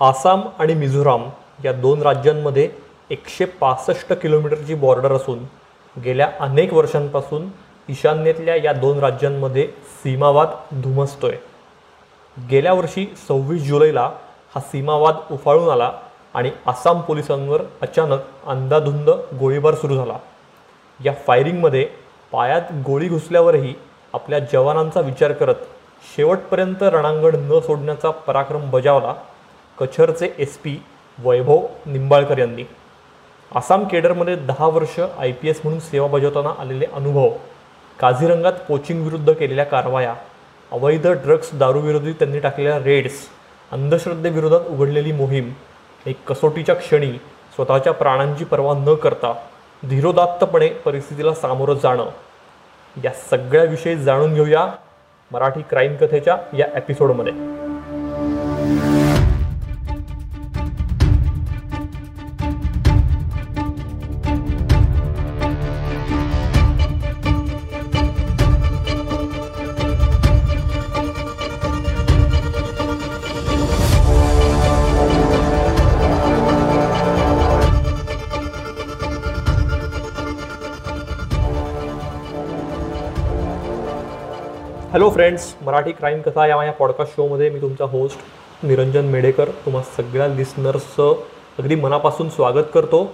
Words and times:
आसाम 0.00 0.40
आणि 0.58 0.74
मिझोराम 0.74 1.28
या 1.64 1.72
दोन 1.72 2.02
राज्यांमध्ये 2.02 2.68
एकशे 3.10 3.44
पासष्ट 3.60 4.12
किलोमीटरची 4.12 4.74
बॉर्डर 4.74 5.12
असून 5.12 5.38
गेल्या 5.96 6.28
अनेक 6.40 6.72
वर्षांपासून 6.74 7.46
ईशान्येतल्या 7.88 8.56
या 8.56 8.72
दोन 8.72 8.98
राज्यांमध्ये 8.98 9.66
सीमावाद 10.02 10.48
धुमसतोय. 10.82 11.36
गेल्या 12.36 12.72
वर्षी 12.72 13.06
सव्वीस 13.28 13.62
जुलैला 13.62 14.10
हा 14.54 14.60
सीमावाद 14.60 15.16
उफाळून 15.30 15.68
आला 15.68 15.90
आणि 16.34 16.50
आसाम 16.66 17.00
पोलिसांवर 17.00 17.62
अचानक 17.82 18.46
अंदाधुंद 18.46 19.10
गोळीबार 19.40 19.74
सुरू 19.74 19.96
झाला. 19.96 20.18
या 21.00 21.12
फायरिंगमध्ये 21.26 21.86
पायात 22.32 22.72
गोळी 22.86 23.08
घुसल्यावरही 23.08 23.74
आपल्या 24.14 24.38
जवानांचा 24.52 25.00
विचार 25.00 25.32
करत 25.32 25.64
शेवटपर्यंत 26.14 26.82
रणांगण 26.82 27.36
न 27.50 27.60
सोडण्याचा 27.60 28.10
पराक्रम 28.10 28.70
बजावला 28.70 29.14
कछरचे 29.80 30.34
एस 30.38 30.58
पी 30.58 30.82
वैभव 31.18 31.66
निंबाळकर 31.86 32.38
यांनी. 32.38 32.64
आसाम 33.54 33.84
केडरमध्ये 33.84 34.34
दहा 34.36 34.66
वर्ष 34.66 35.00
आय 35.18 35.32
पी 35.32 35.48
एस 35.48 35.60
म्हणून 35.64 35.80
सेवा 35.80 36.06
बजावताना 36.06 36.50
आलेले 36.58 36.86
अनुभव 36.92 37.28
काझीरंगात 38.00 38.52
कोचिंग 38.68 39.04
विरुद्ध 39.04 39.32
केलेल्या 39.32 39.64
कारवाया 39.64 40.14
अवैध 40.72 41.06
ड्रग्स 41.06 41.50
दारूविरोधी 41.54 42.12
त्यांनी 42.12 42.38
टाकलेल्या 42.38 42.78
रेड्स 42.78 43.12
अंधश्रद्धेविरोधात 43.72 44.60
उघडलेली 44.60 45.12
मोहीम 45.12 45.52
एक 46.06 46.24
कसोटीच्या 46.26 46.74
क्षणी 46.74 47.12
स्वतःच्या 47.54 47.92
प्राणांची 47.92 48.44
पर्वा 48.44 48.74
न 48.74 48.94
करता 48.94 49.34
धीरोदात्तपणे 49.90 50.68
परिस्थितीला 50.68 51.34
सामोरं 51.34 51.74
जाणं. 51.74 52.06
या 53.04 53.10
सगळ्याविषयी 53.30 53.96
जाणून 53.96 54.34
घेऊया 54.34 54.66
मराठी 55.32 55.62
क्राईम 55.70 55.96
कथेच्या 55.96 56.36
या 56.58 56.66
एपिसोडमध्ये 56.74 57.32
हॅलो 84.96 85.08
फ्रेंड्स 85.10 85.42
मराठी 85.62 85.92
क्राईम 85.92 86.20
कथा 86.20 86.46
या 86.46 86.56
माझ्या 86.56 86.72
पॉडकास्ट 86.72 87.16
शोमध्ये 87.16 87.48
मी 87.50 87.60
तुमचा 87.60 87.84
होस्ट 87.84 88.64
निरंजन 88.64 89.04
मेडेकर. 89.04 89.48
तुम्हा 89.64 89.82
सगळ्या 89.96 90.28
लिस्नर्सचं 90.28 91.14
अगदी 91.58 91.74
मनापासून 91.74 92.28
स्वागत 92.28 92.70
करतो. 92.74 93.12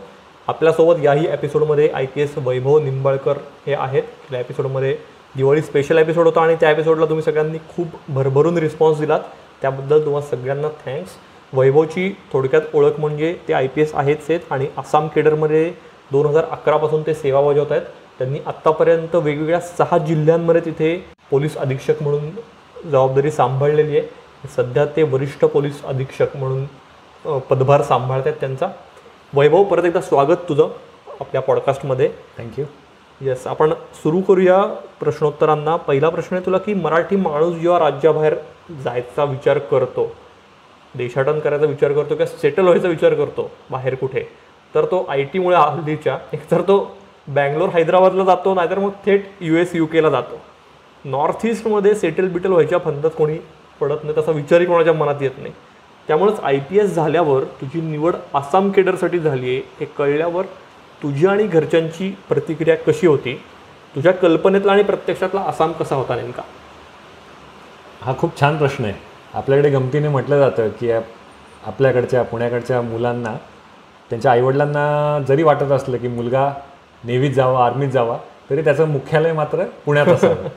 आपल्यासोबत 0.48 1.02
याही 1.02 1.26
एपिसोडमध्ये 1.26 1.88
I 1.88 2.06
P 2.06 2.20
S 2.20 2.34
Vaibhav 2.38 2.78
Nimbalkar 2.78 3.38
हे 3.66 3.74
आहेत. 3.74 4.02
या 4.32 4.40
एपिसोडमध्ये 4.40 4.96
दिवाळी 5.36 5.62
स्पेशल 5.62 5.98
एपिसोड 5.98 6.26
होता 6.26 6.40
आणि 6.40 6.54
त्या 6.60 6.70
एपिसोडला 6.70 7.06
तुम्ही 7.06 7.22
सगळ्यांनी 7.22 7.58
खूप 7.76 7.86
भरभरून 8.08 8.58
रिस्पॉन्स 8.58 9.00
दिलात. 9.00 9.20
त्याबद्दल 9.62 10.04
तुम्हाला 10.04 10.36
सगळ्यांना 10.36 10.68
थँक्स 10.86 11.16
वैभवची 11.52 12.08
थोडक्यात 12.32 12.74
ओळख 12.74 13.00
म्हणजे 13.00 13.34
ते 13.48 13.52
आय 13.52 13.66
पी 13.66 13.82
एस 13.82 13.94
आहेच 13.94 14.18
आहेत 14.28 14.40
आणि 14.50 14.66
आसाम 14.76 15.08
केडरमध्ये 15.08 15.70
दोन 16.12 16.26
हजार 16.26 16.44
अकरापासून 16.50 17.02
ते 17.06 17.14
सेवा 17.14 17.40
बजावत 17.40 17.72
आहेत. 17.72 17.82
त्यांनी 18.18 18.38
आत्तापर्यंत 18.46 19.14
वेगवेगळ्या 19.14 19.60
सहा 19.60 19.98
जिल्ह्यांमध्ये 19.98 20.60
तिथे 20.64 20.96
पोलीस 21.30 21.56
अधीक्षक 21.56 22.02
म्हणून 22.02 22.30
जबाबदारी 22.90 23.30
सांभाळलेली 23.30 23.98
आहे. 23.98 24.06
सध्या 24.56 24.84
ते 24.96 25.02
वरिष्ठ 25.02 25.44
पोलीस 25.44 25.82
अधीक्षक 25.84 26.36
म्हणून 26.36 27.38
पदभार 27.50 27.82
सांभाळत 27.82 28.26
आहेत 28.26 28.36
त्यांचा. 28.40 28.68
वैभव 29.32 29.64
परत 29.64 29.84
एकदा 29.84 30.00
स्वागत 30.00 30.48
तुझं 30.48 30.68
आपल्या 31.20 31.40
पॉडकास्टमध्ये 31.42 32.08
थँक्यू 32.38 32.64
येस 33.20 33.46
आपण 33.46 33.72
सुरू 34.02 34.20
करूया 34.28 34.62
प्रश्नोत्तरांना. 35.00 35.76
पहिला 35.76 36.08
प्रश्न 36.08 36.36
आहे 36.36 36.44
तुला 36.46 36.58
की 36.58 36.74
मराठी 36.74 37.16
माणूस 37.16 37.54
जेव्हा 37.60 37.78
राज्याबाहेर 37.78 38.34
जायचा 38.84 39.24
विचार 39.24 39.58
करतो 39.70 40.10
देशाटन 40.94 41.38
करायचा 41.40 41.66
विचार 41.66 41.92
करतो 41.92 42.14
किंवा 42.14 42.26
सेटल 42.40 42.62
व्हायचा 42.62 42.88
विचार 42.88 43.14
करतो 43.14 43.50
बाहेर 43.70 43.94
कुठे 43.94 44.22
तर 44.74 44.84
तो 44.90 45.04
आय 45.08 45.22
टीमुळे 45.32 45.56
हल्लीच्या 45.56 46.18
एकतर 46.32 46.62
तो 46.62 46.78
बँगलोर 47.28 47.68
हैदराबादला 47.68 48.24
जातो 48.24 48.54
नाहीतर 48.54 48.78
मग 48.78 48.90
थेट 49.04 49.28
यू 49.40 49.56
एस 49.56 49.74
यू 49.74 49.86
केला 49.86 50.10
जातो. 50.10 50.40
नॉर्थ 51.04 51.44
ईस्टमध्ये 51.46 51.94
सेटल 51.94 52.28
बिटल 52.28 52.50
व्हायच्या 52.50 52.78
फंदात 52.78 53.10
कोणी 53.18 53.38
पडत 53.80 54.04
नाही 54.04 54.16
तसा 54.16 54.32
विचारही 54.32 54.66
कोणाच्या 54.66 54.92
मनात 54.92 55.22
येत 55.22 55.38
नाही. 55.38 55.52
त्यामुळेच 56.08 56.40
आय 56.42 56.58
पी 56.70 56.78
एस 56.78 56.94
झाल्यावर 56.94 57.44
तुझी 57.60 57.80
निवड 57.80 58.14
आसाम 58.34 58.70
केडरसाठी 58.70 59.18
झाली 59.18 59.48
आहे. 59.50 59.60
हे 59.80 59.86
कळल्यावर 59.98 60.44
तुझी 61.02 61.26
आणि 61.26 61.46
घरच्यांची 61.46 62.10
प्रतिक्रिया 62.28 62.76
कशी 62.76 63.06
होती? 63.06 63.34
तुझ्या 63.94 64.12
कल्पनेतला 64.12 64.72
आणि 64.72 64.82
प्रत्यक्षातला 64.82 65.40
आसाम 65.40 65.72
कसा 65.72 65.94
होता 65.96 66.16
नेमका? 66.16 66.42
हा 68.02 68.12
खूप 68.18 68.40
छान 68.40 68.56
प्रश्न 68.58 68.84
आहे. 68.84 68.94
आपल्याकडे 69.34 69.70
गमतीने 69.70 70.08
म्हटलं 70.08 70.38
जातं 70.38 70.68
की 70.80 70.90
आपल्याकडच्या 70.90 72.22
पुण्याकडच्या 72.22 72.80
मुलांना 72.82 73.36
त्यांच्या 74.10 74.32
आईवडिलांना 74.32 75.18
जरी 75.28 75.42
वाटत 75.42 75.72
असलं 75.72 75.96
की 75.96 76.08
मुलगा 76.08 76.52
नेव्हीत 77.04 77.30
जावा 77.30 77.64
आर्मीत 77.66 77.88
जावा 77.88 78.16
तरी 78.50 78.62
त्याचं 78.64 78.88
मुख्यालय 78.88 79.32
मात्र 79.32 79.64
पुण्यात 79.84 80.06
असावं. 80.06 80.48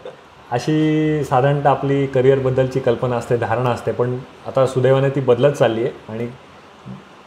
अशी 0.52 1.24
साधारणतः 1.24 1.70
आपली 1.70 2.06
करिअरबद्दलची 2.08 2.80
कल्पना 2.80 3.16
असते 3.16 3.38
धारणा 3.38 3.70
असते 3.70 3.92
पण 3.92 4.18
आता 4.48 4.66
सुदैवाने 4.68 5.10
ती 5.10 5.20
बदलत 5.20 5.54
चालली 5.54 5.84
आहे 5.84 5.92
आणि 6.10 6.28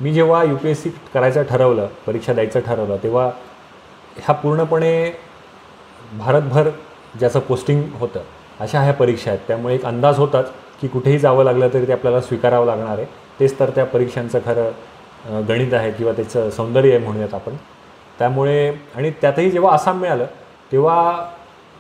मी 0.01 0.13
जेव्हा 0.15 0.43
यू 0.45 0.57
पी 0.57 0.71
एस 0.71 0.83
सी 0.83 0.91
करायचं 1.15 1.43
ठरवलं 1.43 1.87
परीक्षा 2.07 2.33
द्यायचं 2.33 2.61
ठरवलं 2.61 2.97
तेव्हा 3.03 3.25
ह्या 4.17 4.35
पूर्णपणे 4.35 4.93
भारतभर 6.19 6.69
ज्याचं 7.19 7.41
पोस्टिंग 7.41 7.83
होतं 7.99 8.21
अशा 8.61 8.81
ह्या 8.81 8.93
परीक्षा 8.93 9.31
आहेत. 9.31 9.41
त्यामुळे 9.49 9.75
एक 9.75 9.85
अंदाज 9.87 10.19
होताच 10.19 10.51
की 10.81 10.89
कुठेही 10.89 11.19
जावं 11.19 11.45
लागलं 11.45 11.69
तरी 11.75 11.87
ते 11.89 11.93
आपल्याला 11.93 12.21
स्वीकारावं 12.21 12.67
लागणार 12.67 12.99
आहे. 12.99 13.07
तेच 13.41 13.59
तर 13.59 13.71
त्या 13.71 13.85
परीक्षांचं 13.87 14.39
खरं 14.45 15.43
गणित 15.49 15.75
आहे 15.75 15.91
किंवा 15.93 16.13
त्याचं 16.13 16.51
सौंदर्य 16.51 16.91
आहे 16.91 17.05
म्हणूयात 17.05 17.35
आपण. 17.35 17.57
त्यामुळे 18.19 18.69
आणि 18.97 19.11
त्यातही 19.21 19.51
जेव्हा 19.51 19.73
आसाम 19.73 20.01
मिळालं 20.01 20.25
तेव्हा 20.73 21.27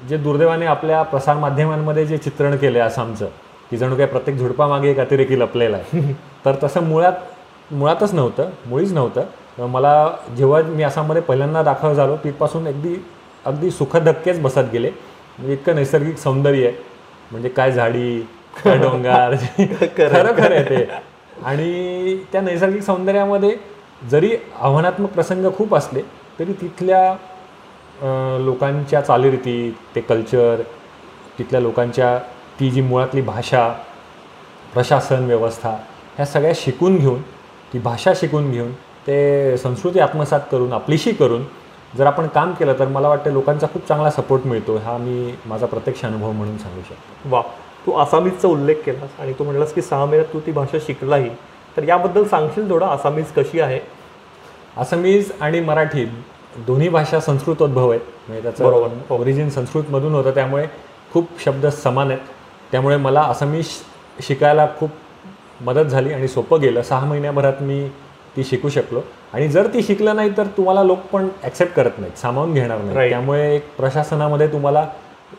जे 0.08 0.16
दुर्दैवाने 0.16 0.66
आपल्या 0.66 1.02
प्रसारमाध्यमांमध्ये 1.02 2.04
जे 2.06 2.18
चित्रण 2.18 2.56
केलं 2.56 2.78
आहे 2.78 2.86
आसामचं 2.86 3.26
की 3.70 3.76
जणू 3.76 3.96
काय 3.96 4.06
प्रत्येक 4.06 4.38
झुडपामागे 4.38 4.90
एक 4.90 4.98
अतिरेकी 5.00 5.38
लपलेला 5.40 5.76
आहे. 5.76 6.12
तर 6.44 6.56
तसं 6.62 6.82
मुळात 6.82 7.72
मुळातच 7.72 8.14
नव्हतं 8.14 8.50
मुळीच 8.66 8.92
नव्हतं. 8.92 9.66
मला 9.66 10.10
जेव्हा 10.36 10.60
मी 10.62 10.82
आसाममध्ये 10.82 11.22
पहिल्यांदा 11.22 11.62
दाखल 11.62 11.94
झालो 11.94 12.16
तिथपासून 12.16 12.66
अगदी 12.68 12.94
अगदी 13.46 13.70
सुखधक्केच 13.70 14.40
बसत 14.42 14.70
गेले. 14.72 14.90
म्हणजे 15.38 15.52
इतकं 15.52 15.74
नैसर्गिक 15.74 16.18
सौंदर्य 16.18 16.66
आहे. 16.66 16.76
म्हणजे 17.30 17.48
काय 17.48 17.72
झाडी 17.72 18.20
काय 18.64 18.78
डोंगर 18.78 19.34
खरं 19.96 20.32
खरं 20.36 20.54
आहे 20.54 20.62
ते. 20.64 20.84
आणि 21.44 22.16
त्या 22.32 22.40
नैसर्गिक 22.40 22.82
सौंदर्यामध्ये 22.82 23.54
जरी 24.10 24.30
आव्हानात्मक 24.60 25.10
प्रसंग 25.10 25.46
खूप 25.56 25.74
असले 25.74 26.02
तरी 26.38 26.52
तिथल्या 26.52 28.38
लोकांच्या 28.40 29.00
चालीरीती 29.00 29.70
ते 29.94 30.00
कल्चर 30.00 30.62
तिथल्या 31.38 31.60
लोकांच्या 31.60 32.18
ती 32.60 32.70
जी 32.70 32.80
मुळातली 32.80 33.20
भाषा 33.20 33.68
प्रशासन 34.72 35.24
व्यवस्था 35.24 35.70
ह्या 36.16 36.26
सगळ्या 36.26 36.52
शिकून 36.56 36.96
घेऊन 36.96 37.20
ती 37.72 37.78
भाषा 37.78 38.12
शिकून 38.16 38.50
घेऊन 38.50 38.72
ते 39.06 39.56
संस्कृती 39.58 40.00
आत्मसात 40.00 40.40
करून 40.50 40.72
आपलीशी 40.72 41.12
करून 41.12 41.44
जर 41.96 42.06
आपण 42.06 42.26
काम 42.28 42.52
केलं 42.52 42.78
तर 42.78 42.88
मला 42.88 43.08
वाटतं 43.08 43.32
लोकांचा 43.32 43.66
खूप 43.72 43.86
चांगला 43.88 44.10
सपोर्ट 44.10 44.46
मिळतो. 44.46 44.76
हा 44.76 44.96
मी 44.98 45.34
माझा 45.46 45.66
प्रत्यक्ष 45.66 46.04
अनुभव 46.04 46.32
म्हणून 46.32 46.56
सांगू 46.58 46.80
शकतो. 46.88 47.28
वा 47.34 47.42
तू 47.86 47.92
आसामीजचा 47.92 48.48
उल्लेख 48.48 48.76
केलास 48.86 49.20
आणि 49.20 49.32
तू 49.38 49.44
म्हणलास 49.44 49.72
की 49.74 49.82
सहा 49.82 50.04
महिन्यात 50.04 50.32
तू 50.32 50.40
ती 50.46 50.52
भाषा 50.52 50.78
शिकलाही. 50.86 51.28
तर 51.76 51.84
याबद्दल 51.88 52.24
सांगशील 52.28 52.70
थोडं? 52.70 52.86
आसामीज 52.86 53.32
कशी 53.36 53.60
आहे? 53.60 53.78
आसामीज 54.78 55.32
आणि 55.40 55.60
मराठी 55.60 56.04
दोन्ही 56.66 56.88
भाषा 56.88 57.20
संस्कृतोद्भव 57.20 57.90
आहेत. 57.90 58.00
म्हणजे 58.28 58.64
बरोबर. 58.64 58.88
त्याचं 58.88 59.14
ओरिजिन 59.14 59.50
संस्कृतमधून 59.50 60.14
होतं. 60.14 60.30
त्यामुळे 60.30 60.66
खूप 61.12 61.28
शब्द 61.44 61.66
समान 61.66 62.10
आहेत. 62.10 62.20
त्यामुळे 62.72 62.96
मला 62.96 63.20
आसामी 63.20 63.62
शिकायला 64.22 64.66
खूप 64.78 64.90
मदत 65.60 65.84
झाली 65.84 66.12
आणि 66.12 66.28
सोपं 66.28 66.60
गेलं. 66.60 66.82
सहा 66.82 67.06
महिन्याभरात 67.06 67.62
मी 67.62 67.88
ती 68.36 68.44
शिकू 68.44 68.68
शकलो. 68.68 69.00
आणि 69.32 69.48
जर 69.48 69.66
ती 69.66 69.82
शिकलं 69.82 70.16
नाही 70.16 70.30
तर 70.36 70.46
तुम्हाला 70.46 70.82
लोक 70.82 70.98
पण 71.12 71.28
ॲक्सेप्ट 71.42 71.74
करत 71.74 71.98
नाहीत. 71.98 72.18
सामावून 72.18 72.54
घेणार 72.54 72.78
नाही. 72.78 73.10
त्यामुळे 73.10 73.56
एक 73.56 73.76
प्रशासनामध्ये 73.76 74.52
तुम्हाला 74.52 74.86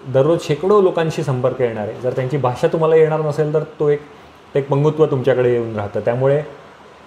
दररोज 0.08 0.40
शेकडो 0.42 0.82
लोकांशी 0.82 1.24
संपर्क 1.24 1.62
येणार 1.62 1.88
आहे. 1.88 2.02
जर 2.02 2.14
त्यांची 2.16 2.38
भाषा 2.38 2.68
तुम्हाला 2.68 2.96
येणार 2.96 3.20
नसेल 3.20 3.54
तर 3.54 3.64
तो 3.80 3.90
एक 3.90 4.02
ते 4.56 4.60
एक 4.60 4.68
पंगुत्व 4.70 5.06
तुमच्याकडे 5.06 5.52
येऊन 5.54 5.76
राहतं. 5.76 6.00
त्यामुळे 6.00 6.42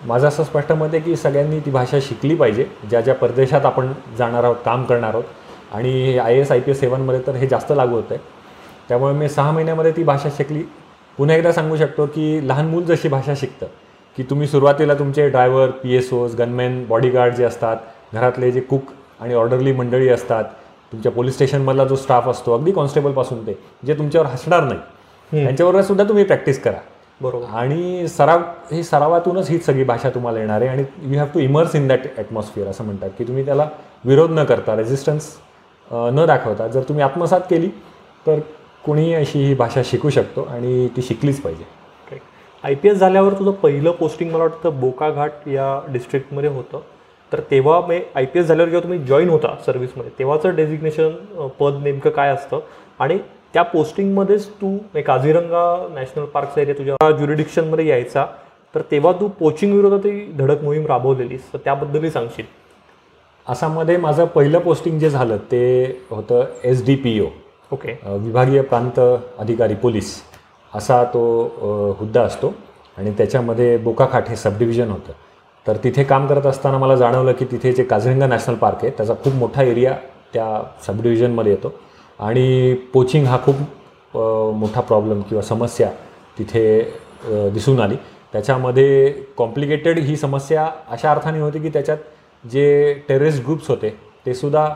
माझं 0.06 0.26
असं 0.28 0.44
स्पष्ट 0.44 0.72
मत 0.72 0.88
आहे 0.93 1.00
की 1.00 1.16
सगळ्यांनी 1.16 1.58
ती 1.60 1.70
भाषा 1.70 1.99
शिकली 2.02 2.34
पाहिजे. 2.34 2.64
ज्या 2.90 3.00
ज्या 3.00 3.14
परदेशात 3.14 3.66
आपण 3.66 3.93
जाणार 4.19 4.44
आहोत 4.44 4.56
काम 4.64 4.84
करणार 4.84 5.10
आहोत. 5.10 5.25
आणि 5.72 6.19
I 6.19 6.38
S 6.38 6.50
I 6.52 6.60
P 6.60 6.70
S 6.70 6.81
सेवांमध्ये 6.81 7.20
तर 7.26 7.34
हे 7.34 7.46
जास्त 7.49 7.72
लागू 7.72 7.94
होतं 7.94 8.14
आहे 8.14 8.25
त्यामुळे 8.88 9.14
मी 9.14 9.28
सहा 9.28 9.50
महिन्यामध्ये 9.50 9.93
ती 9.96 10.02
भाषा 10.02 10.28
शिकली. 10.37 10.62
पुन्हा 11.19 11.37
एकदा 11.37 11.52
सांगू 11.52 11.76
शकतो 11.76 12.06
की 12.06 12.49
लहान 12.49 12.66
मूल 12.66 12.82
जशी 12.84 13.08
भाषा 13.08 13.32
शिकतं 13.37 13.66
की 14.16 14.22
तुम्ही 14.22 14.46
सुरुवातीला 14.46 14.94
तुमचे 14.94 15.28
driver 15.28 15.70
P 15.82 15.94
S 15.96 16.12
O's 16.12 16.34
gunman 16.37 16.84
bodyguard 16.88 17.34
जे 17.34 17.44
असतात 17.44 17.76
घरातले 18.14 18.50
जे 18.52 18.60
कुक 18.60 18.90
आणि 19.20 19.34
ऑर्डरली 19.34 19.72
मंडळी 19.72 20.08
असतात 20.08 20.44
तुमच्या 20.93 21.12
पोलीस 21.12 21.34
स्टेशनमधला 21.34 21.84
जो 21.84 21.96
स्टाफ 21.96 22.28
असतो 22.28 22.55
अगदी 22.55 22.72
कॉन्स्टेबलपासून 22.72 23.46
ते 23.46 23.58
जे 23.87 23.94
तुमच्यावर 23.94 24.26
हसणार 24.26 24.62
नाही 24.62 25.44
त्यांच्याबरोबर 25.44 25.82
सुद्धा 25.82 26.05
तुम्ही 26.05 26.25
प्रॅक्टिस 26.25 26.62
करा. 26.62 26.78
बरोबर. 27.22 27.46
आणि 27.48 28.08
सराव 28.08 28.40
ही 28.72 28.82
सरावातूनच 28.84 29.50
ही 29.50 29.58
सगळी 29.58 29.84
भाषा 29.84 30.10
तुम्हाला 30.10 30.38
येणार 30.38 30.60
आहे 30.60 30.70
आणि 30.70 30.84
you 31.02 31.19
have 31.19 31.26
to 31.34 31.40
immerse 31.40 31.74
in 31.76 31.86
that 31.88 32.06
atmosphere 32.19 32.69
असं 32.69 32.84
म्हणतात 32.84 33.10
की 33.19 33.24
तुम्ही 33.24 33.44
त्याला 33.46 33.69
विरोध 34.04 34.30
न 34.30 34.44
करता 34.44 34.76
रेझिस्टन्स 34.76 35.28
न 35.90 36.24
दाखवता 36.26 36.66
जर 36.69 36.82
तुम्ही 36.88 37.04
आत्मसात 37.04 37.40
केली 37.50 37.69
तर 38.26 38.40
कोणीही 38.84 39.14
अशी 39.14 39.44
ही 39.44 39.54
भाषा 39.54 39.82
शिकू 39.84 40.10
शकतो 40.10 40.42
आणि 40.50 40.88
ती 40.96 41.02
शिकलीच 41.02 41.40
पाहिजे. 41.42 41.64
आय 42.64 42.74
पी 42.74 42.88
एस 42.88 42.96
झाल्यावर 42.96 43.32
तुझं 43.32 43.50
पहिलं 43.52 43.90
पोस्टिंग 43.90 44.30
मला 44.30 44.42
वाटतं 44.42 44.80
बोकाघाट 44.80 45.48
या 45.48 45.80
डिस्ट्रिक्टमध्ये 45.92 46.50
होतं. 46.50 46.80
तर 47.32 47.40
तेव्हा 47.50 47.80
मी 47.88 47.98
आय 48.14 48.24
पी 48.24 48.38
एस 48.38 48.46
झाल्यावर 48.46 48.70
जेव्हा 48.70 48.82
तुम्ही 48.82 48.98
जॉईन 49.06 49.28
होता 49.28 49.54
सर्व्हिसमध्ये 49.66 50.10
तेव्हाचं 50.19 50.54
डेझिग्नेशन 50.56 51.48
पद 51.60 51.78
नेमकं 51.82 52.10
काय 52.10 52.30
असतं? 52.30 52.60
आणि 52.98 53.19
त्या 53.54 53.62
पोस्टिंगमध्येच 53.62 54.49
तू 54.60 54.66
म्हणजे 54.66 55.02
काझीरंगा 55.02 55.64
नॅशनल 55.94 56.25
पार्कचा 56.25 56.60
एरिया 56.60 56.78
तुझ्या 56.78 57.10
ज्युरिडिक्शनमध्ये 57.10 57.87
यायचा. 57.87 58.26
तर 58.75 58.81
तेव्हा 58.90 59.12
तू 59.12 59.28
पोचिंग 59.28 59.75
विरोधात 59.75 60.06
धडक 60.38 60.62
मोहीम 60.64 60.87
राबवलेलीस. 60.87 61.52
तर 61.52 61.58
त्याबद्दलही 61.64 62.10
सांगशील. 62.10 62.44
आसाममध्ये 63.46 63.96
माझं 63.96 64.25
पहिलं 64.25 64.58
पोस्टिंग 64.58 64.99
जे 64.99 65.10
झालं 65.10 65.37
ते 65.50 66.04
होतं 66.10 66.44
S 66.64 66.84
D 66.87 66.94
P 66.94 67.19
O 67.20 67.26
okay. 67.72 67.93
विभागीय 68.06 68.62
प्रांत 68.62 69.00
अधिकारी 69.38 69.75
पोलीस. 69.75 70.14
असा 70.72 71.02
तो 71.05 71.94
हुद्दा 71.98 72.22
असतो. 72.22 72.52
आणि 72.98 73.10
त्याच्यामध्ये 73.19 73.76
बोकाखाट 73.76 74.28
हे 74.28 74.37
सब 74.37 74.58
डिव्हिजन 74.58 74.90
होतं. 74.90 75.12
तर 75.66 75.76
तिथे 75.84 76.05
काम 76.05 76.26
करत 76.26 76.46
असताना 76.46 76.78
मला 76.78 76.96
जाणवलं 76.96 77.32
की 77.32 77.44
तिथे 77.44 77.72
जे 77.72 77.84
काझिरंगा 77.84 78.26
नॅशनल 78.26 78.55
पार्क 78.55 78.78
आहे 78.82 78.90
त्याचा 78.96 79.14
खूप 79.25 79.34
मोठा 79.34 79.62
एरिया 79.62 79.94
त्या 80.34 80.46
सब 80.87 81.02
डिव्हिजनमध्ये 81.02 81.52
येतो. 81.52 81.72
आणि 82.19 82.75
पोचिंग 82.93 83.26
हा 83.26 83.38
खूप 83.44 84.17
मोठा 84.56 84.81
प्रॉब्लेम 84.81 85.20
किंवा 85.20 85.43
समस्या 85.43 85.91
तिथे 86.38 86.81
दिसून 87.55 87.81
आली. 87.81 87.97
त्याच्यामध्ये 88.32 89.12
कॉम्प्लिकेटेड 89.37 89.99
ही 89.99 90.17
समस्या 90.17 90.69
अशा 90.91 91.11
अर्थाने 91.11 91.41
होती 91.41 91.59
की 91.61 91.69
त्याच्यात 91.69 91.99
जे 92.44 92.93
टेररिस्ट 93.09 93.43
ग्रुप्स 93.44 93.69
होते 93.70 93.94
ते 94.26 94.35
सुद्धा 94.35 94.69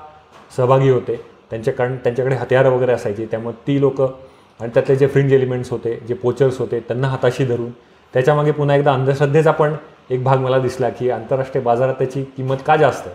सहभागी 0.57 0.91
होते. 0.91 1.21
त्यांच्याकडं 1.51 1.95
त्यांच्याकडे 2.05 2.37
हत्यारं 2.37 2.71
वगैरे 2.71 2.93
असायची. 2.93 3.27
त्यामुळे 3.27 3.55
ती 3.67 3.81
लोक 3.81 4.01
आणि 4.01 4.69
त्यातले 4.75 4.97
जे 4.97 5.07
फ्रिंज 5.07 5.33
एलिमेंट्स 5.33 5.71
होते 5.71 5.99
जे 6.09 6.15
पोचर्स 6.15 6.59
होते 6.59 6.81
त्यांना 6.81 7.09
हाताशी 7.09 7.45
धरून 7.45 7.71
त्याच्यामागे 8.15 8.51
पुन्हा 8.51 8.77
एकदा 8.77 8.93
अंधश्रद्धेचा 8.93 9.51
पण 9.51 9.75
एक 10.11 10.23
भाग 10.25 10.39
मला 10.39 10.59
दिसला 10.59 10.89
की 10.89 11.11
आंतरराष्ट्रीय 11.11 11.65
बाजारात 11.65 11.95
त्याची 11.95 12.23
किंमत 12.37 12.57
का 12.67 12.77
जास्त? 12.77 13.09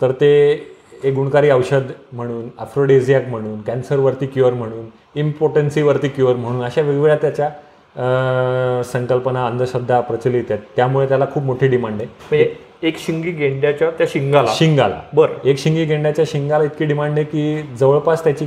तर 0.00 0.12
ते 0.12 0.56
एक 1.04 1.14
गुणकारी 1.14 1.50
औषध 1.50 1.82
म्हणून 2.12 2.48
अफ्रोडेझियाक 2.58 3.28
म्हणून 3.28 3.60
कॅन्सरवरती 3.60 4.26
क्युअर 4.26 4.52
म्हणून 4.52 4.86
इम्पोर्टन्सीवरती 5.14 6.08
क्युअर 6.08 6.36
म्हणून 6.36 6.64
अशा 6.64 6.80
वेगवेगळ्या 6.80 7.16
त्याच्या 7.16 8.82
संकल्पना 8.84 9.46
अंधश्रद्धा 9.46 10.00
प्रचलित 10.00 10.44
आहेत. 10.50 10.62
त्यामुळे 10.76 11.08
त्याला 11.08 11.26
खूप 11.34 11.42
मोठी 11.42 11.68
डिमांड 11.68 12.02
आहे. 12.02 12.66
एक 12.82 12.98
शिंगी 12.98 13.30
गेंड्याच्या 13.30 13.90
त्या 13.90 14.06
शिंगाला. 14.10 14.50
शिंगाला. 14.54 15.00
बरं. 15.14 15.48
एक 15.48 15.58
शिंगी 15.58 15.84
गेंड्याच्या 15.84 16.24
शिंगाला 16.28 16.64
इतकी 16.64 16.84
डिमांड 16.84 17.12
आहे 17.12 17.24
की 17.24 17.62
जवळपास 17.80 18.24
त्याची 18.24 18.46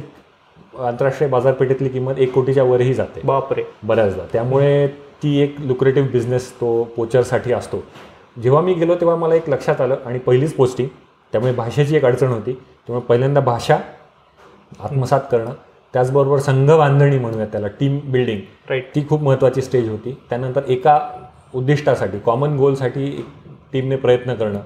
आंतरराष्ट्रीय 0.80 1.30
बाजारपेठेतली 1.30 1.90
किंमत 1.90 2.13
एक 2.18 2.34
कोटीच्या 2.34 2.63
वरही 2.63 2.94
जाते. 2.94 3.22
बापरे. 3.24 3.63
बऱ्याचदा. 3.84 4.24
त्यामुळे 4.34 4.88
ती 5.24 5.42
एक 5.42 5.56
लुक्रेटिव्ह 5.60 6.10
बिझनेस 6.10 6.52
तो 6.52 6.84
पोचरसाठी 6.84 7.54
असतो. 7.54 7.84
जेव्हा 8.44 8.62
मी 8.62 8.74
गेलो 8.74 8.95
तेव्हा 8.95 9.16
मला 9.16 9.36
एक 9.36 9.50
लक्षात 9.50 9.81
आलं 9.81 9.95
आणि 10.06 10.19
पहिलीच 10.19 10.54
पोस्टिंग 10.56 10.88
त्यामुळे 11.34 11.54
भाषेची 11.54 11.96
एक 11.96 12.06
अडचण 12.06 12.28
होती. 12.28 12.54
त्यामुळे 12.54 13.06
पहिल्यांदा 13.08 13.42
भाषा 13.42 13.78
आत्मसात 14.80 15.22
करणं 15.31 15.54
त्याचबरोबर 15.94 16.40
संघ 16.40 16.70
बांधणी 16.72 17.18
म्हणूयात 17.20 17.48
त्याला 17.52 17.68
टीम 17.80 18.00
बिल्डिंग 18.12 18.40
राईट 18.70 18.96
ती 18.96 19.06
खूप 19.10 19.22
महत्त्वाची 19.24 19.62
स्टेज 19.62 19.90
होती. 19.90 20.16
त्यानंतर 20.30 20.62
एका 20.68 21.00
उद्दिष्टासाठी 21.54 22.20
कॉमन 22.26 22.56
गोलसाठी 22.58 23.10
टीमने 23.74 23.96
प्रयत्न 23.96 24.34
करणं. 24.34 24.60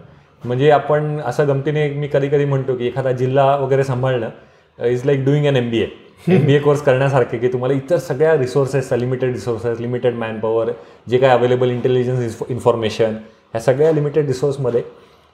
म्हणजे 0.43 0.69
आपण 0.71 1.19
असं 1.25 1.47
गमतीने 1.47 1.89
मी 1.89 2.07
कधी 2.13 2.27
कधी 2.29 2.45
म्हणतो 2.45 2.75
की 2.75 2.87
एखादा 2.87 3.11
जिल्हा 3.11 3.55
वगैरे 3.57 3.83
सांभाळणं 3.83 4.29
is 4.79 5.05
like 5.05 5.23
doing 5.25 5.45
an 5.47 5.55
M 5.55 5.69
B 5.69 5.79
A 5.81 5.87
M 6.27 6.45
B 6.45 6.53
A 6.55 6.59
course 6.59 6.81
करण्यासारखे 6.81 7.37
की 7.37 7.47
तुम्हाला 7.53 7.75
इतर 7.75 7.97
सगळ्या 7.97 8.35
resources 8.37 8.91
limited 8.93 9.31
resources 9.33 9.79
limited 9.79 10.15
manpower 10.15 10.71
जे 11.09 11.17
काय 11.17 11.29
अवेलेबल 11.29 11.69
इंटेलिजन्स 11.71 12.41
इन्फॉर्मेशन 12.49 13.15
ह्या 13.51 13.61
सगळ्या 13.61 13.91
लिमिटेड 13.91 14.27
रिसोर्समध्ये 14.27 14.81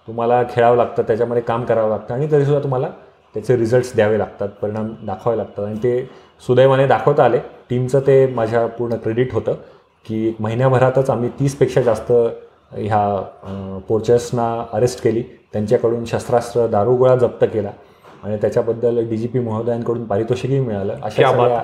तुम्हाला 0.10 0.42
खेळावं 0.44 0.78
लागतं 0.78 1.04
त्याच्यामध्ये 1.04 1.42
काम 1.44 1.64
करावं 1.66 1.90
लागतं 1.90 2.14
आणि 2.14 2.28
तरीसुद्धा 2.32 2.62
तुम्हाला 2.64 2.88
त्याचे 3.34 3.58
रिझल्ट्स 3.58 3.96
द्यावे 3.96 4.18
लागतात 4.20 4.50
परिणाम 4.62 4.94
दाखवावे 5.06 5.38
लागतात. 5.38 5.66
आणि 5.66 5.78
ते 5.84 6.10
सुदैवाने 6.48 6.88
दाखवता 6.88 7.24
आले. 7.26 7.40
टीमचं 7.70 8.00
ते 8.00 8.26
माझ्या 8.28 8.66
पूर्ण 8.68 8.96
क्रेडिट 8.96 9.34
होतं 9.34 9.56
की 10.06 10.28
एक 10.28 10.36
महिन्याभरातच 10.40 11.10
आम्ही 11.10 11.30
तीसपेक्षा 11.40 11.82
जास्त 11.82 12.12
ह्या 12.72 13.82
पोर्चर्सना 13.88 14.66
अरेस्ट 14.74 15.04
केली. 15.04 15.24
त्यांच्याकडून 15.54 16.06
शस्त्रास्त्र 16.06 16.68
दारुगोळा 16.68 17.16
जप्त 17.16 17.46
केला. 17.54 17.72
आणि 18.24 18.38
त्याच्याबद्दल 18.38 19.10
डी 19.10 19.18
जी 19.18 19.28
पी 19.28 19.40
महोदयांकडून 19.40 20.06
पारितोषिकही 20.06 20.60
मिळालं. 20.60 20.96
अशा. 21.04 21.32
सगळ्या 21.32 21.64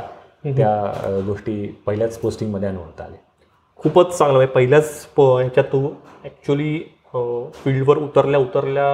त्या 0.58 1.22
गोष्टी 1.28 1.66
पहिल्याच 1.86 2.18
पोस्टिंगमध्ये 2.18 2.70
अनुभवता 2.70 3.04
आल्या. 3.04 3.18
खूपच 3.78 4.18
चांगलं. 4.18 4.38
म्हणजे 4.38 4.54
पहिल्याच 4.54 5.06
प 5.16 5.22
ह्याच्यात 5.22 5.66
तू 5.66 5.90
ॲक्च्युली 6.24 6.95
फील्डवर 7.56 7.98
उतरल्या 7.98 8.40
उतरल्या 8.40 8.86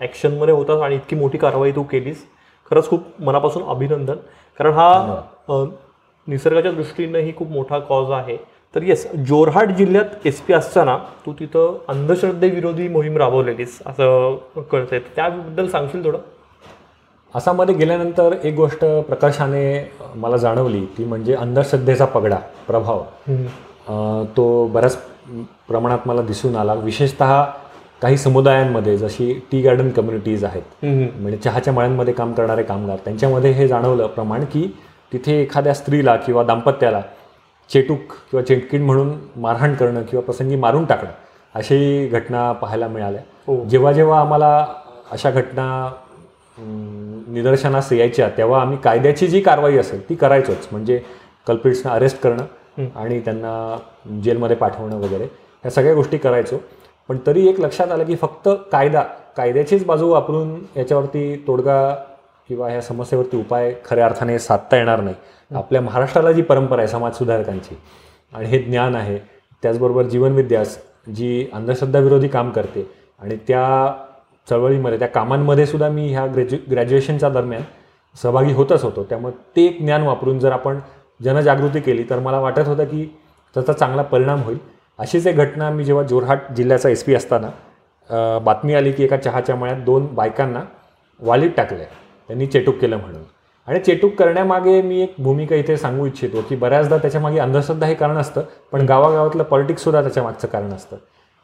ॲक्शनमध्ये 0.00 0.54
होतास 0.54 0.80
आणि 0.82 0.94
इतकी 0.94 1.16
मोठी 1.16 1.38
कारवाई 1.38 1.72
तू 1.72 1.82
केलीस. 1.82 2.24
खरंच 2.70 2.88
खूप 2.88 3.04
मनापासून 3.24 3.62
अभिनंदन. 3.68 4.16
कारण 4.58 4.72
हा 4.72 5.64
निसर्गाच्या 6.28 6.72
दृष्टीनं 6.72 7.18
ही 7.18 7.32
खूप 7.36 7.50
मोठा 7.50 7.78
कॉज 7.78 8.10
आहे. 8.12 8.36
तर 8.74 8.82
येस 8.82 9.06
जोरहाट 9.28 9.68
जिल्ह्यात 9.76 10.26
एस 10.26 10.40
पी 10.40 10.52
असताना 10.52 10.96
तू 11.26 11.32
तिथं 11.38 11.78
अंधश्रद्धेविरोधी 11.88 12.88
मोहीम 12.88 13.16
राबवलेलीस 13.18 13.78
असं 13.86 14.36
कळतंय. 14.70 14.98
त्याबद्दल 15.16 15.68
सांगशील 15.68 16.04
थोडं? 16.04 16.18
आसाममध्ये 17.34 17.74
गेल्यानंतर 17.74 18.34
एक 18.42 18.54
गोष्ट 18.54 18.84
प्रकर्षाने 19.08 19.92
मला 20.14 20.36
जाणवली 20.36 20.84
ती 20.98 21.04
म्हणजे 21.04 21.34
अंधश्रद्धेचा 21.34 22.04
पगडा 22.04 22.36
प्रभाव. 22.66 23.02
तो 24.36 24.66
बऱ्याच 24.72 24.96
प्रमाणात 25.68 26.06
मला 26.06 26.22
दिसून 26.22 26.56
आला. 26.56 26.74
विशेषत 26.74 27.22
काही 28.02 28.16
समुदायांमध्ये 28.16 28.96
जशी 28.96 29.32
टी 29.52 29.60
गार्डन 29.62 29.90
कम्युनिटीज 29.90 30.44
आहेत 30.44 30.84
म्हणजे 30.84 31.36
चहाच्या 31.36 31.72
मळ्यांमध्ये 31.72 32.14
काम 32.14 32.32
करणारे 32.32 32.62
कामगार 32.62 32.98
त्यांच्यामध्ये 33.04 33.50
हे 33.50 33.66
जाणवलं 33.68 34.06
प्रमाण 34.06 34.44
की 34.44 34.66
तिथे 35.12 35.40
एखाद्या 35.42 35.74
स्त्रीला 35.74 36.16
किंवा 36.16 36.42
दाम्पत्याला 36.42 37.00
चेटूक 37.70 38.12
किंवा 38.30 38.42
चेटकीण 38.44 38.82
म्हणून 38.82 39.12
मारहाण 39.36 39.74
करणं 39.74 40.02
किंवा 40.02 40.24
प्रसंगी 40.24 40.56
मारून 40.56 40.84
टाकणं 40.84 41.10
अशाही 41.54 42.06
घटना 42.08 42.50
पाहायला 42.52 42.88
मिळाल्या. 42.88 43.20
हो. 43.46 43.64
जेव्हा 43.68 43.92
जेव्हा 43.92 44.20
आम्हाला 44.20 44.66
अशा 45.10 45.30
घटना 45.30 45.90
निदर्शनास 46.58 47.92
यायच्या 47.92 48.28
तेव्हा 48.36 48.60
आम्ही 48.60 48.78
कायद्याची 48.84 49.26
जी 49.26 49.40
कारवाई 49.40 49.76
असेल 49.78 50.08
ती 50.08 50.14
करायचोच 50.14 50.68
म्हणजे 50.72 51.00
कल्प्रिट्सना 51.46 51.92
अरेस्ट 51.92 52.20
करणं 52.22 52.86
आणि 52.96 53.20
त्यांना 53.20 53.76
जेलमध्ये 54.24 54.56
पाठवणं 54.56 54.96
वगैरे 54.96 55.24
ह्या 55.24 55.70
सगळ्या 55.70 55.94
गोष्टी 55.94 56.18
करायचो. 56.18 56.60
पण 57.10 57.18
तरी 57.26 57.46
एक 57.48 57.58
लक्षात 57.60 57.92
आलं 57.92 58.04
की 58.04 58.16
फक्त 58.16 58.48
कायदा 58.72 59.00
कायद्याचीच 59.36 59.84
बाजू 59.86 60.08
वापरून 60.08 60.52
याच्यावरती 60.76 61.44
तोडगा 61.46 61.94
किंवा 62.48 62.68
ह्या 62.68 62.82
समस्येवरती 62.82 63.36
उपाय 63.36 63.72
खऱ्या 63.84 64.04
अर्थाने 64.06 64.38
साधता 64.38 64.76
येणार 64.76 65.00
नाही. 65.00 65.14
आपल्या 65.50 65.80
महाराष्ट्राला 65.80 66.32
जी 66.32 66.42
परंपरा 66.42 66.78
आहे 66.78 66.88
समाज 66.88 67.16
सुधारकांची 67.18 67.76
आणि 68.32 68.48
हे 68.48 68.58
ज्ञान 68.58 68.96
आहे 68.96 69.18
त्याचबरोबर 69.62 70.02
जीवनविद्यास 70.02 70.78
जी 71.16 71.46
अंधश्रद्धाविरोधी 71.52 72.28
काम 72.28 72.50
करते 72.50 72.86
आणि 73.20 73.36
त्या 73.48 73.66
चळवळीमध्ये 74.50 74.98
त्या 74.98 75.08
कामांमध्ये 75.08 75.66
सुद्धा 75.66 75.88
मी 75.88 76.08
ह्या 76.08 76.26
ग्रॅज्यु 76.26 76.58
ग्रॅज्युएशनच्या 76.70 77.28
दरम्यान 77.28 77.62
सहभागी 78.22 78.52
होतच 78.52 78.84
होतो. 78.84 79.04
त्यामुळे 79.04 79.32
ते 79.56 79.68
ज्ञान 79.80 80.02
वापरून 80.02 80.38
जर 80.38 80.52
आपण 80.52 80.78
जनजागृती 81.24 81.80
केली 81.80 82.04
तर 82.10 82.18
मला 82.18 82.40
वाटत 82.40 82.68
होतं 82.68 82.84
की 82.84 83.04
त्याचा 83.54 83.72
चांगला 83.72 84.02
परिणाम 84.02 84.42
होईल. 84.42 84.58
अशीच 85.00 85.26
एक 85.26 85.36
घटना 85.36 85.70
मी 85.70 85.84
जेव्हा 85.84 86.02
जोरहाट 86.04 86.52
जिल्ह्याचा 86.56 86.88
एस 86.88 87.02
पी 87.04 87.14
असताना 87.14 88.38
बातमी 88.44 88.74
आली 88.74 88.92
की 88.92 89.04
एका 89.04 89.16
चहाच्या 89.16 89.54
मळ्यात 89.56 89.84
दोन 89.84 90.06
बायकांना 90.14 90.62
वालीत 91.20 91.50
टाकलं 91.56 91.84
त्यांनी 92.28 92.46
चेटूक 92.46 92.76
केलं 92.80 92.96
म्हणून. 92.96 93.22
आणि 93.68 93.78
चेटूक 93.80 94.14
करण्यामागे 94.18 94.80
मी 94.82 95.00
एक 95.02 95.14
भूमिका 95.22 95.56
इथे 95.56 95.76
सांगू 95.76 96.06
इच्छितो 96.06 96.40
की 96.48 96.56
बऱ्याचदा 96.56 96.96
त्याच्यामागे 96.98 97.38
अंधश्रद्धा 97.38 97.86
हे 97.86 97.94
कारण 97.94 98.16
असतं 98.18 98.42
पण 98.72 98.84
गावागावातलं 98.86 99.42
पॉलिटिक्ससुद्धा 99.42 100.02
त्याच्या 100.02 100.22
मागचं 100.22 100.48
कारण 100.48 100.72
असतं. 100.72 100.96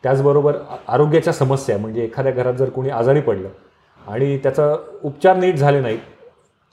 त्याचबरोबर 0.04 0.56
आरोग्याच्या 0.88 1.32
समस्या 1.32 1.78
म्हणजे 1.78 2.04
एखाद्या 2.04 2.32
घरात 2.32 2.54
जर 2.54 2.70
कोणी 2.70 2.90
आजारी 2.90 3.20
पडलं 3.20 3.48
आणि 4.00 4.36
त्याचा 4.42 4.74
उपचार 5.04 5.36
नीट 5.36 5.56
झाले 5.56 5.80
नाहीत 5.80 5.98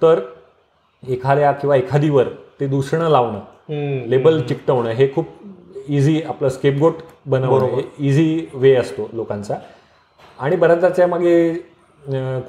तर 0.01 0.19
एखाद्या 1.03 1.51
किंवा 1.51 1.75
एखादीवर 1.75 2.27
ते 2.59 2.67
दूषणं 2.67 3.09
लावणं 3.09 4.09
लेबल 4.09 4.41
चिकटवणं 4.41 4.89
हे 4.89 5.07
खूप 5.15 5.27
इझी 5.87 6.21
आपलं 6.21 6.49
स्केपगोट 6.49 6.97
बनवणं 7.25 7.81
इझी 7.99 8.47
वे 8.53 8.73
असतो 8.75 9.09
लोकांचा. 9.13 9.55
आणि 10.39 10.55
बऱ्याचदा 10.55 10.89
त्यामागे 10.89 11.53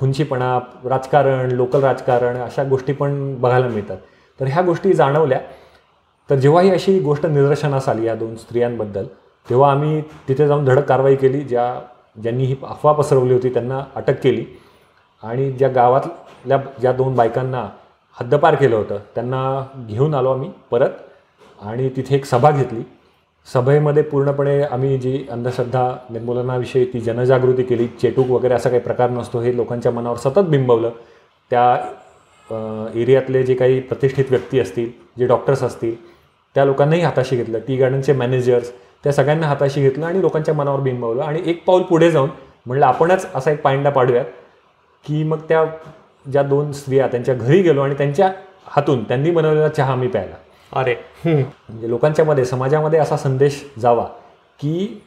खुंचीपणा 0.00 0.58
राजकारण 0.84 1.50
लोकल 1.50 1.82
राजकारण 1.84 2.36
अशा 2.36 2.64
गोष्टी 2.64 2.92
पण 2.92 3.34
बघायला 3.40 3.68
मिळतात. 3.68 3.96
तर 4.40 4.46
ह्या 4.46 4.62
गोष्टी 4.62 4.92
जाणवल्या. 4.92 5.40
तर 6.30 6.34
जेव्हा 6.34 6.62
ही 6.62 6.70
अशी 6.70 6.98
गोष्ट 7.00 7.26
निदर्शनास 7.26 7.88
आली 7.88 8.06
या 8.06 8.14
दोन 8.14 8.36
स्त्रियांबद्दल 8.36 9.06
तेव्हा 9.46 9.70
आम्ही 9.70 10.00
तिथे 10.28 10.46
जाऊन 10.48 10.64
धडक 10.64 10.84
कारवाई 10.88 11.16
केली 11.16 11.40
ज्या 11.40 11.64
ज्यांनी 12.22 12.44
ही 12.44 12.56
अफवा 12.62 12.92
पसरवली 12.92 13.34
होती 13.34 13.52
त्यांना 13.52 13.82
अटक 13.94 14.20
केली. 14.22 14.44
आणि 15.22 15.50
ज्या 15.52 15.68
गावातल्या 15.68 16.58
ज्या 16.80 16.92
दोन 16.92 17.14
बायकांना 17.14 17.68
हद्दपार 18.20 18.54
केलं 18.54 18.76
होतं 18.76 18.98
त्यांना 19.14 19.42
घेऊन 19.88 20.14
आलो 20.14 20.32
आम्ही 20.32 20.50
परत. 20.70 20.90
आणि 21.62 21.88
तिथे 21.88 22.14
एक 22.16 22.24
सभा 22.24 22.50
घेतली. 22.50 22.82
सभेमध्ये 23.48 24.02
पूर्णपणे 24.02 24.60
आम्ही 24.62 24.96
जी 24.98 25.24
अंधश्रद्धा 25.30 25.88
निर्मूलनाविषयी 26.10 26.84
ती 26.92 27.00
जनजागृती 27.00 27.62
केली 27.62 27.86
चेटूक 28.02 28.28
वगैरे 28.30 28.54
असा 28.54 28.68
काही 28.68 28.80
प्रकार 28.82 29.10
नसतो 29.10 29.40
हे 29.40 29.56
लोकांच्या 29.56 29.92
मनावर 29.92 30.16
सतत 30.18 30.48
बिंबवलं. 30.48 30.90
त्या 31.50 32.90
एरियातले 32.94 33.42
जे 33.42 33.54
काही 33.54 33.80
प्रतिष्ठित 33.80 34.24
व्यक्ती 34.30 34.60
असतील 34.60 34.90
जे 35.18 35.26
डॉक्टर्स 35.26 35.62
असतील 35.62 35.94
त्या 36.56 36.64
लोकांनाही 36.64 37.02
हाताशी 37.02 37.36
घेतलं. 37.36 37.58
टी 37.68 37.76
गार्डनचे 37.76 38.12
मॅनेजर्स 38.12 38.70
त्या 39.04 39.12
सगळ्यांना 39.12 39.46
हाताशी 39.46 39.82
घेतलं 39.82 40.06
आणि 40.06 40.20
लोकांच्या 40.20 40.54
मनावर 40.54 40.80
बिंबवलं. 40.80 41.22
आणि 41.22 41.40
एक 41.46 41.64
पाऊल 41.64 41.82
पुढे 41.82 42.10
जाऊन 42.10 42.30
म्हणलं 42.66 42.86
आपणच 42.86 43.26
असा 43.34 43.50
एक 43.50 43.62
पायंडा 43.62 43.90
पाडूयात 43.90 44.24
की 45.04 45.22
मग 45.22 45.38
त्या 45.48 45.64
ज्या 46.26 46.42
दोन 46.42 46.72
स्त्रिया 46.72 47.06
त्यांच्या 47.06 47.34
घरी 47.34 47.60
गेलो 47.62 47.82
आणि 47.82 47.94
त्यांच्या 47.94 48.30
हातून 48.66 49.02
त्यांनी 49.04 49.30
बनवलेला 49.30 49.68
चहा 49.68 49.92
आम्ही 49.92 50.08
प्यायला. 50.08 50.34
अरे. 50.74 50.94
म्हणजे 51.26 51.88
लोकांच्या 51.90 52.24
मध्ये 52.24 52.44
समाजामध्ये 52.44 52.98
असा 52.98 53.16
संदेश 53.16 53.62
जावा 53.78 54.04
की 54.60 55.02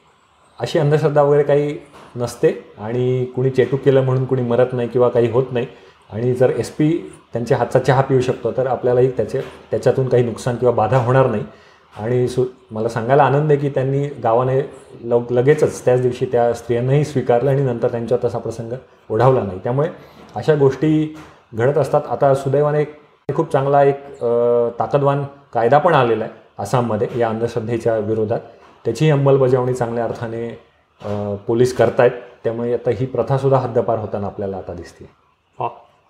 अशी 0.60 0.80
अंधश्रद्धा 0.80 1.22
वगैरे 1.22 1.44
काही 1.44 1.78
नसते 2.16 2.52
आणि 2.78 3.26
कुणी 3.36 3.50
चेटूक 3.50 3.80
केलं 3.80 4.04
म्हणून 4.04 4.26
कुणी 4.26 4.42
मरत 4.42 4.74
नाही 4.74 4.88
किंवा 4.88 5.10
काही 5.10 5.32
होत 5.32 5.52
नाही. 5.52 5.68
आणि 6.10 6.34
जर 6.34 6.50
एस 6.50 6.70
पी 6.72 6.90
त्यांच्या 7.34 7.58
हातचा 7.58 7.80
चहा 7.80 8.02
पिऊ 8.02 8.22
शकतो 8.22 8.52
तर 8.58 8.68
आपल्यालाही 8.68 9.10
त्याचे 9.12 9.42
त्याच्यातून 9.72 10.08
काही 10.10 10.24
नुकसान 10.24 10.56
किंवा 10.56 10.74
बाधा 10.76 10.98
होणार 10.98 11.28
नाही. 11.30 11.44
आणि 12.00 12.28
सु 12.28 12.46
मला 12.72 12.90
सांगायला 12.90 13.24
आनंद 13.24 13.52
आहे 13.52 13.60
की 13.60 13.70
त्यांनी 13.70 14.04
गावाने 14.24 14.60
लव 15.04 15.24
लगेचच 15.30 15.84
त्याच 15.86 16.02
दिवशी 16.02 16.26
त्या 16.26 16.54
स्त्रियांनाही 16.54 17.06
स्वीकारलं 17.06 17.50
आणि 17.52 17.62
नंतर 17.62 17.92
त्यांच्यावर 17.92 18.28
तसा 18.28 18.38
प्रसंग 18.38 18.74
ओढावला 19.10 19.44
नाही. 19.44 19.60
त्यामुळे 19.64 19.90
अशा 20.36 20.56
गोष्टी 20.56 21.16
घडत 21.54 21.78
असतात. 21.78 22.02
आता 22.10 22.34
सुदैवाने 22.36 22.84
खूप 23.30 23.50
चांगला 23.52 23.82
एक 23.84 24.04
ताकदवान 24.80 25.24
कायदा 25.54 25.78
पण 25.78 25.94
आलेला 25.94 26.26
आहे 26.26 26.34
आसाममध्ये 26.60 27.08
या 27.20 27.30
अंधश्रद्धेच्या 27.30 27.96
विरोधात. 27.98 28.40
त्याचीही 28.86 29.10
अंमलबजावणी 29.12 29.74
चांगल्या 29.74 30.04
अर्थाने 30.04 30.48
पोलीस 31.48 31.76
करतायत. 31.78 32.12
त्यामुळे 32.44 32.74
आता 32.74 32.92
ही 33.00 33.06
प्रथासुद्धा 33.06 33.58
हद्दपार 33.60 34.00
होताना 34.00 34.28
आपल्याला 34.28 34.58
आता 34.58 34.74
दिसते. 34.74 35.06
हा. 35.60 35.68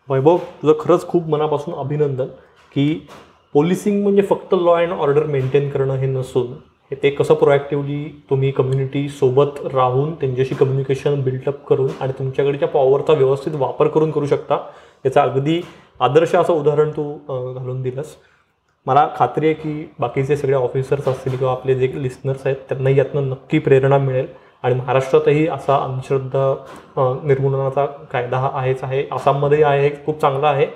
वैभव 0.09 0.37
तुझं 0.61 0.73
खरंच 0.79 1.07
खूप 1.07 1.29
मनापासून 1.29 1.73
अभिनंदन 1.79 2.27
की 2.71 3.07
पोलिसिंग 3.55 4.01
म्हणजे 4.03 4.21
फक्त 4.21 4.53
लॉ 4.53 4.75
अँड 4.75 4.93
ऑर्डर 4.93 5.25
मेंटेन 5.25 5.69
करणं 5.69 5.95
हे 5.95 6.07
नसून 6.07 6.53
हे 6.91 6.95
ते 7.03 7.09
कसं 7.09 7.33
प्रोॲक्टिव्हली 7.33 8.03
तुम्ही 8.29 8.51
कम्युनिटी 8.51 9.07
सोबत 9.09 9.59
राहून 9.73 10.13
त्यांच्याशी 10.13 10.55
कम्युनिकेशन 10.55 11.21
बिल्डअप 11.21 11.65
करून 11.67 11.89
आणि 11.99 12.13
तुमच्याकडच्या 12.19 12.67
पॉवरचा 12.67 13.13
व्यवस्थित 13.13 13.55
वापर 13.55 13.87
करून 13.87 14.11
करू 14.11 14.25
शकता 14.25 14.57
याचं 15.05 15.19
अगदी 15.21 15.61
आदर्श 15.99 16.35
असं 16.35 16.53
उदाहरण 16.53 16.91
तू 16.91 17.13
घालून 17.53 17.81
दिलंस. 17.81 18.15
मला 18.85 19.07
खात्री 19.17 19.45
आहे 19.45 19.53
की 19.53 19.91
बाकीचे 19.99 20.35
सगळे 20.37 20.55
ऑफिसर्स 20.55 21.07
असतील 21.07 21.37
किंवा 21.37 21.51
आपले 21.51 21.75
जे 21.75 21.91
लिस्नर्स 22.03 22.45
आहेत 22.45 22.55
त्यांनाही 22.69 22.97
यातनं 22.97 23.29
नक्की 23.29 23.59
प्रेरणा 23.59 23.97
मिळेल. 23.97 24.27
आणि 24.63 24.75
महाराष्ट्रातही 24.75 25.47
असा 25.47 25.75
अंधश्रद्धा 25.77 27.19
निर्मूलनाचा 27.23 27.85
कायदा 28.11 28.37
हा 28.37 28.49
आहेच 28.53 28.83
आहे. 28.83 29.03
आसाममध्येही 29.11 29.63
आहे 29.63 29.89
खूप 30.05 30.19
चांगला 30.21 30.49
आहे. 30.49 30.67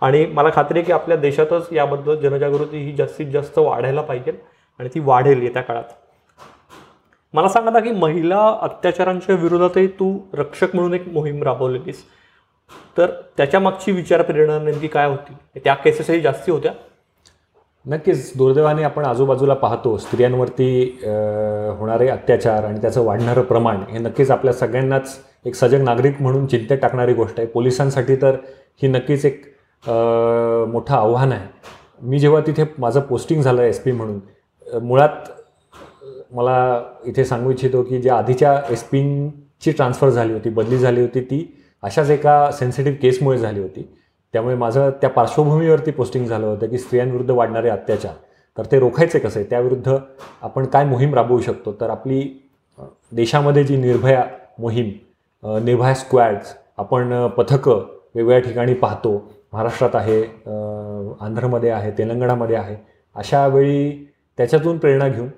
आणि 0.00 0.24
मला 0.26 0.50
खात्री 0.54 0.78
आहे 0.78 0.86
की 0.86 0.92
आपल्या 0.92 1.16
देशातच 1.16 1.72
याबद्दल 1.72 2.16
जनजागृती 2.16 2.78
ही 2.78 2.92
जास्तीत 2.96 3.26
जास्त 3.26 3.58
वाढायला 3.58 4.02
पाहिजे 4.02 4.32
आणि 4.80 4.88
ती 4.94 5.00
वाढेल 5.00 5.42
येत्या 5.42 5.62
काळात. 5.62 5.84
मला 7.34 7.48
सांगा 7.48 7.70
ना 7.70 7.80
की 7.80 7.90
महिला 7.90 8.46
अत्याचारांच्या 8.62 9.34
विरोधातही 9.34 9.86
तू 9.86 10.18
रक्षक 10.34 10.74
म्हणून 10.74 10.94
एक 10.94 11.08
मोहीम 11.08 11.42
राबवलेलीस. 11.42 12.04
तर 12.96 13.10
त्याच्यामागची 13.36 13.92
विचारप्रेरणा 13.92 14.58
नेमकी 14.58 14.86
काय 14.88 15.08
होती? 15.08 15.34
त्या 15.64 15.74
केसेसही 15.74 16.20
जास्ती 16.20 16.52
होत्या. 16.52 16.72
नक्कीच. 17.86 18.32
दुर्दैवाने 18.36 18.82
आपण 18.84 19.04
आजूबाजूला 19.04 19.54
पाहतो 19.54 19.96
स्त्रियांवरती 19.98 20.98
होणारे 21.78 22.08
अत्याचार 22.08 22.64
आणि 22.64 22.80
त्याचं 22.80 23.04
वाढणारं 23.04 23.42
प्रमाण 23.42 23.80
हे 23.90 23.98
नक्कीच 23.98 24.30
आपल्या 24.30 24.52
सगळ्यांनाच 24.52 25.18
एक 25.46 25.54
सजग 25.54 25.82
नागरिक 25.82 26.20
म्हणून 26.22 26.46
चिंतेत 26.46 26.78
टाकणारी 26.82 27.14
गोष्ट 27.14 27.38
आहे. 27.38 27.46
पोलिसांसाठी 27.48 28.16
तर 28.22 28.36
ही 28.82 28.88
नक्कीच 28.88 29.24
एक 29.26 29.42
मोठं 30.72 30.94
आव्हान 30.94 31.32
आहे. 31.32 31.46
मी 32.02 32.18
जेव्हा 32.18 32.40
तिथे 32.46 32.64
माझं 32.78 33.00
पोस्टिंग 33.00 33.42
झालं 33.42 33.62
एस 33.62 33.80
पी 33.82 33.92
म्हणून 33.92 34.20
मुळात 34.82 35.28
मला 36.32 36.82
इथे 37.06 37.24
सांगू 37.24 37.50
इच्छितो 37.50 37.82
की 37.82 38.00
ज्या 38.02 38.16
आधीच्या 38.16 38.60
एस 38.70 38.82
पीची 38.84 39.70
ट्रान्सफर 39.72 40.08
झाली 40.08 40.32
होती 40.32 40.50
बदली 40.50 40.78
झाली 40.78 41.00
होती 41.00 41.20
ती 41.20 41.40
अशाच 41.82 42.10
एका 42.10 42.50
सेन्सिटिव्ह 42.52 42.98
केसमुळे 43.02 43.38
झाली 43.38 43.60
होती. 43.60 43.86
त्यामुळे 44.32 44.54
माझं 44.54 44.90
त्या 45.00 45.10
पार्श्वभूमीवरती 45.10 45.90
पोस्टिंग 45.90 46.26
झालं 46.26 46.46
होतं 46.46 46.68
की 46.68 46.78
स्त्रियांविरुद्ध 46.78 47.30
वाढणारे 47.30 47.68
अत्याचार. 47.68 48.12
तर 48.58 48.66
ते 48.72 48.78
रोखायचे 48.80 49.18
कसे? 49.18 49.42
त्याविरुद्ध 49.50 49.96
आपण 50.42 50.66
काय 50.66 50.84
मोहीम 50.84 51.14
राबवू 51.14 51.40
शकतो? 51.40 51.72
तर 51.80 51.90
आपली 51.90 52.22
देशामध्ये 53.12 53.64
जी 53.64 53.76
निर्भया 53.76 54.24
मोहीम 54.58 54.90
निर्भया 55.64 55.94
स्क्वॅड्स 55.94 56.54
आपण 56.78 57.26
पथकं 57.28 57.86
वेगवेगळ्या 58.14 58.38
ठिकाणी 58.40 58.74
पाहतो. 58.74 59.12
महाराष्ट्रात 59.52 59.94
आहे 59.94 60.22
आंध्रमध्ये 61.20 61.70
आहे 61.70 61.90
तेलंगणामध्ये 61.98 62.56
आहे. 62.56 62.76
अशा 63.16 63.46
वेळी 63.46 63.90
त्याच्यातून 64.38 64.78
प्रेरणा 64.78 65.08
घेऊन 65.08 65.28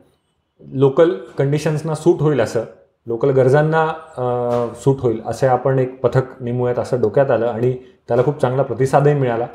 लोकल 0.62 1.14
कंडिशन्सना 1.38 1.94
सूट 1.94 2.20
होईल 2.20 2.40
असं 2.40 2.64
लोकल 3.06 3.30
गरजांना 3.30 4.72
सूट 4.84 5.00
होईल 5.00 5.20
असे 5.26 5.46
आपण 5.46 5.78
एक 5.78 5.98
पथक 6.00 6.40
नेमूयात 6.40 6.78
असं 6.78 7.00
डोक्यात 7.00 7.30
आलं 7.30 7.46
आणि 7.46 7.72
त्याला 8.08 8.22
खूप 8.22 8.40
चांगला 8.40 8.62
प्रतिसादही 8.62 9.14
मिळाला. 9.14 9.46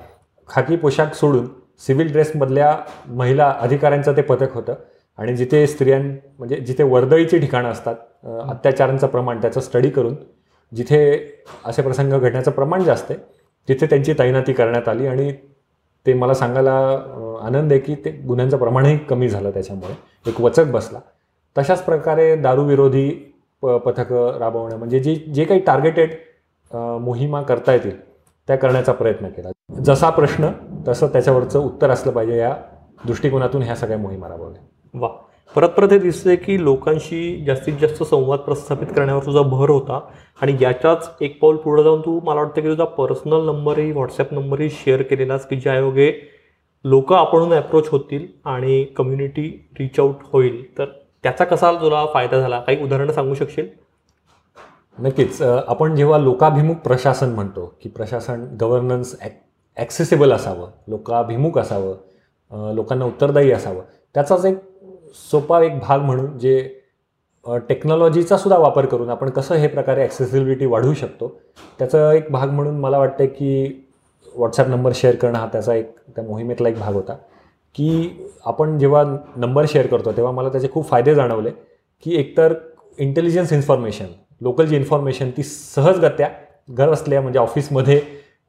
खाकी 0.49 0.75
पोशाख 0.75 1.13
सोडून 1.15 1.47
सिव्हिल 1.87 2.11
ड्रेसमधल्या 2.11 2.75
महिला 3.07 3.49
अधिकाऱ्यांचं 3.61 4.15
ते 4.17 4.21
पथक 4.21 4.53
होतं 4.53 4.75
आणि 5.19 5.35
जिथे 5.37 5.65
स्त्रियां 5.67 6.01
म्हणजे 6.37 6.55
जिथे 6.55 6.83
वर्दळीची 6.83 7.39
ठिकाणं 7.39 7.69
असतात 7.69 7.95
अत्याचारांचं 8.49 9.07
प्रमाण 9.07 9.41
त्याचं 9.41 9.61
स्टडी 9.61 9.89
करून 9.89 10.15
जिथे 10.71 11.01
असे 11.65 11.81
प्रसंग 11.81 12.13
घडण्याचं 12.13 12.51
प्रमाण 12.51 12.83
जास्त 12.83 13.11
आहे 13.11 13.19
तिथे 13.67 13.85
त्यांची 13.85 14.13
तैनाती 14.19 14.53
करण्यात 14.53 14.87
आली 14.89 15.07
आणि 15.07 15.31
ते 16.05 16.13
मला 16.13 16.33
सांगायला 16.33 16.73
आनंद 17.43 17.71
आहे 17.71 17.79
की 17.81 17.95
ते 18.05 18.11
गुन्ह्यांचं 18.27 18.57
प्रमाणही 18.57 18.97
कमी 19.09 19.29
झालं 19.29 19.51
त्याच्यामुळे. 19.51 19.93
एक 20.25 20.41
वचक 20.41 20.65
बसला. 20.71 20.99
तशाच 21.55 21.83
प्रकारे 21.83 22.35
दारूविरोधी 22.35 23.09
प 23.63 23.75
पथकं 23.85 24.37
राबवणं 24.37 24.77
म्हणजे 24.77 24.99
जे 24.99 25.15
जे 25.15 25.43
काही 25.45 25.59
टार्गेटेड 25.59 26.11
मोहिमा 27.01 27.41
करता 27.41 27.73
येतील 27.73 27.99
त्या 28.47 28.55
करण्याचा 28.55 28.91
प्रयत्न 28.91 29.27
केला. 29.27 29.51
जसा 29.83 30.09
प्रश्न 30.09 30.49
तसं 30.87 31.07
त्याच्यावरचं 31.07 31.59
उत्तर 31.59 31.89
असलं 31.89 32.11
पाहिजे 32.11 32.37
या 32.37 32.55
दृष्टिकोनातून 33.05 33.61
ह्या 33.61 33.75
सगळ्या 33.75 33.97
मोहिमा 33.97 34.27
राबवल्या. 34.27 34.61
वा. 34.93 35.07
परत 35.55 35.69
परत 35.69 35.91
हे 35.91 35.97
दिसतंय 35.99 36.35
की 36.35 36.63
लोकांशी 36.63 37.43
जास्तीत 37.47 37.73
जास्त 37.81 38.03
संवाद 38.03 38.39
प्रस्थापित 38.39 38.87
करण्यावर 38.87 39.25
तुझा 39.25 39.41
भर 39.41 39.69
होता 39.69 39.99
आणि 40.41 40.55
याच्याच 40.61 41.09
एक 41.21 41.39
पाऊल 41.41 41.57
पुढे 41.57 41.83
जाऊन 41.83 42.01
तू 42.01 42.19
मला 42.23 42.41
वाटतं 42.41 42.61
की 42.61 42.67
तुझा 42.67 42.85
पर्सनल 42.97 43.45
नंबरही 43.45 43.91
व्हॉट्सॲप 43.91 44.33
नंबरही 44.33 44.69
शेअर 44.69 45.01
केलेलास 45.01 45.47
की 45.47 45.55
ज्यायोगे 45.55 46.11
लोक 46.85 47.13
आपण 47.13 47.53
अप्रोच 47.53 47.89
होतील 47.89 48.27
आणि 48.45 48.83
कम्युनिटी 48.97 49.47
रीच 49.79 49.99
आउट 49.99 50.15
होईल. 50.33 50.63
तर 50.77 50.85
त्याचा 51.23 51.45
कसा 51.45 51.71
तुला 51.81 52.05
फायदा 52.13 52.39
झाला? 52.39 52.59
काही 52.59 52.83
उदाहरणं 52.83 53.13
सांगू 53.13 53.33
शकशील? 53.33 53.67
नक्कीच. 54.97 55.41
आपण 55.41 55.95
जेव्हा 55.95 56.17
लोकाभिमुख 56.17 56.75
प्रशासन 56.75 57.29
म्हणतो 57.29 57.65
की 57.81 57.89
प्रशासन 57.89 58.45
गव्हर्नन्स 58.61 59.15
ॲक्सेसिबल 59.77 60.31
असावं 60.31 60.69
लोकाभिमुख 60.87 61.57
असावं 61.57 62.73
लोकांना 62.75 63.05
उत्तरदायी 63.05 63.51
असावं 63.51 63.83
त्याचाच 64.15 64.45
एक 64.45 64.57
सोपा 65.31 65.61
एक 65.63 65.79
भाग 65.79 66.01
म्हणून 66.01 66.37
जे 66.39 66.57
टेक्नॉलॉजीचा 67.69 68.37
सुद्धा 68.37 68.57
वापर 68.57 68.85
करून 68.85 69.09
आपण 69.09 69.29
कसं 69.29 69.55
हे 69.55 69.67
प्रकारे 69.67 70.01
ॲक्सेसिबिलिटी 70.01 70.65
वाढवू 70.65 70.93
शकतो 70.93 71.27
त्याचा 71.79 72.11
एक 72.13 72.31
भाग 72.31 72.49
म्हणून 72.49 72.79
मला 72.79 72.97
वाटतं 72.97 73.25
की 73.25 73.83
व्हॉट्सॲप 74.35 74.67
नंबर 74.67 74.91
शेअर 74.95 75.15
करणं 75.15 75.37
हा 75.39 75.47
त्याचा 75.51 75.75
एक 75.75 75.95
त्या 76.15 76.23
मोहिमेतला 76.23 76.69
एक 76.69 76.79
भाग 76.79 76.93
होता. 76.93 77.15
की 77.77 78.09
आपण 78.45 78.77
जेव्हा 78.79 79.03
नंबर 79.35 79.65
शेअर 79.69 79.87
करतो 79.87 80.11
तेव्हा 80.11 80.31
मला 80.31 80.49
त्याचे 80.49 80.67
खूप 80.71 80.89
फायदे 80.89 81.15
जाणवले 81.15 81.51
की 82.05 82.15
एकतर 82.19 82.53
इंटेलिजन्स 82.99 83.53
इन्फॉर्मेशन 83.53 84.05
लोकल 84.41 84.65
जी 84.65 84.75
इन्फॉर्मेशन 84.75 85.29
ती 85.37 85.43
सहजगत्या 85.43 86.27
घर 86.69 86.89
असल्या 86.93 87.21
म्हणजे 87.21 87.39
ऑफिसमध्ये 87.39 87.99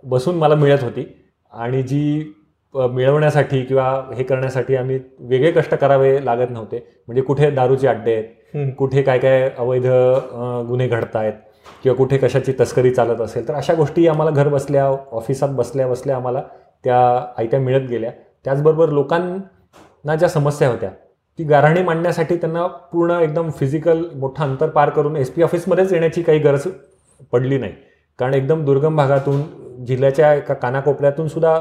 बसून 0.04 0.34
मला 0.38 0.54
मिळत 0.54 0.82
होती. 0.82 1.04
आणि 1.52 1.82
जी 1.82 2.32
मिळवण्यासाठी 2.74 3.62
किंवा 3.64 3.84
हे 4.16 4.22
करण्यासाठी 4.24 4.76
आम्ही 4.76 4.98
वेगळे 5.20 5.50
कष्ट 5.52 5.74
करावे 5.74 6.24
लागत 6.24 6.50
नव्हते. 6.50 6.78
म्हणजे 7.06 7.22
कुठे 7.22 7.50
दारूचे 7.50 7.88
अड्डे 7.88 8.14
आहेत 8.14 8.74
कुठे 8.78 9.02
काय 9.02 9.18
काय 9.18 9.48
अवैध 9.58 9.86
गुन्हे 10.68 10.88
घडत 10.88 11.16
आहेत 11.16 11.32
किंवा 11.82 11.96
कुठे 11.96 12.18
कशाची 12.18 12.52
तस्करी 12.60 12.90
चालत 12.94 13.20
असेल 13.20 13.48
तर 13.48 13.54
अशा 13.54 13.74
गोष्टी 13.74 14.06
आम्हाला 14.08 14.30
घर 14.32 14.48
बसल्या 14.48 14.84
ऑफिसात 15.12 15.48
बसल्या 15.56 15.86
बसल्या 15.88 16.16
आम्हाला 16.16 16.42
त्या 16.84 16.98
आयत्या 17.38 17.60
मिळत 17.60 17.88
गेल्या. 17.88 18.10
त्याचबरोबर 18.44 18.88
लोकांना 18.88 20.14
ज्या 20.16 20.28
समस्या 20.28 20.68
होत्या 20.68 20.90
ती 21.38 21.44
गाऱ्हाणी 21.44 21.82
मांडण्यासाठी 21.82 22.36
त्यांना 22.36 22.66
पूर्ण 22.92 23.18
एकदम 23.20 23.50
फिजिकल 23.50 24.04
मोठं 24.16 24.42
अंतर 24.42 24.68
पार 24.68 24.90
करून 24.90 25.16
एस 25.16 25.30
पी 25.30 25.42
ऑफिसमध्येच 25.42 25.92
येण्याची 25.92 26.22
काही 26.22 26.38
गरज 26.38 26.66
पडली 27.32 27.58
नाही. 27.58 27.72
कारण 28.18 28.34
एकदम 28.34 28.64
दुर्गम 28.64 28.96
भागातून 28.96 29.42
जिल्ह्याच्या 29.86 30.32
एका 30.34 30.54
कानाकोपऱ्यातून 30.54 31.28
सुद्धा 31.28 31.58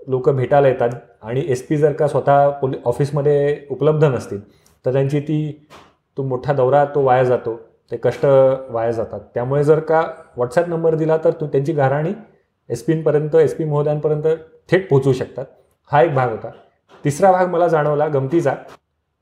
लोक 0.00 0.28
भेटायला 0.30 0.68
येतात 0.68 0.90
आणि 1.22 1.44
एस 1.48 1.66
पी 1.66 1.76
जर 1.76 1.92
का 1.92 2.08
स्वतः 2.08 2.48
पोली 2.60 2.76
ऑफिसमध्ये 2.86 3.58
उपलब्ध 3.70 4.04
नसतील 4.04 4.40
तर 4.84 4.92
त्यांची 4.92 5.20
ती 5.20 5.68
तो 6.16 6.22
मोठा 6.22 6.52
दौरा 6.52 6.84
तो 6.94 7.02
वाया 7.02 7.24
जातो 7.24 7.56
ते 7.90 7.96
कष्ट 7.96 8.24
वाया 8.70 8.90
जातात. 8.90 9.20
त्यामुळे 9.34 9.64
जर 9.64 9.80
का 9.80 10.00
व्हॉट्सॲप 10.36 10.68
नंबर 10.68 10.94
दिला 10.94 11.16
तर 11.24 11.30
तू 11.40 11.46
त्यांची 11.46 11.72
गाराणी 11.72 12.12
एस 12.70 12.84
पींपर्यंत 12.84 13.34
एस 13.34 13.54
पी 13.56 13.64
महोदयांपर्यंत 13.64 14.26
थेट 14.70 14.88
पोहोचू 14.90 15.12
शकतात. 15.12 15.44
हा 15.90 16.02
एक 16.02 16.14
भाग 16.14 16.30
होता. 16.30 16.50
तिसरा 17.04 17.32
भाग 17.32 17.48
मला 17.48 17.68
जाणवला 17.68 18.06
गमतीचा. 18.08 18.54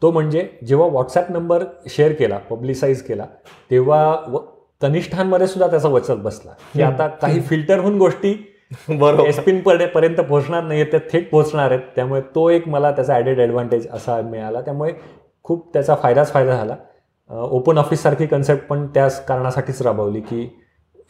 तो 0.02 0.10
म्हणजे 0.10 0.48
जेव्हा 0.66 0.86
व्हॉट्सॲप 0.88 1.30
नंबर 1.30 1.64
शेअर 1.88 2.12
केला 2.12 2.38
पब्लिसाईज 2.38 3.02
केला 3.02 3.26
तेव्हा 3.70 4.04
व 4.28 4.38
कनिष्ठांमध्ये 4.82 5.46
सुद्धा 5.46 5.66
त्याचा 5.66 5.88
वचक 5.88 6.16
बसला. 6.16 6.52
की 6.74 6.82
आता 6.82 7.06
काही 7.06 7.40
फिल्टरहून 7.40 7.98
गोष्टी 7.98 8.34
बरोबर. 8.88 9.28
एस 9.28 9.38
पर्यंत 9.94 10.20
पोहोचणार 10.20 10.62
नाही 10.62 10.84
त्या 10.84 11.00
थेट 11.12 11.30
पोहोचणार 11.30 11.70
आहेत. 11.70 11.82
त्यामुळे 11.96 12.20
तो 12.34 12.48
एक 12.50 12.68
मला 12.68 12.90
त्याचा 12.90 13.14
ॲडेड 13.14 13.40
ॲडव्हान्टेज 13.40 13.86
असा 13.90 14.20
मिळाला. 14.20 14.60
त्यामुळे 14.60 14.92
खूप 15.44 15.72
त्याचा 15.72 15.94
फायदाच 15.94 16.32
फायदा 16.32 16.56
झाला. 16.56 16.76
ओपन 17.30 17.78
ऑफिससारखी 17.78 18.26
कन्सेप्ट 18.26 18.66
पण 18.66 18.86
त्याच 18.86 19.24
कारणासाठीच 19.26 19.82
राबवली 19.82 20.20
की 20.20 20.48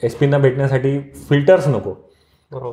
एस 0.02 0.14
पींना 0.14 0.38
भेटण्यासाठी 0.38 0.98
फिल्टर्स 1.28 1.68
नको. 1.68 1.92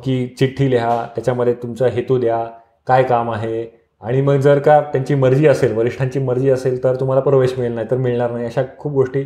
की 0.00 0.26
चिठ्ठी 0.38 0.70
लिहा 0.70 1.06
त्याच्यामध्ये 1.14 1.54
तुमचा 1.54 1.86
हेतू 1.86 2.18
द्या 2.18 2.44
काय 2.86 3.02
काम 3.02 3.30
आहे? 3.30 3.64
आणि 4.02 4.20
मग 4.20 4.36
जर 4.36 4.58
का 4.58 4.80
त्यांची 4.82 5.14
मर्जी 5.14 5.46
असेल 5.46 5.76
वरिष्ठांची 5.76 6.18
मर्जी 6.18 6.50
असेल 6.50 6.82
तर 6.84 6.94
तुम्हाला 7.00 7.20
प्रवेश 7.22 7.54
मिळेल 7.58 7.72
नाही 7.72 7.86
तर 7.90 7.96
मिळणार 7.96 8.30
नाही 8.30 8.46
अशा 8.46 8.62
खूप 8.78 8.92
गोष्टी 8.92 9.24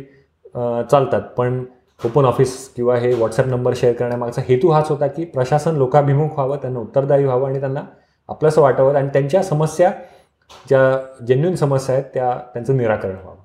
चालतात. 0.91 1.21
पण 1.37 1.63
ओपन 2.05 2.25
ऑफिस 2.25 2.57
किंवा 2.69 2.95
हे 2.95 3.13
व्हॉट्सअप 3.13 3.45
नंबर 3.47 3.73
शेअर 3.75 3.93
करण्यामागचा 3.93 4.41
हेतू 4.47 4.69
हाच 4.69 4.89
होता 4.89 5.07
की 5.07 5.25
प्रशासन 5.25 5.75
लोकाभिमुख 5.75 6.33
व्हावं 6.33 6.57
त्यांना 6.61 6.79
उत्तरदायी 6.79 7.25
व्हावं 7.25 7.47
आणि 7.49 7.59
त्यांना 7.59 7.81
आपलंसं 8.29 8.61
वाटावं 8.61 8.95
आणि 8.95 9.07
त्यांच्या 9.13 9.41
समस्या 9.43 9.91
ज्या 10.69 10.81
जेन्युन 11.27 11.55
समस्या 11.55 11.95
आहेत 11.95 12.05
त्या 12.13 12.31
त्यांचं 12.53 12.77
निराकरण 12.77 13.15
व्हावं. 13.15 13.35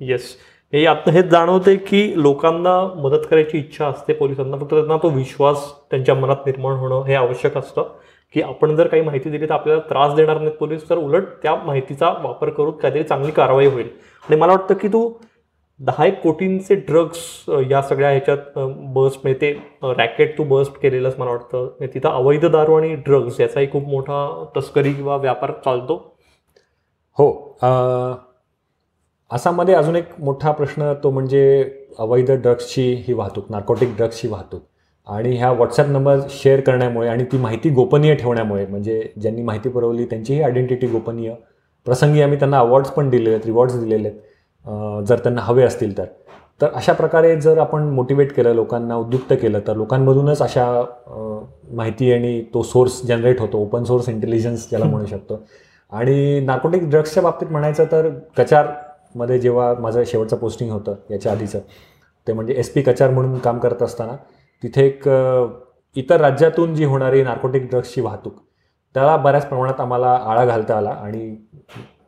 येस 0.00 0.36
हे 0.72 0.84
आता 0.86 1.10
हेच 1.10 1.26
जाणवते 1.26 1.74
की 1.76 2.12
लोकांना 2.16 2.78
मदत 2.96 3.24
करायची 3.30 3.58
इच्छा 3.58 3.86
असते 3.86 4.12
पोलिसांना. 4.12 4.56
फक्त 4.56 4.70
त्यांना 4.70 4.96
तो 5.02 5.08
विश्वास 5.08 5.64
त्यांच्या 5.90 6.14
मनात 6.14 6.46
निर्माण 6.46 6.76
होणं 6.78 7.02
हे 7.06 7.14
आवश्यक 7.14 7.56
असतं. 7.58 7.88
की 8.34 8.42
आपण 8.42 8.74
जर 8.76 8.88
काही 8.88 9.02
माहिती 9.02 9.30
दिली 9.30 9.46
तर 9.46 9.52
आपल्याला 9.52 9.80
त्रास 9.88 10.14
देणार 10.16 10.38
नाहीत 10.38 10.52
पोलीस 10.58 10.88
तर 10.90 10.98
उलट 10.98 11.24
त्या 11.42 11.54
माहितीचा 11.64 12.08
वापर 12.22 12.50
करून 12.50 12.76
काहीतरी 12.78 13.02
चांगली 13.02 13.30
कारवाई 13.32 13.66
होईल. 13.66 13.88
आणि 14.24 14.36
मला 14.36 14.52
वाटतं 14.52 14.74
की 14.74 14.88
तू 14.88 15.12
दहा 15.80 16.04
एक 16.06 16.20
कोटींचे 16.22 16.74
ड्रग्स 16.88 17.18
या 17.70 17.80
सगळ्या 17.82 18.10
ह्याच्यात 18.10 18.58
बस्ट 18.94 19.20
म्हणजे 19.22 19.40
ते 19.40 19.92
रॅकेट 19.98 20.36
तू 20.38 20.44
बस्ट 20.44 20.80
केलेलंच 20.82 21.18
मला 21.18 21.30
वाटतं. 21.30 21.86
तिथं 21.94 22.08
अवैध 22.08 22.44
दारू 22.46 22.74
आणि 22.76 22.94
ड्रग्स 22.96 23.40
याचाही 23.40 23.70
खूप 23.72 23.88
मोठा 23.88 24.44
तस्करी 24.56 24.92
किंवा 24.92 25.16
व्यापार 25.16 25.52
चालतो. 25.64 25.96
हो 27.18 27.56
आसाममध्ये 29.30 29.74
अजून 29.74 29.96
एक 29.96 30.08
मोठा 30.18 30.50
प्रश्न 30.52 30.92
तो 31.02 31.10
म्हणजे 31.10 31.42
अवैध 31.98 32.30
ड्रग्सची 32.32 32.92
ही 33.06 33.12
वाहतूक 33.14 33.50
नार्कोटिक 33.50 33.96
ड्रग्सची 33.96 34.28
वाहतूक. 34.28 34.62
आणि 35.06 35.36
ह्या 35.36 35.50
व्हॉट्सॲप 35.52 35.86
नंबर 35.86 36.20
शेअर 36.30 36.60
करण्यामुळे 36.60 37.08
आणि 37.08 37.24
ती 37.32 37.38
माहिती 37.38 37.70
गोपनीय 37.70 38.14
ठेवण्यामुळे 38.14 38.66
म्हणजे 38.66 39.02
ज्यांनी 39.16 39.42
माहिती 39.42 39.68
पुरवली 39.68 40.04
त्यांचीही 40.04 40.42
आयडेंटिटी 40.42 40.86
गोपनीय. 40.86 41.34
प्रसंगी 41.86 42.22
आम्ही 42.22 42.38
त्यांना 42.38 42.58
अवॉर्ड्स 42.58 42.90
पण 42.90 43.08
दिलेले 43.10 43.30
आहेत 43.30 43.46
रिवॉर्ड्स 43.46 43.78
दिलेले 43.80 44.08
आहेत. 44.08 45.04
जर 45.06 45.18
त्यांना 45.18 45.40
हवे 45.40 45.62
असतील 45.62 45.96
तर. 45.98 46.04
तर 46.60 46.68
अशा 46.74 46.92
प्रकारे 46.92 47.34
जर 47.40 47.58
आपण 47.58 47.82
मोटिवेट 47.90 48.32
केलं 48.32 48.54
लोकांना 48.54 48.96
उद्युक्त 48.96 49.32
केलं 49.42 49.60
तर 49.66 49.76
लोकांमधूनच 49.76 50.42
अशा 50.42 50.64
माहिती 51.72 52.12
आणि 52.12 52.40
तो 52.54 52.62
सोर्स 52.62 53.00
जनरेट 53.06 53.40
होतो 53.40 53.58
ओपन 53.58 53.84
सोर्स 53.84 54.08
इंटेलिजन्स 54.08 54.68
ज्याला 54.70 54.84
म्हणू 54.84 55.06
शकतो. 55.10 55.42
आणि 55.92 56.40
नार्कोटिक 56.40 56.88
ड्रग्सच्या 56.90 57.22
बाबतीत 57.22 57.48
म्हणायचं 57.50 57.84
तर 57.92 58.08
कचारमध्ये 58.38 59.38
जेव्हा 59.38 59.72
माझं 59.74 60.02
शेवटचं 60.06 60.36
पोस्टिंग 60.36 60.70
होतं 60.70 60.94
याच्या 61.10 61.32
आधीचं 61.32 61.58
ते 62.26 62.32
म्हणजे 62.32 62.54
एस 62.54 62.70
पी 62.72 62.82
कचार 62.82 63.10
म्हणून 63.10 63.38
काम 63.38 63.58
करत 63.58 63.82
असताना 63.82 64.12
तिथे 64.62 64.86
एक 64.86 65.08
इतर 65.96 66.20
राज्यातून 66.20 66.74
जी 66.74 66.84
होणारी 66.84 67.22
नार्कोटिक 67.22 67.68
ड्रग्सची 67.70 68.00
वाहतूक 68.00 68.34
त्याला 68.94 69.16
बऱ्याच 69.16 69.48
प्रमाणात 69.48 69.80
आम्हाला 69.80 70.12
आळा 70.26 70.44
घालता 70.44 70.76
आला. 70.76 70.90
आणि 70.90 71.36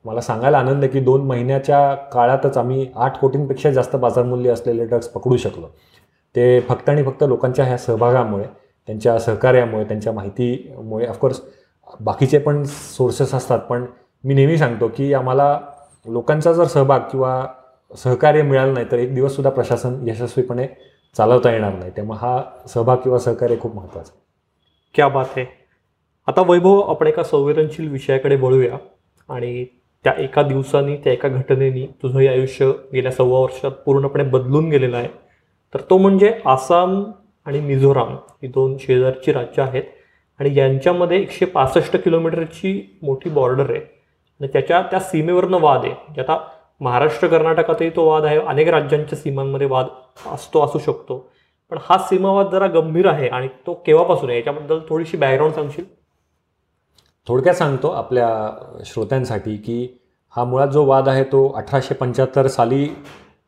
मला 0.04 0.20
सांगायला 0.20 0.58
आनंद 0.58 0.82
आहे 0.84 0.92
की 0.92 1.00
दोन 1.00 1.26
महिन्याच्या 1.26 1.94
काळातच 2.12 2.56
आम्ही 2.58 2.86
आठ 2.96 3.18
कोटींपेक्षा 3.20 3.70
जास्त 3.70 3.96
बाजारमूल्य 3.96 4.50
असलेले 4.52 4.84
ड्रग्स 4.86 5.08
पकडू 5.08 5.36
शकलो. 5.36 5.66
ते 6.34 6.60
फक्त 6.68 6.88
आणि 6.88 7.02
फक्त 7.04 7.22
लोकांच्या 7.28 7.64
ह्या 7.64 7.76
सहभागामुळे 7.78 8.44
त्यांच्या 8.88 9.18
सहकार्यामुळे 9.18 9.84
त्यांच्या 9.84 10.12
माहितीमुळे 10.12 11.06
ऑफकोर्स 11.06 11.40
बाकीचे 12.00 12.38
पण 12.38 12.62
सोर्सेस 12.64 13.34
असतात. 13.34 13.58
पण 13.58 13.84
मी 14.24 14.34
नेहमी 14.34 14.58
सांगतो 14.58 14.88
की 14.96 15.12
आम्हाला 15.14 15.58
लोकांचा 16.06 16.52
जर 16.52 16.64
सहभाग 16.64 17.00
किंवा 17.10 17.44
सहकार्य 17.96 18.42
मिळालं 18.42 18.74
नाही 18.74 18.86
तर 18.90 18.98
एक 18.98 19.14
दिवससुद्धा 19.14 19.50
प्रशासन 19.50 19.96
यशस्वीपणे 20.08 20.66
चालवता 21.16 21.50
येणार 21.52 21.72
नाही. 21.72 21.90
त्यामुळे 21.90 22.18
हा 22.18 22.42
सहभाग 22.68 22.96
किंवा 22.96 23.18
सहकार्य 23.18 23.56
खूप 23.60 23.74
महत्त्वाचं 23.74 24.12
क्या 24.94 25.08
बात 25.08 25.24
आहे 25.36 25.46
आता 26.26 26.42
वैभव 26.46 26.80
आपण 26.80 27.06
एका 27.06 27.22
संवेदनशील 27.22 27.88
विषयाकडे 27.88 28.36
वळूया 28.36 28.76
आणि 29.28 29.64
त्या 30.04 30.12
एका 30.18 30.42
दिवसांनी 30.42 30.96
त्या 30.96 31.12
एका 31.12 31.28
घटनेनी 31.28 31.86
तुझं 32.02 32.18
हे 32.18 32.26
आयुष्य 32.28 32.70
गेल्या 32.92 33.12
सव्वा 33.12 33.40
वर्षात 33.40 33.70
पूर्णपणे 33.70 34.24
बदलून 34.24 34.68
गेलेलं 34.70 34.96
आहे. 34.96 35.08
तर 35.74 35.80
तो 35.90 35.98
म्हणजे 35.98 36.40
आसाम 36.44 37.04
आणि 37.46 37.60
मिझोराम 37.60 38.14
ही 38.42 38.48
दोन 38.48 38.76
शेजारची 38.80 39.32
राज्य 39.32 39.62
आहेत. 39.62 39.82
आणि 40.40 40.58
यांच्यामध्ये 40.58 41.20
एकशे 41.20 41.44
पासष्ट 41.44 41.96
किलोमीटरची 41.96 42.98
मोठी 43.02 43.30
बॉर्डर 43.30 43.70
आहे. 43.70 43.80
आणि 43.80 44.48
त्याच्या 44.48 44.82
त्या 44.82 45.00
सीमेवरनं 45.00 45.60
वाद 45.60 45.80
आहे. 45.84 45.92
म्हणजे 45.92 46.20
आता 46.20 46.38
महाराष्ट्र 46.82 47.28
कर्नाटकातही 47.28 47.90
तो 47.96 48.04
वाद 48.08 48.24
आहे. 48.24 48.38
अनेक 48.38 48.68
राज्यांच्या 48.68 49.18
सीमांमध्ये 49.18 49.66
वाद 49.66 49.86
असतो 50.32 50.64
असू 50.64 50.78
शकतो. 50.78 51.18
पण 51.72 51.78
हा 51.82 51.98
सीमावाद 51.98 52.50
जरा 52.52 52.66
गंभीर 52.66 53.06
आहे 53.06 53.28
आणि 53.28 53.48
तो 53.66 53.74
केव्हापासून 53.86 54.30
आहे? 54.30 54.38
याच्याबद्दल 54.38 54.80
थोडीशी 54.88 55.16
बॅकग्राऊंड 55.16 55.54
सांगशील? 55.54 55.84
थोडक्यात 57.26 57.54
सांगतो 57.54 57.88
आपल्या 57.88 58.28
श्रोत्यांसाठी 58.86 59.56
की 59.56 59.86
हा 60.34 60.44
मुळात 60.44 60.68
जो 60.68 60.84
वाद 60.84 61.08
आहे 61.08 61.24
तो 61.24 61.46
अठराशे 61.56 61.94
पंच्याहत्तर 61.94 62.46
साली 62.46 62.86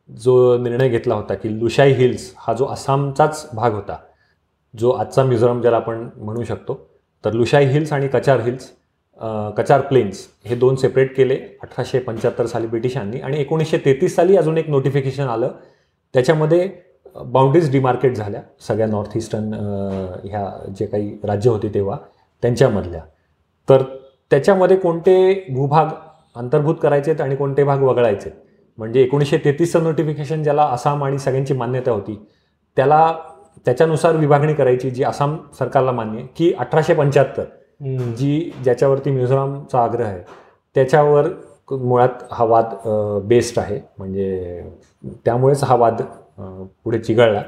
जो 0.09 0.57
निर्णय 0.57 0.89
घेतला 0.89 1.15
होता 1.15 1.33
की 1.33 1.59
लुशाई 1.59 1.93
हिल्स 1.93 2.31
हा 2.37 2.53
जो 2.53 2.65
आसामचाच 2.65 3.47
भाग 3.53 3.73
होता 3.73 3.97
जो 4.73 4.91
आजचा 4.91 5.23
मिझोराम 5.23 5.61
ज्याला 5.61 5.77
आपण 5.77 6.07
म्हणू 6.15 6.43
शकतो 6.43 6.79
तर 7.23 7.33
लुशाई 7.33 7.65
हिल्स 7.65 7.93
आणि 7.93 8.07
कचार 8.07 8.39
हिल्स 8.39 8.69
कचार 9.57 9.81
प्लेन्स 9.81 10.27
हे 10.45 10.55
दोन 10.55 10.75
सेपरेट 10.75 11.15
केले. 11.17 11.35
अठराशे 11.63 11.99
पंच्याहत्तर 11.99 12.45
साली 12.45 12.67
ब्रिटिशांनी 12.67 13.19
आणि 13.19 13.39
एकोणीसशे 13.41 13.77
तेहतीस 13.85 14.15
साली 14.15 14.37
अजून 14.37 14.57
एक 14.57 14.69
नोटिफिकेशन 14.69 15.27
आलं. 15.27 15.51
त्याच्यामध्ये 16.13 16.69
बाउंड्रीज 17.15 17.71
डिमार्केट 17.71 18.15
झाल्या. 18.15 18.41
सगळ्या 18.67 18.87
नॉर्थ 18.87 19.17
ईस्टर्न 19.17 19.53
ह्या 20.23 20.49
जे 20.79 20.85
काही 20.85 21.17
राज्य 21.23 21.49
होती 21.49 21.69
तेव्हा 21.73 21.97
त्यांच्यामधल्या. 22.43 23.01
तर 23.67 23.83
त्याच्यामध्ये 24.31 24.77
कोणते 24.77 25.45
भूभाग 25.49 25.89
अंतर्भूत 26.35 26.75
करायचे 26.81 27.11
आहेत 27.11 27.21
आणि 27.21 27.35
कोणते 27.35 27.63
भाग 27.63 27.83
वगळायचे? 27.83 28.29
म्हणजे 28.77 29.01
एकोणीसशे 29.01 29.37
तेहतीसचं 29.37 29.83
नोटिफिकेशन 29.83 30.43
ज्याला 30.43 30.63
आसाम 30.63 31.03
आणि 31.03 31.19
सगळ्यांची 31.19 31.53
मान्यता 31.53 31.91
होती 31.91 32.17
त्याला 32.77 33.13
त्याच्यानुसार 33.65 34.15
विभागणी 34.15 34.53
करायची 34.53 34.89
जी 34.91 35.03
आसाम 35.03 35.37
सरकारला 35.59 35.91
मान्य 35.91 36.19
आहे 36.19 36.27
की 36.37 36.53
अठराशे 36.59 36.93
पंच्याहत्तर. 36.93 37.43
जी 37.79 38.51
ज्याच्यावरती 38.63 39.11
मिझोरामचा 39.11 39.83
आग्रह 39.83 40.07
आहे 40.07 40.21
त्याच्यावर 40.75 41.27
मुळात 41.71 42.23
हा 42.31 42.43
वाद 42.45 42.73
बेस्ड 43.27 43.59
आहे. 43.59 43.79
म्हणजे 43.97 44.61
त्यामुळेच 45.25 45.63
हा 45.63 45.75
वाद 45.75 46.01
पुढे 46.37 46.99
चिघळला. 46.99 47.41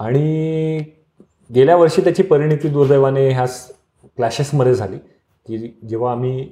आणि 0.00 0.78
गेल्या 1.50 1.76
वर्षी 1.76 2.02
त्याची 2.02 2.22
परिणिती 2.22 2.68
दुर्दैवाने 2.68 3.28
ह्या 3.28 3.44
क्लॅशेसमध्ये 4.16 4.74
झाली 4.74 4.96
की 5.46 5.58
जेव्हा 5.88 6.12
आम्ही 6.12 6.48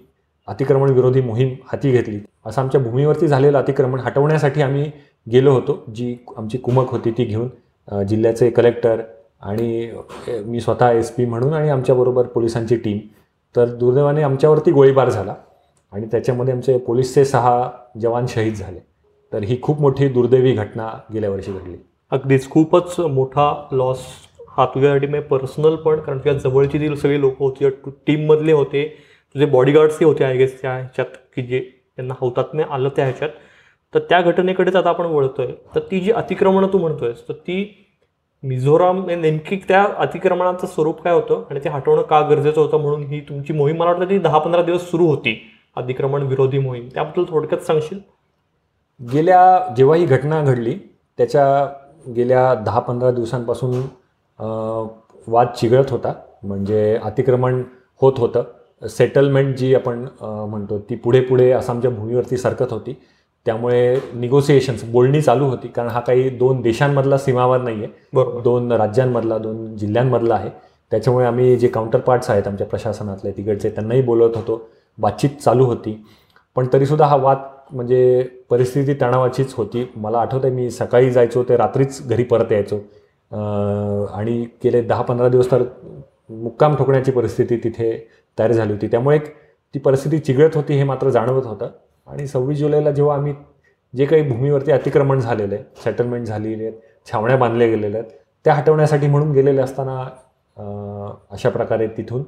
अतिक्रमण 0.48 0.90
विरोधी 0.90 1.20
मोहीम 1.20 1.54
हाती 1.66 1.90
घेतली 1.92 2.18
असं 2.46 2.60
आमच्या 2.62 2.80
भूमीवरती 2.80 3.26
झालेलं 3.28 3.58
अतिक्रमण 3.58 4.00
हटवण्यासाठी 4.00 4.62
आम्ही 4.62 4.90
गेलो 5.26 5.52
होतो 5.52 5.84
जी 5.94 6.16
आमची 6.36 6.58
कुमक 6.58 6.90
होती 6.90 7.10
ती 7.10 7.24
घेऊन 7.24 8.04
जिल्ह्याचे 8.06 8.50
कलेक्टर 8.50 9.00
आणि 9.40 9.90
मी 10.46 10.60
स्वतः 10.60 10.90
एस 10.90 11.10
पी 11.10 11.24
म्हणून 11.24 11.52
आणि 11.54 11.68
आमच्याबरोबर 11.70 12.26
पोलिसांची 12.26 12.76
टीम. 12.76 12.98
तर 13.54 13.74
दुर्दैवाने 13.74 14.22
आमच्यावरती 14.22 14.70
गोळीबार 14.70 15.10
झाला 15.10 15.34
आणि 15.92 16.06
त्याच्यामध्ये 16.10 16.54
आमचे 16.54 16.76
पोलीसचे 16.78 17.24
सहा 17.24 17.70
जवान 18.02 18.26
शहीद 18.28 18.54
झाले. 18.54 18.78
तर 19.32 19.42
ही 19.42 19.60
खूप 19.62 19.80
मोठी 19.80 20.08
दुर्दैवी 20.08 20.52
घटना 20.52 20.90
गेल्या 21.14 21.30
वर्षी 21.30 21.52
घडली. 21.52 21.76
अगदीच 22.12 22.48
खूपच 22.50 22.98
मोठा 23.00 23.52
लॉस 23.72 24.04
हा 24.56 24.66
तुझ्यासाठी 24.66 25.06
मी 25.06 25.20
पर्सनल 25.20 25.74
पण 25.76 26.00
कारण 26.00 26.18
तुझ्या 26.18 26.32
जवळची 26.40 26.78
जी 26.78 26.94
सगळी 26.96 27.20
लोक 27.20 27.38
होती 27.38 27.68
टीममधले 28.06 28.52
होते 28.52 28.86
तुझे 29.34 29.46
बॉडीगार्ड्सही 29.46 30.04
होते 30.06 30.24
आय 30.24 30.36
गेस 30.36 30.60
त्या 30.62 30.72
ह्याच्यात 30.74 31.16
की 31.36 31.42
जे 31.42 31.60
त्यांना 31.96 32.14
हौतात्म्य 32.20 32.64
आलं 32.70 32.88
त्या 32.96 33.04
ह्याच्यात. 33.04 33.30
तर 33.94 33.98
त्या 34.08 34.20
घटनेकडेच 34.20 34.76
आता 34.76 34.88
आपण 34.88 35.06
वळतोय. 35.06 35.46
तर 35.74 35.80
ती 35.90 36.00
जी 36.00 36.10
अतिक्रमणं 36.12 36.68
तू 36.72 36.78
म्हणतोयस 36.78 37.28
तर 37.28 37.32
ती 37.32 37.62
मिझोराम 38.42 39.02
हे 39.08 39.14
नेमकी 39.16 39.56
त्या 39.68 39.82
अतिक्रमणाचं 39.98 40.66
स्वरूप 40.66 41.00
काय 41.02 41.12
होतं 41.14 41.42
आणि 41.50 41.60
ते 41.64 41.68
हटवणं 41.68 42.02
का 42.02 42.20
गरजेचं 42.28 42.60
होतं 42.60 42.80
म्हणून 42.80 43.02
ही 43.02 43.20
तुमची 43.28 43.52
मोहीम? 43.52 43.76
मला 43.76 43.90
वाटतं 43.90 44.10
ती 44.10 44.18
दहा 44.18 44.38
पंधरा 44.38 44.62
दिवस 44.62 44.90
सुरू 44.90 45.06
होती 45.06 45.34
अतिक्रमण 45.76 46.22
विरोधी 46.26 46.58
मोहीम. 46.58 46.88
त्याबद्दल 46.94 47.24
थोडक्यात 47.30 47.60
सांगशील? 47.60 47.98
गेल्या 49.00 49.74
जेव्हा 49.76 49.96
ही 49.96 50.06
घटना 50.06 50.42
घडली 50.42 50.74
त्याच्या 51.18 51.46
गेल्या 52.16 52.54
दहा 52.66 52.80
पंधरा 52.80 53.10
दिवसांपासून 53.10 53.80
वाद 55.26 55.48
चिघळत 55.56 55.90
होता 55.90 56.12
म्हणजे 56.42 56.96
अतिक्रमण 57.04 57.62
होत 58.00 58.18
होतं. 58.18 58.42
सेटलमेंट 58.82 59.54
जी 59.56 59.74
आपण 59.74 60.06
म्हणतो 60.20 60.78
ती 60.90 60.96
पुढे 60.96 61.20
पुढे 61.20 61.50
आसामच्या 61.52 61.90
भूमीवरती 61.90 62.36
सरकत 62.36 62.72
होती. 62.72 62.94
त्यामुळे 63.48 63.98
निगोसिएशन्स 64.14 64.82
बोलणी 64.84 65.20
चालू 65.22 65.44
होती. 65.44 65.68
कारण 65.68 65.88
हा 65.88 66.00
काही 66.00 66.28
दोन 66.30 66.60
देशांमधला 66.62 67.18
सीमावाद 67.18 67.62
नाही 67.62 67.76
आहे 67.76 67.92
बरोबर. 68.14 68.40
दोन 68.42 68.72
राज्यांमधला 68.72 69.38
दोन 69.38 69.76
जिल्ह्यांमधला 69.76 70.34
आहे. 70.34 70.50
त्याच्यामुळे 70.90 71.26
आम्ही 71.26 71.56
जे 71.56 71.68
काउंटर 71.68 72.00
पार्ट्स 72.00 72.30
आहेत 72.30 72.46
आमच्या 72.48 72.66
प्रशासनातले 72.66 73.30
तिकडचे 73.30 73.70
त्यांनाही 73.70 74.02
बोलवत 74.02 74.36
होतो. 74.36 74.60
बातचीत 74.98 75.42
चालू 75.44 75.64
होती. 75.64 75.96
पण 76.56 76.66
तरीसुद्धा 76.72 77.06
हा 77.06 77.16
वाद 77.16 77.38
म्हणजे 77.72 78.22
परिस्थिती 78.50 78.94
तणावाचीच 79.00 79.54
होती. 79.54 79.86
मला 79.96 80.18
आठवतं 80.18 80.46
आहे 80.46 80.56
मी 80.56 80.70
सकाळी 80.70 81.10
जायचो 81.10 81.42
ते 81.48 81.56
रात्रीच 81.56 82.08
घरी 82.08 82.24
परत 82.24 82.52
यायचो. 82.52 82.76
आणि 84.12 84.40
गेले 84.64 84.82
दहा 84.82 85.02
पंधरा 85.02 85.28
दिवस 85.28 85.50
तर 85.50 85.62
मुक्काम 86.30 86.76
ठोकण्याची 86.76 87.10
परिस्थिती 87.10 87.56
तिथे 87.56 87.92
तयार 88.38 88.52
झाली 88.52 88.72
होती. 88.72 88.86
त्यामुळे 88.86 89.18
ती 89.74 89.78
परिस्थिती 89.78 90.18
चिघळत 90.18 90.56
होती 90.56 90.74
हे 90.74 90.84
मात्र 90.84 91.10
जाणवत 91.10 91.46
होतं. 91.46 91.70
आणि 92.08 92.26
सव्वीस 92.26 92.58
जुलैला 92.58 92.90
जेव्हा 92.90 93.16
आम्ही 93.16 93.34
जे 93.96 94.04
काही 94.04 94.22
भूमीवरती 94.22 94.72
अतिक्रमण 94.72 95.20
झालेलं 95.20 95.54
आहे 95.54 95.64
सेटलमेंट 95.84 96.26
झालेली 96.26 96.66
आहेत 96.66 96.80
छावण्या 97.12 97.36
बांधल्या 97.36 97.66
गेलेल्या 97.66 98.00
आहेत 98.00 98.12
त्या 98.44 98.54
हटवण्यासाठी 98.54 99.06
म्हणून 99.06 99.32
गेलेले 99.32 99.60
असताना 99.60 100.08
अशा 101.30 101.48
प्रकारे 101.48 101.86
तिथून 101.86 102.22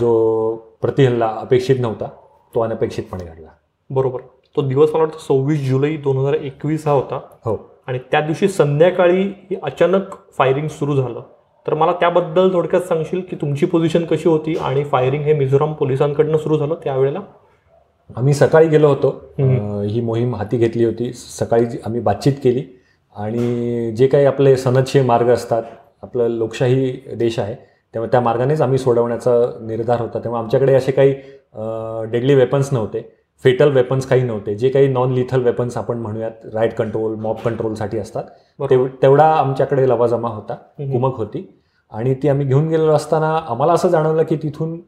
जो 0.00 0.54
प्रतिहल्ला 0.82 1.26
अपेक्षित 1.26 1.76
नव्हता 1.80 2.08
तो 2.54 2.60
अनपेक्षितपणे 2.60 3.24
घडला. 3.24 3.48
बरोबर. 3.90 4.20
तो 4.56 4.62
दिवस 4.62 4.90
मला 4.94 5.02
वाटतं 5.02 5.18
सव्वीस 5.18 5.68
जुलै 5.68 5.96
दोन 5.96 6.16
हजार 6.16 6.32
एकवीस 6.32 6.86
हा 6.86 6.92
होता. 6.92 7.20
हो. 7.44 7.56
आणि 7.86 7.98
त्या 7.98 8.20
दिवशी 8.20 8.48
संध्याकाळी 8.48 9.22
ही 9.22 9.56
अचानक 9.62 10.02
फायरिंग 10.38 10.68
सुरू 10.68 10.96
झालं. 10.96 11.22
तर 11.66 11.74
मला 11.74 11.92
त्याबद्दल 11.92 12.52
थोडक्यात 12.52 12.82
सांगशील 12.82 13.20
की 13.20 13.36
तुमची 13.36 13.66
पोझिशन 13.66 14.04
कशी 14.04 14.28
होती 14.28 14.54
आणि 14.54 14.84
फायरिंग 14.84 15.22
हे 15.22 15.34
मिझोराम 15.34 15.72
पोलिसांकडनं 15.72 16.38
सुरू 16.38 16.58
झालं 16.58 16.74
त्यावेळेला? 16.74 17.20
आम्ही 18.16 18.34
सकाळी 18.34 18.68
गेलो 18.68 18.88
होतो. 18.88 19.08
ही 19.82 20.00
मोहीम 20.00 20.34
हाती 20.34 20.56
घेतली 20.56 20.84
होती. 20.84 21.12
सकाळी 21.12 21.64
आम्ही 21.86 22.00
बातचीत 22.00 22.32
केली. 22.44 22.64
आणि 23.16 23.92
जे 23.96 24.06
काही 24.06 24.24
आपले 24.26 24.56
सनदशीर 24.56 25.02
मार्ग 25.04 25.28
असतात 25.28 25.62
आपलं 26.02 26.28
लोकशाही 26.28 26.90
देश 27.18 27.38
आहे 27.38 27.54
त्यामुळे 27.92 28.10
त्या 28.10 28.20
मार्गानेच 28.20 28.60
आम्ही 28.60 28.78
सोडवण्याचा 28.78 29.30
निर्धार 29.60 30.00
होता. 30.00 30.18
त्यामुळे 30.18 30.42
आमच्याकडे 30.42 30.74
असे 30.74 30.92
काही 30.92 31.14
डेडली 32.10 32.34
वेपन्स 32.34 32.72
नव्हते. 32.72 33.00
फेटल 33.44 33.72
वेपन्स 33.72 34.06
काही 34.06 34.22
नव्हते. 34.22 34.54
जे 34.54 34.68
काही 34.68 34.88
नॉन 34.88 35.12
लिथल 35.12 35.42
वेपन्स 35.42 35.76
आपण 35.76 35.98
म्हणूयात 35.98 36.46
राईट 36.54 36.74
कंट्रोल 36.74 37.14
मॉब 37.14 37.36
कंट्रोलसाठी 37.44 37.98
असतात 37.98 38.24
तेव 38.70 38.86
तेवढा 39.02 39.26
आमच्याकडे 39.34 39.88
लवाजमा 39.88 40.28
होता. 40.28 40.54
कुमक 40.80 41.16
होती. 41.16 41.48
आणि 41.92 42.14
ती 42.14 42.28
आम्ही 42.28 42.46
घेऊन 42.46 42.68
गेलेलो 42.68 42.92
असताना 42.92 43.36
आम्हाला 43.48 43.72
असं 43.72 43.88
जाणवलं 43.88 44.22
की 44.22 44.36
तिथून 44.36 44.78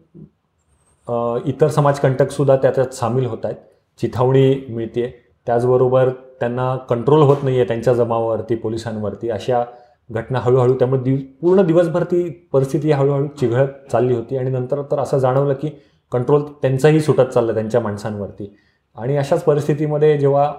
इतर 1.46 1.68
समाजकंटकसुद्धा 1.68 2.56
त्याच्यात 2.56 2.94
सामील 2.94 3.26
होत 3.26 3.44
आहेत. 3.44 3.56
चिथावणी 3.98 4.54
मिळते 4.68 5.06
त्याचबरोबर 5.46 6.08
त्यांना 6.40 6.74
कंट्रोल 6.90 7.22
होत 7.22 7.36
नाही 7.42 7.56
आहे 7.56 7.66
त्यांच्या 7.68 7.92
जमावावरती 7.94 8.54
पोलिसांवरती. 8.54 9.30
अशा 9.30 9.64
घटना 10.10 10.38
हळूहळू 10.38 10.74
त्यामुळे 10.74 11.02
दिव 11.02 11.16
पूर्ण 11.40 11.62
दिवसभर 11.66 12.04
ती 12.04 12.28
परिस्थिती 12.52 12.90
हळूहळू 12.90 13.26
चिघळत 13.40 13.90
चालली 13.92 14.14
होती. 14.14 14.36
आणि 14.36 14.50
नंतर 14.50 14.82
तर 14.90 14.98
असं 14.98 15.18
जाणवलं 15.18 15.54
की 15.54 15.70
कंट्रोल 16.12 16.42
त्यांचाही 16.62 17.00
सुटत 17.00 17.30
चाललं 17.34 17.54
त्यांच्या 17.54 17.80
माणसांवरती. 17.80 18.54
आणि 18.96 19.16
अशाच 19.16 19.44
परिस्थितीमध्ये 19.44 20.16
जेव्हा 20.18 20.52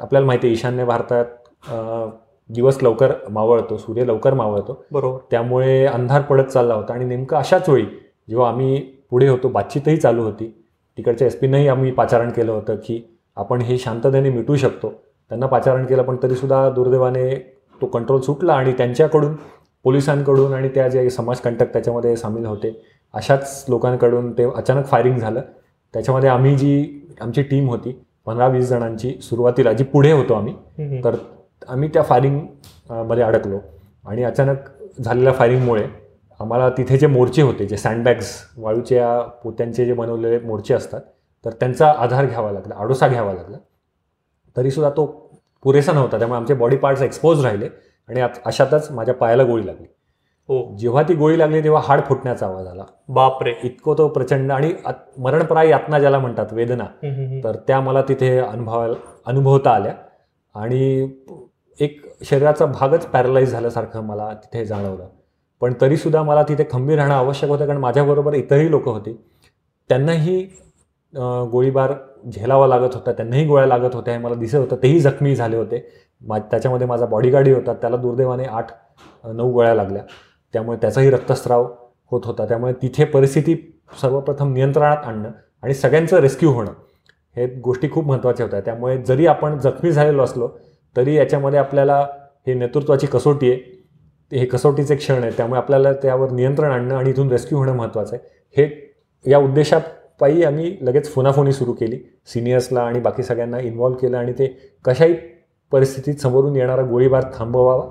आपल्याला 0.00 0.26
माहिती 0.26 0.46
आहे 0.46 0.54
ईशान्य 0.54 0.84
भारतात 0.84 1.24
दिवस 2.50 2.82
लवकर 2.82 3.12
मावळतो 3.30 3.76
सूर्य 3.76 4.04
लवकर 4.04 4.34
मावळतो. 4.34 4.84
बरोबर. 4.92 5.18
त्यामुळे 5.30 5.84
अंधार 5.86 6.22
पडत 6.22 6.44
चालला 6.44 6.74
होता. 6.74 6.92
आणि 6.94 7.04
नेमकं 7.04 7.36
अशाच 7.36 7.68
वेळी 7.68 7.86
जेव्हा 8.28 8.48
आम्ही 8.48 8.82
पुढे 9.10 9.28
होतो. 9.28 9.48
बातचीतही 9.48 9.96
चालू 9.96 10.22
होती. 10.22 10.46
तिकडच्या 10.98 11.26
एस 11.26 11.38
पीनंही 11.38 11.68
आम्ही 11.68 11.90
पाचारण 11.92 12.30
केलं 12.30 12.52
होतं 12.52 12.76
की 12.76 13.18
आपण 13.36 13.60
हे 13.60 13.78
शांततेने 13.78 14.30
मिटू 14.30 14.56
शकतो. 14.56 14.90
त्यांना 15.30 15.46
पाचारण 15.46 15.84
केलं 15.86 16.02
पण 16.02 16.16
तरीसुद्धा 16.22 16.68
दुर्दैवाने 16.70 17.34
तो 17.82 17.86
कंट्रोल 17.86 18.20
सुटला 18.20 18.54
आणि 18.54 18.72
त्यांच्याकडून 18.72 19.34
पोलिसांकडून 19.84 20.52
आणि 20.54 20.68
त्या 20.68 20.88
जे 20.88 21.10
समाजकंटक 21.10 21.72
त्याच्यामध्ये 21.72 22.16
सामील 22.16 22.46
होते 22.46 22.84
अशाच 23.14 23.64
लोकांकडून 23.68 24.32
ते 24.32 24.44
अचानक 24.56 24.86
फायरिंग 24.86 25.18
झालं. 25.18 25.40
त्याच्यामध्ये 25.92 26.28
आम्ही 26.30 26.56
जी 26.56 27.06
आमची 27.20 27.42
टीम 27.42 27.68
होती 27.68 28.00
पंधरा 28.26 28.46
वीस 28.46 28.68
जणांची 28.68 29.18
सुरुवातीला 29.22 29.72
जी 29.72 29.84
पुढे 29.84 30.12
होतो 30.12 30.34
आम्ही. 30.34 30.54
तर 31.04 31.14
आम्ही 31.68 31.88
त्या 31.88 32.02
फायरिंग 32.02 32.40
अ, 32.90 33.02
मध्ये 33.02 33.24
अडकलो. 33.24 33.58
आणि 34.06 34.22
अचानक 34.22 34.56
झालेल्या 35.00 35.32
फायरिंगमुळे 35.32 35.86
आम्हाला 36.40 36.68
तिथे 36.70 36.98
जे 36.98 37.06
मोर्चे 37.06 37.42
होते 37.42 37.66
जे 37.66 37.76
सँडबॅग्स 37.76 38.30
वाळूच्या 38.56 39.18
पोत्यांचे 39.22 39.84
जे 39.86 39.92
बनवलेले 39.92 40.38
मोर्चे 40.38 40.74
असतात 40.74 41.00
तर 41.44 41.50
त्यांचा 41.50 41.92
आधार 41.98 42.26
घ्यावा 42.26 42.52
लागला 42.52 42.74
आडोसा 42.74 43.08
घ्यावा 43.08 43.32
लागला. 43.32 43.56
तरीसुद्धा 44.56 44.90
तो 44.90 45.04
पुरेसा 45.62 45.92
नव्हता 45.92 46.18
त्यामुळे 46.18 46.40
आमचे 46.40 46.54
बॉडी 46.54 46.76
पार्ट्स 46.76 47.02
एक्सपोज 47.02 47.44
राहिले 47.44 47.68
आणि 48.08 48.20
अशातच 48.20 48.90
माझ्या 48.90 49.14
पायाला 49.14 49.44
गोळी 49.44 49.66
लागली. 49.66 49.86
हो. 50.48 50.76
जेव्हा 50.76 51.02
ती 51.02 51.14
गोळी 51.14 51.38
लागली 51.38 51.62
तेव्हा 51.64 51.82
हाड 51.84 52.00
फुटण्याचा 52.04 52.46
आवाज 52.46 52.66
आला. 52.66 52.84
बापरे. 53.08 53.54
इतकं 53.64 53.94
तो 53.98 54.08
प्रचंड 54.08 54.52
आणि 54.52 54.72
मरणप्राय 55.18 55.68
यातना 55.68 55.98
ज्याला 55.98 56.18
म्हणतात 56.18 56.52
वेदना. 56.52 56.84
तर 57.44 57.56
त्या 57.66 57.80
मला 57.80 58.02
तिथे 58.02 58.38
अनुभवायला 58.38 58.94
अनुभवता 59.26 59.70
आल्या. 59.70 59.94
आणि 60.54 61.08
एक 61.80 62.00
शरीराचा 62.24 62.66
भागच 62.66 63.06
पॅरलाईज 63.06 63.50
झाल्यासारखं 63.50 64.00
मला 64.00 64.32
तिथे 64.34 64.64
जाणवलं. 64.64 65.08
पण 65.60 65.72
तरीसुद्धा 65.80 66.22
मला 66.22 66.42
तिथे 66.42 66.64
खंबीर 66.70 66.96
राहणं 66.98 67.14
आवश्यक 67.14 67.50
होतं 67.50 67.66
कारण 67.66 67.78
माझ्याबरोबर 67.80 68.34
इतरही 68.34 68.70
लोक 68.70 68.88
होती. 68.88 69.16
त्यांनाही 69.90 70.42
गोळीबार 71.52 71.92
झेलावा 72.32 72.66
लागत 72.66 72.94
होता 72.94 73.12
त्यांनाही 73.12 73.46
गोळ्या 73.46 73.66
लागत 73.66 73.94
होत्या 73.94 74.14
हे 74.14 74.20
मला 74.20 74.34
दिसत 74.34 74.56
होतं 74.56 74.76
तेही 74.82 75.00
जखमी 75.00 75.34
झाले 75.36 75.56
होते. 75.56 75.86
मा 76.20 76.38
त्याच्यामध्ये 76.50 76.86
माझा 76.86 77.06
बॉडीगार्डही 77.06 77.54
होता 77.54 77.72
त्याला 77.74 77.96
दुर्दैवाने 77.96 78.44
आठ 78.44 78.70
नऊ 79.26 79.50
गोळ्या 79.52 79.74
लागल्या. 79.74 80.02
त्यामुळे 80.54 80.78
त्याचाही 80.80 81.10
रक्तस्राव 81.10 81.66
होत 82.12 82.20
होता. 82.24 82.46
त्यामुळे 82.46 82.72
तिथे 82.82 83.04
परिस्थिती 83.04 83.56
सर्वप्रथम 84.00 84.52
नियंत्रणात 84.52 85.04
आणणं 85.06 85.30
आणि 85.62 85.74
सगळ्यांचं 85.74 86.20
रेस्क्यू 86.20 86.52
होणं 86.52 86.72
हे 87.36 87.46
गोष्टी 87.64 87.90
खूप 87.90 88.06
महत्त्वाच्या 88.06 88.46
होत्या. 88.46 88.60
त्यामुळे 88.60 88.96
जरी 89.02 89.26
आपण 89.26 89.58
जखमी 89.58 89.92
झालेलो 89.92 90.22
असलो 90.22 90.48
तरी 90.96 91.14
याच्यामध्ये 91.16 91.58
आपल्याला 91.58 91.98
हे 92.46 92.54
नेतृत्वाची 92.54 93.06
कसोटी 93.06 93.50
आहे. 93.50 93.79
ते 94.32 94.38
हे 94.38 94.44
कसोटीचे 94.46 94.94
क्षण 94.96 95.22
आहे 95.22 95.30
त्यामुळे 95.36 95.60
आपल्याला 95.60 95.92
त्यावर 95.92 96.30
नियंत्रण 96.30 96.70
आणणं 96.70 96.94
आणि 96.94 97.10
इथून 97.10 97.30
रेस्क्यू 97.30 97.58
होणं 97.58 97.76
महत्त्वाचं 97.76 98.16
आहे. 98.16 98.28
हे 98.56 99.30
या 99.30 99.38
उद्देशापायी 99.38 100.42
आम्ही 100.44 100.76
लगेच 100.80 101.12
फोनाफोनी 101.14 101.52
सुरू 101.52 101.72
केली 101.72 101.98
सिनियर्सला 102.32 102.80
आणि 102.80 103.00
बाकी 103.00 103.22
सगळ्यांना 103.22 103.58
इन्व्हॉल्व 103.58 103.96
केलं 103.96 104.16
आणि 104.18 104.32
ते 104.32 104.46
कशाही 104.84 105.14
परिस्थितीत 105.72 106.20
समोरून 106.20 106.56
येणारा 106.56 106.82
गोळीबार 106.82 107.24
थांबवावा 107.34 107.84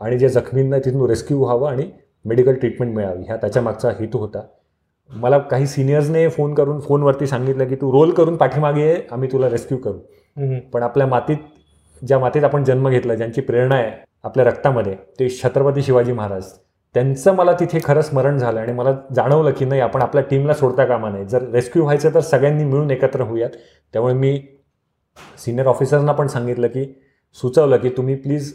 आणि 0.00 0.18
जे 0.18 0.28
जखमींना 0.28 0.78
तिथून 0.78 1.08
रेस्क्यू 1.08 1.38
व्हावं 1.38 1.70
आणि 1.70 1.90
मेडिकल 2.24 2.54
ट्रीटमेंट 2.54 2.94
मिळावी 2.94 3.24
ह्या 3.24 3.36
त्याच्यामागचा 3.36 3.90
हेतू 3.90 4.18
होता. 4.18 4.42
मला 5.10 5.38
काही 5.38 5.66
सिनियर्सने 5.66 6.28
फोन 6.28 6.54
करून 6.54 6.80
फोनवरती 6.80 7.26
सांगितलं 7.26 7.68
की 7.68 7.74
तू 7.74 7.92
रोल 7.92 8.10
करून 8.10 8.36
पाठीमागे 8.36 8.94
आम्ही 9.10 9.28
तुला 9.32 9.48
रेस्क्यू 9.50 9.78
करू. 9.78 10.58
पण 10.72 10.82
आपल्या 10.82 11.06
मातीत 11.06 11.36
ज्या 12.02 12.18
मातीत 12.18 12.44
आपण 12.44 12.64
जन्म 12.64 12.88
घेतला 12.88 13.14
ज्यांची 13.14 13.40
प्रेरणा 13.40 13.74
आहे 13.74 13.90
आपल्या 14.24 14.44
रक्तामध्ये 14.44 14.94
ते 15.18 15.28
छत्रपती 15.42 15.82
शिवाजी 15.82 16.12
महाराज 16.12 16.52
त्यांचं 16.94 17.34
मला 17.34 17.52
तिथे 17.52 17.78
खरं 17.84 18.00
स्मरण 18.00 18.38
झालं 18.38 18.60
आणि 18.60 18.72
मला 18.72 18.92
जाणवलं 19.14 19.50
की 19.50 19.64
नाही 19.64 19.80
आपण 19.80 20.02
आपल्या 20.02 20.22
टीमला 20.30 20.54
सोडता 20.54 20.84
कामा 20.84 21.10
नाही 21.10 21.24
जर 21.24 21.42
रेस्क्यू 21.52 21.82
व्हायचं 21.82 22.14
तर 22.14 22.20
सगळ्यांनी 22.20 22.64
मिळून 22.64 22.90
एकत्र 22.90 23.22
होऊयात. 23.22 23.50
त्यामुळे 23.92 24.14
मी 24.14 24.40
सिनियर 25.44 25.66
ऑफिसर्सना 25.66 26.12
पण 26.12 26.26
सांगितलं 26.26 26.68
की 26.68 26.84
सुचवलं 27.36 27.76
की 27.76 27.88
तुम्ही 27.88 28.14
प्लीज 28.14 28.52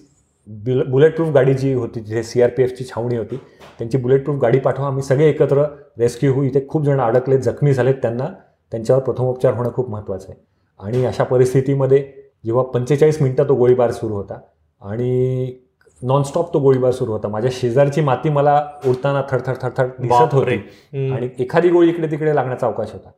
बुल 0.48 0.84
बुलेट 0.84 1.16
प्रूफ 1.16 1.30
गाडी 1.34 1.54
जी 1.54 1.74
होती 1.74 2.00
तिथे 2.00 2.24
सी 2.24 2.42
आर 2.42 2.50
पी 2.50 2.64
एफची 2.64 2.86
छावणी 2.86 3.18
होती 3.18 3.36
त्यांची 3.80 3.98
बुलेट 3.98 4.24
प्रूफ 4.24 4.40
गाडी 4.42 4.60
पाठवा. 4.60 4.88
आम्ही 4.88 5.04
सगळे 5.04 5.30
एकत्र 5.30 5.64
रेस्क्यू 6.00 6.34
होऊ. 6.34 6.44
इथे 6.44 6.66
खूप 6.68 6.84
जण 6.84 7.00
अडकलेत 7.00 7.40
जखमी 7.40 7.74
झालेत 7.74 7.96
त्यांना. 8.02 8.28
त्यांच्यावर 8.72 9.02
प्रथमोपचार 9.02 9.54
होणं 9.54 9.72
खूप 9.74 9.90
महत्त्वाचं 9.90 10.26
आहे. 10.30 10.40
आणि 10.80 11.06
अशा 11.06 11.24
परिस्थितीमध्ये 11.24 12.04
जेव्हा 12.46 12.64
पंचेचाळीस 12.64 13.22
मिनटं 13.22 13.50
तो 13.50 13.56
गोळीबार 13.56 13.92
सुरू 13.92 14.14
होता 14.14 14.40
आणि 14.84 15.54
नॉनस्टॉप 16.02 16.54
तो 16.54 16.60
गोळीबार 16.60 16.92
सुरू 16.92 17.12
होता. 17.12 17.28
माझ्या 17.28 17.52
शेजारची 17.54 18.02
माती 18.02 18.30
मला 18.30 18.56
उडताना 18.88 19.22
थरथर 19.30 19.54
थरथर 19.62 19.86
दिसत. 20.00 20.34
होती. 20.34 21.10
आणि 21.14 21.30
एखादी 21.40 21.70
गोळी 21.70 21.90
इकडे 21.90 22.12
तिकडे 22.12 22.36
लागण्याचा 22.36 22.68
अवकाश 22.68 22.92
होता. 22.94 23.10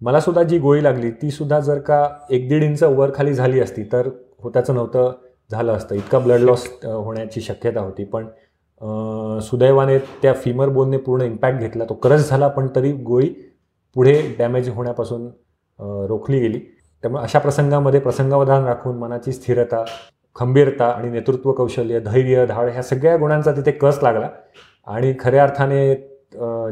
मला 0.00 0.20
सुद्धा 0.20 0.42
जी 0.42 0.58
गोळी 0.58 0.82
लागली 0.84 1.10
ती 1.22 1.30
सुद्धा 1.30 1.58
जर 1.60 1.78
का 1.78 2.06
एक 2.30 2.48
दीड 2.48 2.62
इंच 2.62 2.82
वर 2.82 3.10
खाली 3.14 3.32
झाली 3.34 3.60
असती 3.60 3.82
तर 3.92 4.08
होत्याचं 4.42 4.74
नव्हतं 4.74 5.12
झालं 5.50 5.72
असतं. 5.72 5.94
इतका 5.94 6.18
ब्लड 6.18 6.40
लॉस 6.40 6.66
होण्याची 6.84 7.40
शक्यता 7.40 7.80
होती. 7.80 8.04
पण 8.04 8.26
सुदैवाने 9.40 9.98
त्या 10.22 10.32
फिमर 10.34 10.68
बोनने 10.68 10.96
पूर्ण 10.96 11.22
इम्पॅक्ट 11.22 11.60
घेतला. 11.60 11.84
तो 11.84 11.94
करस 11.94 12.28
झाला 12.30 12.48
पण 12.48 12.66
तरी 12.76 12.92
गोळी 12.92 13.28
पुढे 13.96 14.20
डॅमेज 14.38 14.68
होण्यापासून 14.68 15.26
रोखली 16.08 16.40
गेली. 16.40 16.58
त्यामुळे 17.02 17.22
अशा 17.22 17.38
प्रसंगामध्ये 17.38 18.00
प्रसंगावधान 18.00 18.64
राखून 18.64 18.96
मनाची 18.98 19.32
स्थिरता 19.32 19.84
खंबीरता 20.38 20.86
आणि 20.86 21.10
नेतृत्व 21.10 21.52
कौशल्य 21.52 22.00
धैर्य 22.00 22.46
धाड 22.46 22.68
ह्या 22.70 22.82
सगळ्या 22.82 23.16
गुणांचा 23.16 23.52
तिथे 23.52 23.70
कस 23.70 23.98
लागला? 24.02 24.28
आणि 24.86 25.14
खऱ्या 25.20 25.42
अर्थाने 25.42 25.94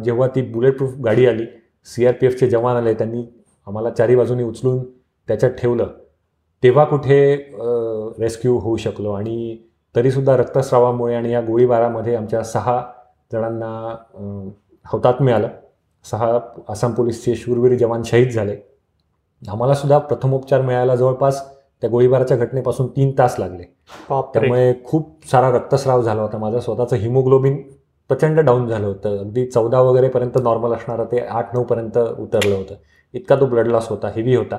जेव्हा 0.04 0.28
ती 0.34 0.42
बुलेट 0.52 0.76
प्रूफ 0.78 0.94
गाडी 1.04 1.26
आली 1.26 1.46
सी 1.86 2.06
आर 2.06 2.12
पी 2.20 2.26
एफचे 2.26 2.48
जवान 2.50 2.76
आले 2.76 2.94
त्यांनी 2.94 3.24
आम्हाला 3.66 3.90
चारी 3.90 4.16
बाजूनी 4.16 4.42
उचलून 4.42 4.82
त्याच्यात 5.28 5.52
ठेवलं 5.52 5.86
तेव्हा 6.62 6.84
कुठे 6.84 7.18
रेस्क्यू 8.18 8.58
होऊ 8.58 8.76
शकलो. 8.76 9.12
आणि 9.12 9.56
तरीसुद्धा 9.94 10.36
रक्तस्रावामुळे 10.36 11.14
आणि 11.14 11.32
या 11.32 11.40
गोळीबारामध्ये 11.40 12.14
आमच्या 12.16 12.42
सहा 12.44 12.80
जणांना 13.32 13.68
अं, 14.14 14.48
हौतात्म्य 14.84 15.32
आलं 15.32 15.48
सहा 16.04 16.38
आसाम 16.68 16.92
पोलीसचे 16.92 17.34
शूरवीर 17.34 17.76
जवान 17.78 18.02
शहीद 18.02 18.30
झाले. 18.30 18.56
आम्हालासुद्धा 19.42 19.98
प्रथमोपचार 19.98 20.60
मिळायला 20.62 20.96
जवळपास 20.96 21.42
त्या 21.86 21.90
गोळीबाराच्या 21.90 22.36
घटनेपासून 22.36 22.86
तीन 22.96 23.10
तास 23.18 23.34
लागले. 23.38 23.62
त्यामुळे 24.10 24.72
खूप 24.84 25.26
सारा 25.30 25.50
रक्तस्राव 25.50 26.02
झाला 26.02 26.22
होता 26.22 26.38
माझं. 26.38 26.58
स्वतःचं 26.60 26.96
हिमोग्लोबिन 26.96 27.56
प्रचंड 28.10 28.40
डाऊन 28.40 28.66
झालं 28.68 28.86
होतं. 28.86 29.18
अगदी 29.18 29.44
चौदा 29.46 29.80
वगैरेपर्यंत 29.80 30.38
नॉर्मल 30.42 30.72
असणारं 30.74 31.04
ते 31.12 31.18
आठ 31.20 31.54
नऊपर्यंत 31.54 31.98
उतरलं 31.98 32.54
होतं. 32.54 32.74
इतका 33.14 33.36
तो 33.40 33.46
ब्लड 33.46 33.66
लॉस 33.66 33.88
होता 33.88 34.08
हेवी 34.14 34.34
होता. 34.36 34.56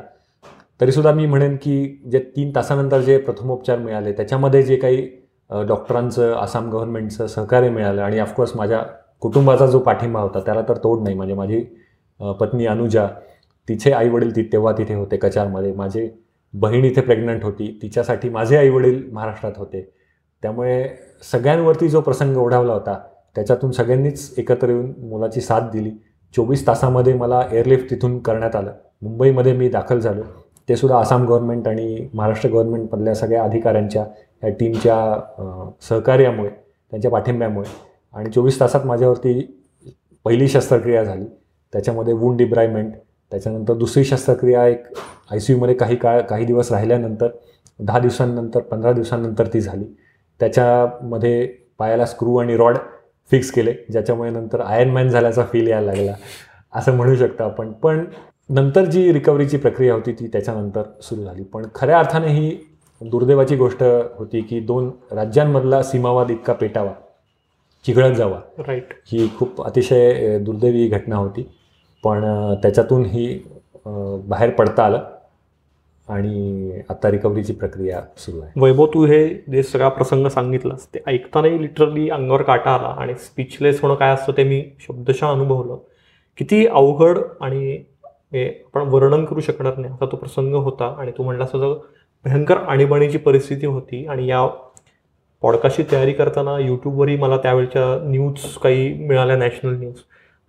तरीसुद्धा 0.79 1.11
मी 1.11 1.25
म्हणेन 1.25 1.55
की 1.61 1.75
जे 2.11 2.19
तीन 2.35 2.51
तासानंतर 2.55 3.01
जे 3.01 3.17
प्रथमोपचार 3.17 3.79
मिळाले 3.79 4.11
त्याच्यामध्ये 4.13 4.61
जे 4.63 4.75
काही 4.75 5.07
डॉक्टरांचं 5.67 6.33
आसाम 6.35 6.69
गव्हर्नमेंटचं 6.71 7.27
सहकार्य 7.27 7.69
मिळालं 7.69 8.01
आणि 8.01 8.19
ऑफकोर्स 8.19 8.55
माझ्या 8.55 8.81
कुटुंबाचा 9.21 9.65
जो 9.67 9.79
पाठिंबा 9.79 10.21
होता 10.21 10.39
त्याला 10.39 10.61
तर 10.69 10.77
तोड 10.83 11.03
नाही. 11.03 11.15
म्हणजे 11.15 11.33
माझी 11.35 11.61
पत्नी 12.39 12.65
अनुजा 12.65 13.07
तिचे 13.67 13.91
आईवडील 13.91 14.35
ती 14.35 14.43
तेव्हा 14.51 14.73
तिथे 14.77 14.93
होते 14.93 15.17
कचारमध्ये. 15.17 15.73
माझे 15.73 16.09
बहीण 16.53 16.85
इथे 16.85 17.01
प्रेग्नंट 17.01 17.43
होती 17.43 17.77
तिच्यासाठी 17.81 18.29
माझे 18.29 18.57
आईवडील 18.57 19.01
महाराष्ट्रात 19.11 19.53
होते. 19.57 19.81
त्यामुळे 20.43 20.87
सगळ्यांवरती 21.31 21.87
जो 21.89 22.01
प्रसंग 22.01 22.37
ओढावला 22.37 22.73
होता 22.73 22.99
त्याच्यातून 23.35 23.71
सगळ्यांनीच 23.71 24.33
एकत्र 24.37 24.69
येऊन 24.69 24.91
मुलाची 24.99 25.41
साथ 25.41 25.69
दिली. 25.71 25.91
चोवीस 26.33 26.65
तासामध्ये 26.67 27.13
मला 27.13 27.41
एअरलिफ्ट 27.51 27.89
तिथून 27.89 28.19
करण्यात 28.19 28.55
आलं. 28.55 28.73
मुंबईमध्ये 29.01 29.53
मी 29.53 29.69
दाखल 29.69 29.99
झालो. 29.99 30.21
ते 30.69 30.75
सुद्धा 30.75 30.97
आसाम 30.99 31.25
गव्हर्नमेंट 31.25 31.67
आणि 31.67 32.07
महाराष्ट्र 32.13 32.49
गव्हर्नमेंटमधल्या 32.49 33.13
सगळ्या 33.15 33.43
अधिकाऱ्यांच्या 33.43 34.05
या 34.43 34.49
टीमच्या 34.49 35.75
सहकार्यामुळे 35.89 36.49
त्यांच्या 36.49 37.11
पाठिंब्यामुळे. 37.11 37.69
आणि 38.13 38.29
चोवीस 38.31 38.59
तासात 38.59 38.85
माझ्यावरती 38.85 39.39
पहिली 40.25 40.47
शस्त्रक्रिया 40.47 41.03
झाली. 41.03 41.25
त्याच्यामध्ये 41.73 42.13
वूंड 42.13 42.37
डिब्रायमेंट 42.37 42.93
त्याच्यानंतर 43.31 43.73
दुसरी 43.73 44.03
शस्त्रक्रिया 44.03 44.65
एक 44.67 44.83
आय 45.31 45.39
सी 45.39 45.53
यूमध्ये 45.53 45.75
काही 45.75 45.95
काळ 45.95 46.21
काही 46.21 46.45
दिवस 46.45 46.71
राहिल्यानंतर 46.71 47.27
दहा 47.79 47.99
दिवसांनंतर 47.99 48.59
पंधरा 48.59 48.91
दिवसांनंतर 48.91 49.47
ती 49.47 49.61
झाली. 49.61 49.85
त्याच्यामध्ये 50.39 51.45
पायाला 51.77 52.05
स्क्रू 52.05 52.35
आणि 52.37 52.57
रॉड 52.57 52.77
फिक्स 53.31 53.51
केले 53.51 53.73
ज्याच्यामुळे 53.91 54.29
नंतर 54.29 54.61
आयर्न 54.61 54.91
मॅन 54.91 55.09
झाल्याचा 55.09 55.43
फील 55.43 55.67
यायला 55.67 55.85
लागला. 55.85 56.13
असं 56.75 56.95
म्हणू 56.95 57.15
शकतो 57.15 57.43
आपण. 57.43 57.71
पण 57.71 58.03
नंतर 58.49 58.85
जी 58.85 59.11
रिकव्हरीची 59.13 59.57
प्रक्रिया 59.57 59.93
होती 59.93 60.11
ती 60.11 60.27
त्याच्यानंतर 60.27 60.83
सुरू 61.01 61.23
झाली. 61.23 61.43
पण 61.43 61.65
खऱ्या 61.75 61.99
अर्थाने 61.99 62.27
ही 62.27 62.57
दुर्दैवाची 63.01 63.55
गोष्ट 63.55 63.83
होती 64.15 64.41
की 64.41 64.59
दोन 64.59 64.89
राज्यांमधला 65.11 65.81
सीमावाद 65.83 66.31
इतका 66.31 66.53
पेटावा 66.53 66.93
चिघळत 67.85 68.15
जावा. 68.15 68.39
राईट 68.57 68.93
ही 69.07 69.29
खूप 69.37 69.61
अतिशय 69.61 70.37
दुर्दैवी 70.39 70.87
घटना 70.87 71.15
होती. 71.15 71.49
पण 72.07 72.23
त्याच्यातून 72.63 73.05
ही 73.05 73.27
बाहेर 73.85 74.49
पडता 74.49 74.83
आलं 74.85 75.03
आणि 76.07 76.81
आता 76.89 77.09
रिकव्हरीची 77.11 77.53
प्रक्रिया 77.53 78.01
सुरू 78.17 78.39
आहे. 78.41 78.51
वैभव 78.59 78.85
तू 78.93 79.05
हे 79.05 79.27
जे 79.51 79.63
सगळा 79.63 79.89
प्रसंग 79.89 80.27
सांगितलास 80.27 80.87
ते 80.93 80.99
ऐकतानाही 81.07 81.61
लिटरली 81.61 82.09
अंगावर 82.09 82.41
काटा 82.41 82.71
आला 82.71 82.93
आणि 83.01 83.15
स्पीचलेस 83.15 83.81
होणं 83.81 83.95
काय 83.95 84.13
असतं 84.13 84.33
ते 84.37 84.43
मी 84.43 84.63
शब्दशः 84.87 85.27
अनुभवलं. 85.27 85.77
किती 86.37 86.65
अवघड 86.67 87.19
आणि 87.41 87.75
हे 88.33 88.47
आपण 88.47 88.87
वर्णन 88.89 89.25
करू 89.25 89.39
शकणार 89.39 89.77
नाही. 89.77 89.93
असा 89.93 90.05
तो 90.11 90.17
प्रसंग 90.17 90.53
होता 90.55 90.93
आणि 90.99 91.11
तू 91.17 91.23
म्हणलास 91.23 91.55
असं 91.55 91.77
भयंकर 92.25 92.57
आणीबाणीची 92.57 93.17
परिस्थिती 93.17 93.65
होती 93.65 94.05
आणि 94.05 94.27
या 94.29 94.45
पॉडकास्टची 95.43 95.83
तयारी 95.91 96.13
करताना 96.13 96.57
यूट्यूबवरही 96.59 97.17
मला 97.17 97.37
त्यावेळच्या 97.37 97.83
न्यूज 98.09 98.53
काही 98.63 98.93
मिळाल्या 99.07 99.35
नॅशनल 99.37 99.77
न्यूज 99.79 99.95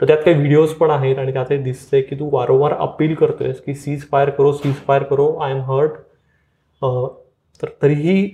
तर 0.00 0.06
त्यात 0.06 0.18
काही 0.18 0.36
व्हिडिओज 0.36 0.72
पण 0.72 0.90
आहेत 0.90 1.18
आणि 1.18 1.32
त्यात 1.32 1.46
हे 1.50 1.56
दिसतंय 1.62 2.00
की 2.00 2.16
तू 2.18 2.28
वारंवार 2.32 2.72
अपील 2.72 3.14
करतोयस 3.14 3.60
की 3.60 3.74
सीज 3.74 4.04
फायर 4.10 4.30
करो 4.30 4.52
सीज 4.52 4.74
फायर 4.86 5.02
करो 5.02 5.32
आय 5.36 5.50
एम 5.50 5.60
हर्ट 5.70 5.92
तर 7.62 7.68
तरीही 7.82 8.28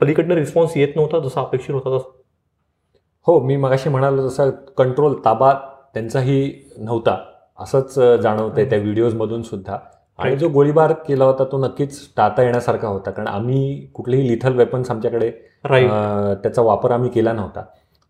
पलीकडनं 0.00 0.34
रिस्पॉन्स 0.34 0.76
येत 0.76 0.96
नव्हता 0.96 1.18
जसा 1.18 1.40
अपेक्षित 1.40 1.74
होता 1.74 1.96
तसा. 1.96 2.10
हो 3.26 3.40
मी 3.40 3.56
मगाशी 3.56 3.88
म्हणालो 3.90 4.26
तसा 4.26 4.48
कंट्रोल 4.78 5.14
ताबा 5.24 5.52
त्यांचाही 5.94 6.52
नव्हता 6.78 7.16
असंच 7.58 7.94
जाणवतंय 8.22 8.64
त्या 8.70 8.78
व्हिडिओजमधून 8.78 9.42
सुद्धा. 9.42 9.78
आणि 10.18 10.36
जो 10.36 10.48
गोळीबार 10.48 10.92
केला 11.06 11.24
होता 11.24 11.44
तो 11.52 11.58
नक्कीच 11.58 11.98
टाळता 12.16 12.42
येण्यासारखा 12.42 12.88
होता 12.88 13.10
कारण 13.10 13.28
आम्ही 13.28 13.86
कुठलेही 13.94 14.28
लिथल 14.28 14.56
वेपन्स 14.56 14.90
आमच्याकडे 14.90 15.30
त्याचा 16.42 16.62
वापर 16.62 16.90
आम्ही 16.90 17.10
केला 17.10 17.32
नव्हता. 17.32 17.62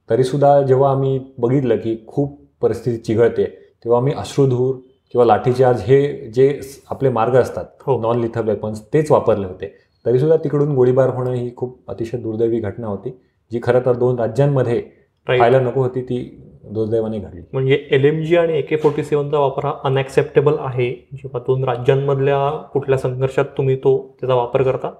तरीसुद्धा 0.08 0.60
जेव्हा 0.62 0.90
आम्ही 0.90 1.18
बघितलं 1.38 1.76
की 1.76 1.96
खूप 2.06 2.38
परिस्थिती 2.62 2.96
चिघळते 2.96 3.44
तेव्हा 3.84 3.98
आम्ही 3.98 4.12
अश्रुधूर 4.16 4.74
किंवा 5.14 5.24
लाठीचार्ज 5.24 5.82
हे 5.86 6.30
जे 6.34 6.48
आपले 6.90 7.08
मार्ग 7.08 7.34
असतात 7.36 7.64
हो. 7.86 8.00
नॉन 8.00 8.20
लिथल 8.20 8.48
वेपन्स 8.48 8.82
तेच 8.92 9.10
वापरले 9.10 9.46
होते. 9.46 9.66
तरीसुद्धा 10.04 10.36
तिकडून 10.44 10.74
गोळीबार 10.74 11.08
होणं 11.14 11.32
ही 11.32 11.50
खूप 11.56 11.78
अतिशय 11.90 12.18
दुर्दैवी 12.18 12.60
घटना 12.60 12.86
होती 12.86 13.10
जी 13.50 13.60
खरं 13.62 13.80
तर 13.86 13.96
दोन 13.96 14.18
राज्यांमध्ये 14.18 14.78
व्हायला 15.26 15.60
नको 15.60 15.82
होती 15.82 16.02
ती 16.02 16.18
दुर्दैवाने 16.64 17.18
घडली. 17.18 17.40
म्हणजे 17.52 17.74
एल 17.90 18.04
एम 18.04 18.22
जी 18.22 18.36
आणि 18.36 18.58
ए 18.58 18.60
के 18.62 18.76
फोर्टी 18.76 19.02
सेवनचा 19.04 19.38
वापर 19.38 19.64
हा 19.64 19.72
अनॲक्सेप्टेबल 19.84 20.56
आहे 20.58 20.90
जेव्हा 21.12 21.40
दोन 21.46 21.64
राज्यांमधल्या 21.64 22.38
कुठल्या 22.72 22.98
संघर्षात 22.98 23.44
तुम्ही 23.56 23.76
तो 23.84 23.96
त्याचा 24.20 24.34
वापर 24.34 24.62
करता. 24.62 24.90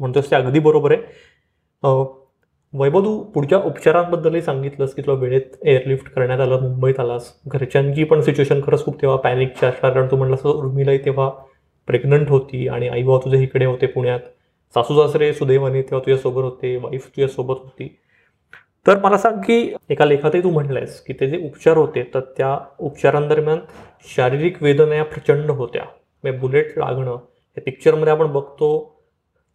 म्हणतोस 0.00 0.30
ते 0.30 0.36
अगदी 0.36 0.58
बरोबर 0.60 0.92
आहे. 0.92 1.02
वैभव 2.72 3.04
तू 3.04 3.18
पुढच्या 3.34 3.58
उपचारांबद्दलही 3.58 4.40
सांगितलंस 4.42 4.94
की 4.94 5.02
तुला 5.02 5.16
वेळेत 5.20 5.56
एअरलिफ्ट 5.64 6.08
करण्यात 6.12 6.40
आलं 6.40 6.60
मुंबईत 6.62 6.98
आलास. 7.00 7.32
घरच्यांची 7.48 8.04
पण 8.04 8.20
सिच्युएशन 8.20 8.60
खरंच 8.62 8.84
खूप 8.84 9.00
तेव्हा 9.02 9.16
पॅनिकची 9.18 9.66
असणार 9.66 9.92
कारण 9.92 10.10
तू 10.10 10.16
म्हणलास 10.16 10.44
उर्मिलाही 10.46 10.98
तेव्हा 11.04 11.28
प्रेग्नंट 11.88 12.28
होती 12.30 12.66
आणि 12.68 12.88
आई 12.88 13.02
भाऊ 13.02 13.18
तुझे 13.24 13.42
इकडे 13.42 13.64
होते 13.64 13.86
पुण्यात. 13.86 14.20
सासू 14.74 14.94
सासरे 14.96 15.32
सुदैवाने 15.32 15.82
तेव्हा 15.82 16.00
तुझ्यासोबत 16.06 16.42
होते 16.42 16.76
वाईफ 16.76 17.06
तुझ्यासोबत 17.06 17.60
होती. 17.62 17.88
तर 18.86 18.98
मला 19.02 19.18
सांग 19.18 19.40
की 19.42 19.74
एका 19.90 20.04
लेखातही 20.04 20.42
तू 20.42 20.50
म्हणलंयस 20.50 21.00
की 21.00 21.12
ते 21.12 21.28
जे 21.28 21.38
उपचार 21.46 21.76
होते 21.76 22.02
तर 22.14 22.20
त्या 22.36 22.56
उपचारांदरम्यान 22.78 23.58
शारीरिक 24.16 24.62
वेदना 24.62 24.94
या 24.94 25.04
प्रचंड 25.04 25.50
होत्या. 25.50 25.84
म्हणजे 26.24 26.38
बुलेट 26.38 26.78
लागणं 26.78 27.14
हे 27.56 27.60
पिक्चरमध्ये 27.60 28.12
आपण 28.12 28.32
बघतो 28.32 28.68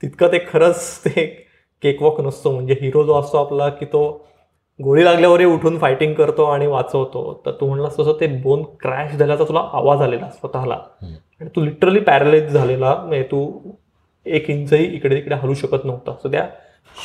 तितकं 0.03 0.31
ते 0.31 0.39
खरंच 0.49 0.99
ते 1.05 1.25
केकवॉक 1.83 2.21
नसतो. 2.21 2.51
म्हणजे 2.51 2.77
हिरो 2.81 3.03
जो 3.03 3.19
असतो 3.19 3.37
आपला 3.37 3.69
की 3.69 3.85
तो 3.85 4.25
गोळी 4.83 5.05
लागल्यावरही 5.05 5.45
उठून 5.45 5.77
फायटिंग 5.79 6.13
करतो 6.13 6.43
आणि 6.43 6.67
वाचवतो. 6.67 7.41
तर 7.45 7.51
तू 7.51 7.67
म्हणलास 7.67 7.99
तसं 7.99 8.13
ते 8.19 8.27
बोन 8.27 8.63
क्रॅश 8.79 9.15
झाल्याचा 9.15 9.43
तुला 9.43 9.69
आवाज 9.73 10.01
आलेला 10.01 10.29
स्वतःला. 10.29 10.79
आणि 11.03 11.49
तू 11.55 11.61
लिटरली 11.61 11.99
पॅरलाइज 11.99 12.49
झालेला 12.49 12.95
म्हणजे 12.95 13.23
तू 13.23 13.59
एक 14.25 14.49
इंचही 14.49 14.85
इकडे 14.85 15.15
तिकडे 15.15 15.35
हलू 15.35 15.53
शकत 15.53 15.85
नव्हता. 15.85 16.13
सो 16.13 16.31
त्या 16.31 16.47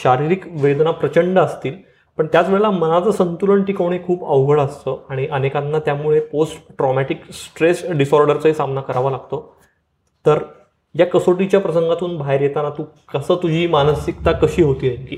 शारीरिक 0.03 0.45
वेदना 0.47 0.91
प्रचंड 0.91 1.39
असतील. 1.39 1.77
पण 2.19 2.27
त्याच 2.27 2.49
वेळेला 2.49 2.71
मनाचं 2.71 3.11
संतुलन 3.11 3.63
टिकवणे 3.63 3.99
खूप 4.07 4.25
अवघड 4.25 4.61
असतं. 4.61 4.97
आणि 5.09 5.27
अनेकांना 5.27 5.79
त्यामुळे 5.79 6.21
पोस्ट 6.21 6.57
ट्रॉमॅटिक 6.79 7.21
स्ट्रेस 7.33 7.91
डिसऑर्डरचाही 7.91 8.55
सामना 8.55 8.81
करावा 8.81 9.11
लागतो. 9.11 9.57
तर 10.27 10.39
या 10.99 11.07
कसोटीच्या 11.07 11.61
प्रसंगातून 11.61 12.17
बाहेर 12.19 12.41
येताना 12.41 12.71
तू 12.71 12.85
कसं 13.13 13.37
तुझी 13.43 13.67
मानसिकता 13.67 14.33
कशी 14.33 14.63
होती 14.63 14.89
नेमकी 14.89 15.17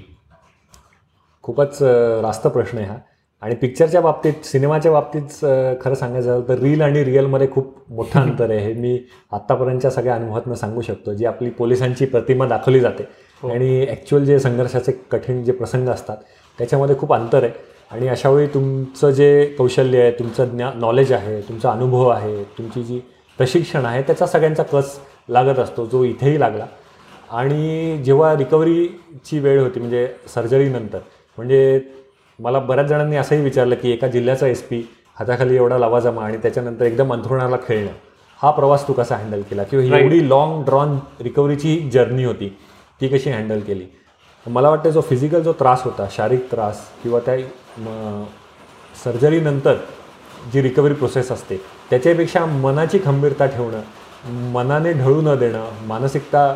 खूपच 1.44 1.78
रास्त 1.82 2.46
प्रश्न 2.46 2.78
आहे 2.78 2.86
हा. 2.86 2.96
आणि 3.42 3.54
पिक्चरच्या 3.54 4.00
बाबतीत 4.00 4.44
सिनेमाच्या 4.44 4.92
बाबतीत 4.92 5.44
खरं 5.82 5.94
सांगायचं 5.94 6.26
झालं 6.26 6.42
तर 6.48 6.58
रील 6.58 6.80
आणि 6.82 7.04
रिअलमध्ये 7.04 7.48
खूप 7.50 7.74
मोठं 7.88 8.20
अंतर 8.20 8.50
आहे. 8.50 8.58
हे 8.60 8.72
मी 8.72 8.98
आत्तापर्यंतच्या 9.32 9.90
सगळ्या 9.90 10.14
अनुभवातनं 10.14 10.54
सांगू 10.54 10.80
शकतो 10.80 11.14
जी 11.14 11.24
आपली 11.26 11.50
पोलिसांची 11.50 12.06
प्रतिमा 12.06 12.46
दाखवली 12.46 12.80
जाते. 12.80 13.04
आणि 13.42 13.86
ॲक्च्युअल 13.86 14.24
जे 14.24 14.38
संघर्षाचे 14.38 14.92
कठीण 15.10 15.42
जे 15.44 15.52
प्रसंग 15.52 15.88
असतात 15.88 16.16
त्याच्यामध्ये 16.58 16.96
खूप 16.98 17.12
अंतर 17.14 17.42
आहे. 17.42 17.52
आणि 17.90 18.08
अशावेळी 18.08 18.46
तुमचं 18.54 19.10
जे 19.10 19.44
कौशल्य 19.58 20.00
आहे 20.02 20.10
तुमचं 20.18 20.48
ज्ञा 20.48 20.70
नॉलेज 20.74 21.12
आहे 21.12 21.40
तुमचा 21.42 21.70
अनुभव 21.70 22.08
आहे 22.08 22.42
तुमची 22.58 22.82
जी 22.82 23.00
प्रशिक्षण 23.38 23.84
आहे 23.86 24.02
त्याचा 24.02 24.26
सगळ्यांचा 24.26 24.62
कस 24.62 24.98
लागत 25.28 25.58
असतो 25.58 25.86
जो 25.86 26.02
इथेही 26.04 26.40
लागला. 26.40 26.66
आणि 27.30 27.96
जेव्हा 28.04 28.34
रिकव्हरीची 28.36 29.38
वेळ 29.38 29.60
होती 29.62 29.80
म्हणजे 29.80 30.06
सर्जरीनंतर 30.34 30.98
म्हणजे 31.38 31.80
मला 32.38 32.58
बऱ्याच 32.58 32.86
जणांनी 32.88 33.16
असंही 33.16 33.42
विचारलं 33.44 33.74
की 33.82 33.90
एका 33.92 34.06
जिल्ह्याचा 34.08 34.46
एस 34.46 34.62
पी 34.62 34.82
हाताखाली 35.18 35.56
एवढा 35.56 35.78
लवाजमा 35.78 36.24
आणि 36.24 36.36
त्याच्यानंतर 36.42 36.84
एकदम 36.84 37.12
अंथरुणाला 37.12 37.56
खेळणं. 37.66 37.90
हा 38.40 38.50
प्रवास 38.50 38.86
तू 38.88 38.92
कसा 38.92 39.16
हँडल 39.16 39.40
केला? 39.50 39.62
किंवा 39.62 39.84
ही 39.84 40.02
एवढी 40.02 40.28
लॉंग 40.28 40.62
ड्रॉन 40.64 40.98
रिकव्हरीची 41.20 41.78
जर्नी 41.92 42.24
होती 42.24 42.48
ती 43.00 43.08
कशी 43.08 43.30
हँडल 43.30 43.60
केली? 43.60 43.84
मला 44.46 44.70
वाटतं 44.70 44.90
जो 44.90 45.00
फिजिकल 45.00 45.40
जो 45.42 45.52
त्रास 45.52 45.82
होता 45.84 46.06
शारीरिक 46.10 46.50
त्रास 46.50 46.80
किंवा 47.02 47.20
त्या 47.26 47.36
सर्जरीनंतर 49.04 49.76
जी 50.52 50.62
रिकव्हरी 50.62 50.94
प्रोसेस 50.94 51.30
असते 51.32 51.56
त्याच्यापेक्षा 51.90 52.44
मनाची 52.46 52.98
खंबीरता 53.04 53.46
ठेवणं 53.46 53.80
मनाने 54.52 54.92
ढळू 54.92 55.20
न 55.20 55.34
देणं 55.38 55.66
मानसिकता 55.86 56.52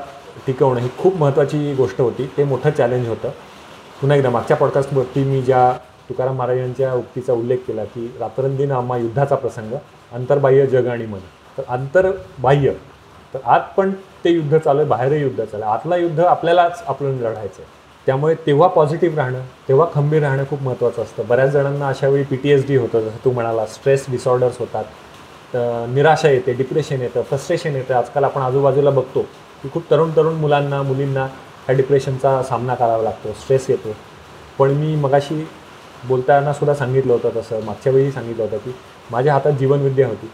टिकवणं 0.46 0.80
ही 0.80 0.88
खूप 0.98 1.16
महत्त्वाची 1.16 1.74
गोष्ट 1.74 2.00
होती. 2.00 2.30
ते 2.36 2.44
मोठं 2.44 2.70
चॅलेंज 2.70 3.08
होतं. 3.08 3.30
पुन्हा 4.00 4.16
एकदा 4.16 4.30
मागच्या 4.30 4.56
पॉडकास्टवरती 4.56 5.24
मी 5.24 5.42
ज्या 5.42 5.72
तुकाराम 6.08 6.36
महाराजांच्या 6.36 6.92
उक्तीचा 6.94 7.32
उल्लेख 7.32 7.58
केला 7.66 7.84
की 7.84 8.06
रात्रंदिन 8.20 8.72
आम्हा 8.72 8.98
युद्धाचा 8.98 9.34
प्रसंग 9.34 9.74
अंतर्बाह्य 10.12 10.66
जग 10.66 10.86
आणि 10.86 11.06
मन. 11.06 11.18
तर 11.58 11.62
अंतर्बाह्य 11.68 12.72
तर 13.34 13.38
आत 13.44 13.60
पण 13.76 13.90
ते 14.24 14.30
युद्ध 14.30 14.58
चालू 14.58 14.78
आहे 14.78 14.88
बाहेरही 14.88 15.20
युद्ध 15.22 15.44
चालू 15.44 15.62
आहे. 15.64 15.72
आतला 15.72 15.96
युद्ध 15.96 16.20
आपल्यालाच 16.20 16.82
आपलं 16.86 17.08
लढायचं 17.10 17.36
आहे 17.38 17.70
त्यामुळे 18.06 18.34
तेव्हा 18.46 18.68
पॉझिटिव्ह 18.68 19.16
राहणं 19.16 19.40
तेव्हा 19.68 19.86
खंबीर 19.94 20.22
राहणं 20.22 20.44
खूप 20.50 20.62
महत्त्वाचं 20.62 21.02
असतं. 21.02 21.22
बऱ्याच 21.28 21.50
जणांना 21.50 21.88
अशा 21.88 22.08
वेळी 22.08 22.24
पी 22.24 22.36
टी 22.36 22.50
एस 22.50 22.66
डी 22.66 22.76
होतं. 22.76 23.00
जसं 23.00 23.24
तू 23.24 23.30
म्हणाला 23.30 23.66
स्ट्रेस 23.66 24.06
डिसऑर्डर्स 24.10 24.58
होतात. 24.58 24.84
तर 25.54 25.86
निराशा 25.88 26.28
येते 26.30 26.52
डिप्रेशन 26.52 27.02
येतं 27.02 27.22
फ्रस्ट्रेशन 27.22 27.76
येतं. 27.76 27.94
आजकाल 27.94 28.24
आपण 28.24 28.42
आजूबाजूला 28.42 28.90
बघतो 28.90 29.22
की 29.62 29.68
खूप 29.72 29.90
तरुण 29.90 30.10
तरुण 30.16 30.34
मुलांना 30.34 30.82
मुलींना 30.82 31.24
ह्या 31.66 31.76
डिप्रेशनचा 31.76 32.42
सामना 32.42 32.74
करावा 32.74 33.02
लागतो 33.02 33.32
स्ट्रेस 33.40 33.66
येतो. 33.70 33.94
पण 34.58 34.70
मी 34.70 34.94
मगाशी 34.96 35.46
बोलताना 36.08 36.52
सुद्धा 36.52 36.74
सांगितलं 36.74 37.12
होतं 37.12 37.30
तसं 37.36 37.64
मागच्या 37.64 37.92
वेळी 37.92 38.10
सांगितलं 38.12 38.42
होतं 38.42 38.56
की 38.56 38.74
माझ्या 39.10 39.32
हातात 39.32 39.52
जीवनविद्या 39.58 40.06
होती. 40.08 40.26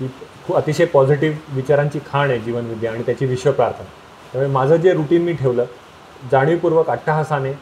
ती 0.00 0.06
खूप 0.46 0.56
अतिशय 0.56 0.84
पॉझिटिव्ह 0.92 1.54
विचारांची 1.54 1.98
खाण 2.06 2.30
आहे 2.30 2.38
जीवनविद्या 2.40 2.92
आणि 2.92 3.02
त्याची 3.06 3.26
विश्वप्रार्थना. 3.26 3.88
त्यामुळे 4.32 4.50
माझं 4.52 4.76
जे 4.76 4.92
रुटीन 4.92 5.22
मी 5.22 5.32
ठेवलं 5.32 5.64
जाणीवपूर्वक 6.30 6.90
अट्टहासाने 6.90 7.52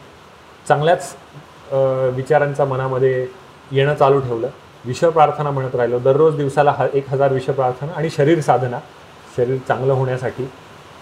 चांगल्याच 0.67 1.15
विचारांचा 2.15 2.65
मनामध्ये 2.65 3.27
येणं 3.71 3.95
चालू 3.95 4.19
ठेवलं. 4.19 4.47
विषप्रार्थना 4.85 5.25
प्रार्थना 5.25 5.51
म्हणत 5.51 5.75
राहिलो. 5.75 5.99
दररोज 5.99 6.35
दिवसाला 6.35 6.71
ह 6.77 6.85
एक 6.93 7.09
हजार 7.09 7.33
विषप्रार्थना 7.33 7.71
प्रार्थना 7.71 7.99
आणि 7.99 8.09
शरीर 8.09 8.41
साधना. 8.41 8.79
शरीर 9.35 9.57
चांगलं 9.67 9.93
होण्यासाठी 9.93 10.49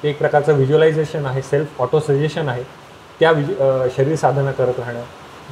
एक 0.03 0.17
प्रकारचं 0.19 0.53
व्हिज्युअलायझेशन 0.53 1.25
आहे 1.25 1.41
सेल्फ 1.41 1.81
ऑटो 1.81 1.99
सजेशन 1.99 2.49
आहे. 2.49 2.63
त्या 3.19 3.31
विज 3.31 3.51
शरीर 3.95 4.15
साधना 4.15 4.51
करत 4.51 4.79
राहणं 4.79 5.01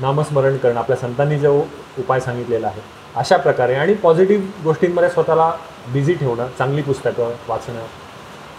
नामस्मरण 0.01 0.57
करणं 0.57 0.79
आपल्या 0.79 0.97
संतांनी 0.97 1.37
जो 1.39 1.53
उपाय 1.99 2.19
सांगितलेला 2.19 2.67
आहे 2.67 2.81
अशा 3.15 3.37
प्रकारे. 3.37 3.75
आणि 3.75 3.93
पॉझिटिव्ह 3.93 4.63
गोष्टींमध्ये 4.63 5.09
स्वतःला 5.09 5.51
बिझी 5.93 6.13
ठेवणं 6.13 6.47
चांगली 6.57 6.81
पुस्तकं 6.81 7.31
वाचणं 7.47 7.85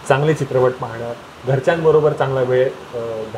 चांगले 0.07 0.33
चित्रपट 0.33 0.71
पाहणं 0.81 1.13
घरच्यांबरोबर 1.47 2.13
चांगला 2.13 2.41
वेळ 2.41 2.69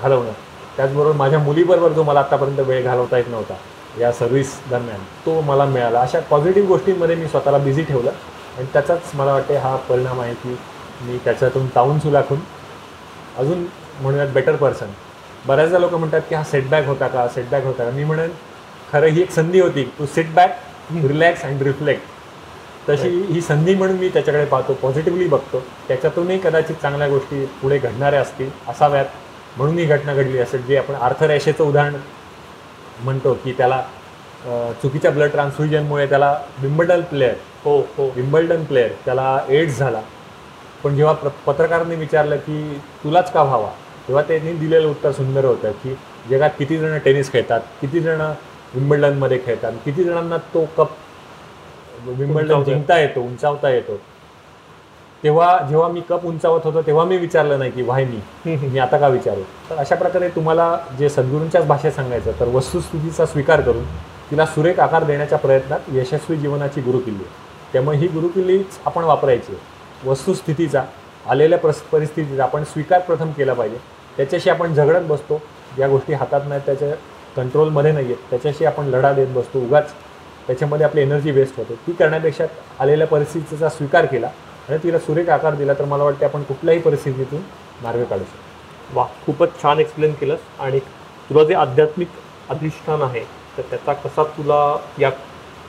घालवणं. 0.02 0.32
त्याचबरोबर 0.78 1.16
माझ्या 1.18 1.40
मुलीबरोबर 1.40 1.92
जो 1.94 2.04
मला 2.04 2.20
आत्तापर्यंत 2.20 2.60
वेळ 2.60 2.84
घालवता 2.84 3.18
येत 3.18 3.30
नव्हता 3.30 3.54
या 4.00 4.12
सर्व्हिस 4.12 4.54
दरम्यान. 4.70 5.00
तो 5.26 5.42
मला 5.42 5.66
मिळाला. 5.66 6.02
अशा 6.02 6.20
पॉझिटिव्ह 6.20 6.68
गोष्टींमध्ये 6.68 7.16
मी 7.16 7.28
स्वतःला 7.28 7.58
बिझी 7.58 7.84
ठेवलं. 7.84 8.12
आणि 8.58 8.68
त्याचाच 8.74 9.12
मला 9.14 9.34
वाटते 9.34 9.56
हा 9.58 9.76
परिणाम 9.76 10.22
आहे 10.22 10.34
की 10.34 10.58
मी 11.02 11.18
त्याच्यातून 11.18 11.68
तावून 11.68 12.00
सुलाखून 12.00 12.40
अजून 13.38 13.66
म्हणूयात 14.02 14.28
बेटर 14.28 14.56
पर्सन 14.56 14.88
बऱ्याचदा 15.48 15.80
लोक 15.80 15.94
म्हणतात 15.94 16.22
की 16.30 16.36
हा 16.36 16.44
सेटबॅक 16.44 16.86
होता 16.88 17.08
का? 17.08 17.28
सेटबॅक 17.28 17.66
होता 17.66 17.84
का? 17.84 17.92
मी 17.92 18.04
म्हणेन 18.04 18.32
खरं 18.92 19.08
ही 19.08 19.22
एक 19.22 19.32
संधी 19.32 19.60
होती. 19.62 19.84
To 20.00 20.06
sit 20.06 20.34
back 20.34 20.58
relax 21.04 21.44
and 21.44 21.62
reflect 21.62 22.90
तशी 22.90 23.10
ही 23.30 23.42
संधी 23.42 23.76
म्हणून 23.76 23.96
मी 23.96 24.10
त्याच्याकडे 24.10 24.46
पाहतो. 24.46 24.74
पॉझिटिव्हली 24.74 25.28
बघतो. 25.28 25.64
त्याच्यातूनही 25.88 26.40
कदाचित 26.40 26.76
चांगल्या 26.82 27.08
गोष्टी 27.08 27.46
पुढे 27.62 27.78
घडणाऱ्या 27.78 28.22
असतील 28.22 28.50
असाव्यात. 28.68 29.06
म्हणून 29.58 29.78
ही 29.78 29.86
घटना 29.86 30.14
घडली 30.14 30.38
असेल. 30.38 30.66
जे 30.66 30.78
आपण 30.78 30.96
आर्थरॅशेचं 30.96 31.64
उदाहरण 31.64 31.96
म्हणतो 33.04 33.34
की 33.44 33.52
त्याला 33.58 33.82
चुकीच्या 34.82 35.12
ब्लड 35.12 35.32
ट्रान्सफ्युजनमुळे 35.32 36.06
त्याला 36.10 36.32
विम्बल्डन 36.62 37.02
प्लेअर 37.10 37.34
हो 37.64 37.78
हो. 37.98 38.10
विम्बल्डन 38.16 38.64
प्लेअर 38.64 38.90
त्याला 39.06 39.40
एड्स 39.50 39.78
झाला. 39.80 40.02
पण 40.84 40.96
जेव्हा 40.96 41.14
प्र 41.14 41.30
पत्रकारांनी 41.46 41.96
विचारलं 41.96 42.38
की 42.38 42.78
तुलाच 43.04 43.32
का 43.32 43.44
व्हावा? 43.44 43.70
तेव्हा 44.08 44.24
त्यांनी 44.28 44.52
दिलेलं 44.58 44.88
उत्तर 44.90 45.12
सुंदर 45.12 45.46
होतं 45.46 45.72
की 45.84 45.96
जगात 46.30 46.50
किती 46.60 46.78
जण 46.78 46.98
टेनिस 47.06 47.32
खेळतात 47.32 47.62
किती 47.82 48.00
जण 48.00 48.22
विम्बल्डनमध्ये 48.74 49.40
खेळतात 49.46 49.74
किती 49.86 50.04
जणांना 50.04 50.38
तो 50.54 50.66
कप 50.78 50.92
विम्बल्डन 52.08 52.64
जिंकता 52.64 53.00
येतो 53.00 53.22
उंचावता 53.22 53.70
येतो. 53.70 54.00
तेव्हा 55.24 55.58
जेव्हा 55.70 55.88
मी 55.88 56.02
कप 56.10 56.26
उंचावत 56.26 56.66
होतो 56.66 56.82
तेव्हा 56.82 57.04
मी 57.06 57.18
विचारलं 57.18 57.60
नाही 57.60 57.72
की 57.72 57.82
व्हाय 57.82 58.06
मी 58.06 58.56
मी 58.68 58.80
आता 58.80 58.98
का 58.98 59.08
विचारू? 59.08 59.42
तर 59.70 59.76
अशा 59.76 59.96
प्रकारे 59.96 60.30
तुम्हाला 60.30 60.78
जे 61.00 61.10
सद्गुरूंच्याच 61.10 61.66
भाषेत 61.68 61.92
सांगायचं 61.92 62.40
तर 62.40 62.48
वस्तुस्थितीचा 62.48 63.26
स्वीकार 63.26 63.62
करून 63.62 63.84
तिला 64.32 64.46
सुरेख 64.46 64.80
आकार 64.80 65.04
देण्याच्या 65.04 65.38
प्रयत्नात 65.38 65.94
यशस्वी 65.94 66.38
जीवनाची 66.38 66.82
गुरुकिल्ली 66.82 67.24
आहे. 67.24 67.48
त्यामुळे 67.74 67.98
ही 67.98 68.08
गुरुकिल्लीच 68.08 68.80
आपण 68.86 69.04
वापरायची 69.04 69.58
वस्तुस्थितीचा 70.06 70.84
आलेल्या 71.30 71.58
प्रस 71.60 71.82
परिस्थितीचा 71.92 72.44
आपण 72.44 72.64
स्वीकार 72.64 73.00
प्रथम 73.00 73.32
केला 73.32 73.54
पाहिजे. 73.54 73.78
त्याच्याशी 74.18 74.50
आपण 74.50 74.74
झगडत 74.74 75.08
बसतो. 75.08 75.42
ज्या 75.76 75.88
गोष्टी 75.88 76.14
हातात 76.14 76.42
नाहीत 76.48 76.62
त्याच्या 76.66 76.94
कंट्रोलमध्ये 77.36 77.92
नाही 77.92 78.06
आहेत. 78.06 78.30
त्याच्याशी 78.30 78.66
आपण 78.66 78.86
लढा 78.86 79.12
देत 79.14 79.28
बसतो. 79.28 79.60
उगाच 79.60 79.92
त्याच्यामध्ये 80.48 80.86
आपली 80.86 81.02
एनर्जी 81.02 81.32
वेस्ट 81.32 81.58
होते. 81.58 81.74
ती 81.88 81.92
करण्यापेक्षा 81.92 82.46
आलेल्या 82.80 83.08
परिस्थितीचा 83.08 83.70
स्वीकार 83.70 84.06
केला. 84.06 84.30
आणि 84.70 84.78
तिला 84.84 85.00
सुरेख 85.00 85.30
आकार 85.30 85.56
दिला 85.56 85.74
तर 85.74 85.86
मला 85.86 86.04
वाटते 86.04 86.26
आपण 86.26 86.44
कुठल्याही 86.44 86.82
परिस्थितीतून 86.82 87.40
मार्ग 87.84 88.04
काढू 88.04 88.24
शकतो. 88.24 88.96
वा 88.96 89.06
खूपच 89.26 89.62
छान 89.62 89.80
एक्सप्लेन 89.80 90.14
केलंस. 90.14 90.40
आणि 90.60 90.80
तुला 91.30 91.44
जे 91.44 91.54
आध्यात्मिक 91.54 92.08
अधिष्ठान 92.50 93.02
आहे 93.02 93.24
तर 93.58 93.62
त्याचा 93.70 93.94
कसा 93.94 94.24
तुला 94.38 94.78
या 95.00 95.10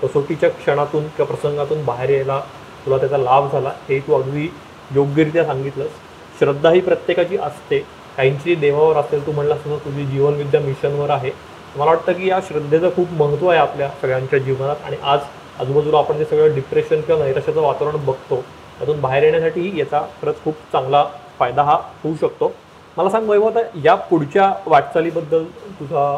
कसोटीच्या 0.02 0.48
क्षणातून 0.50 1.06
किंवा 1.06 1.24
प्रसंगातून 1.26 1.84
बाहेर 1.84 2.10
यायला 2.10 2.40
तुला 2.84 2.98
त्याचा 2.98 3.18
लाभ 3.18 3.52
झाला 3.52 3.72
हे 3.88 3.98
तू 4.00 4.14
अगदी 4.14 4.48
योग्यरित्या 4.94 5.44
सांगितलंस. 5.44 5.90
श्रद्धा 6.38 6.70
ही 6.70 6.80
प्रत्येकाची 6.80 7.36
असते. 7.36 7.78
काहींची 8.16 8.54
देवावर 8.54 8.96
असेल 8.96 9.26
तू 9.26 9.32
म्हणलास 9.32 9.58
तसं 9.60 9.76
तुझी 9.84 10.04
जीवनविद्या 10.06 10.60
मिशनवर 10.60 11.10
आहे. 11.10 11.30
मला 11.76 11.90
वाटतं 11.90 12.12
की 12.12 12.28
या 12.28 12.38
श्रद्धेचं 12.48 12.90
खूप 12.96 13.12
महत्त्व 13.12 13.48
आहे 13.48 13.58
आपल्या 13.60 13.88
सगळ्यांच्या 14.02 14.38
जीवनात. 14.38 14.76
आणि 14.84 14.96
आज 15.02 15.20
आजूबाजूला 15.60 15.98
आपण 15.98 16.18
जे 16.18 16.24
सगळं 16.24 16.54
डिप्रेशन 16.54 17.00
किंवा 17.00 17.24
नैराश्याचं 17.24 17.60
वातावरण 17.60 18.04
बघतो 18.06 18.42
त्यातून 18.80 19.00
बाहेर 19.00 19.22
येण्यासाठीही 19.22 19.78
याचा 19.78 20.00
खरंच 20.20 20.42
खूप 20.44 20.54
चांगला 20.72 21.04
फायदा 21.38 21.62
हा 21.62 21.74
होऊ 22.02 22.14
शकतो. 22.20 22.52
मला 22.96 23.10
सांग 23.10 23.28
वैभव 23.28 23.48
आता 23.48 23.60
या 23.84 23.94
पुढच्या 23.94 24.52
वाटचालीबद्दल 24.66 25.44
तुझा 25.80 26.16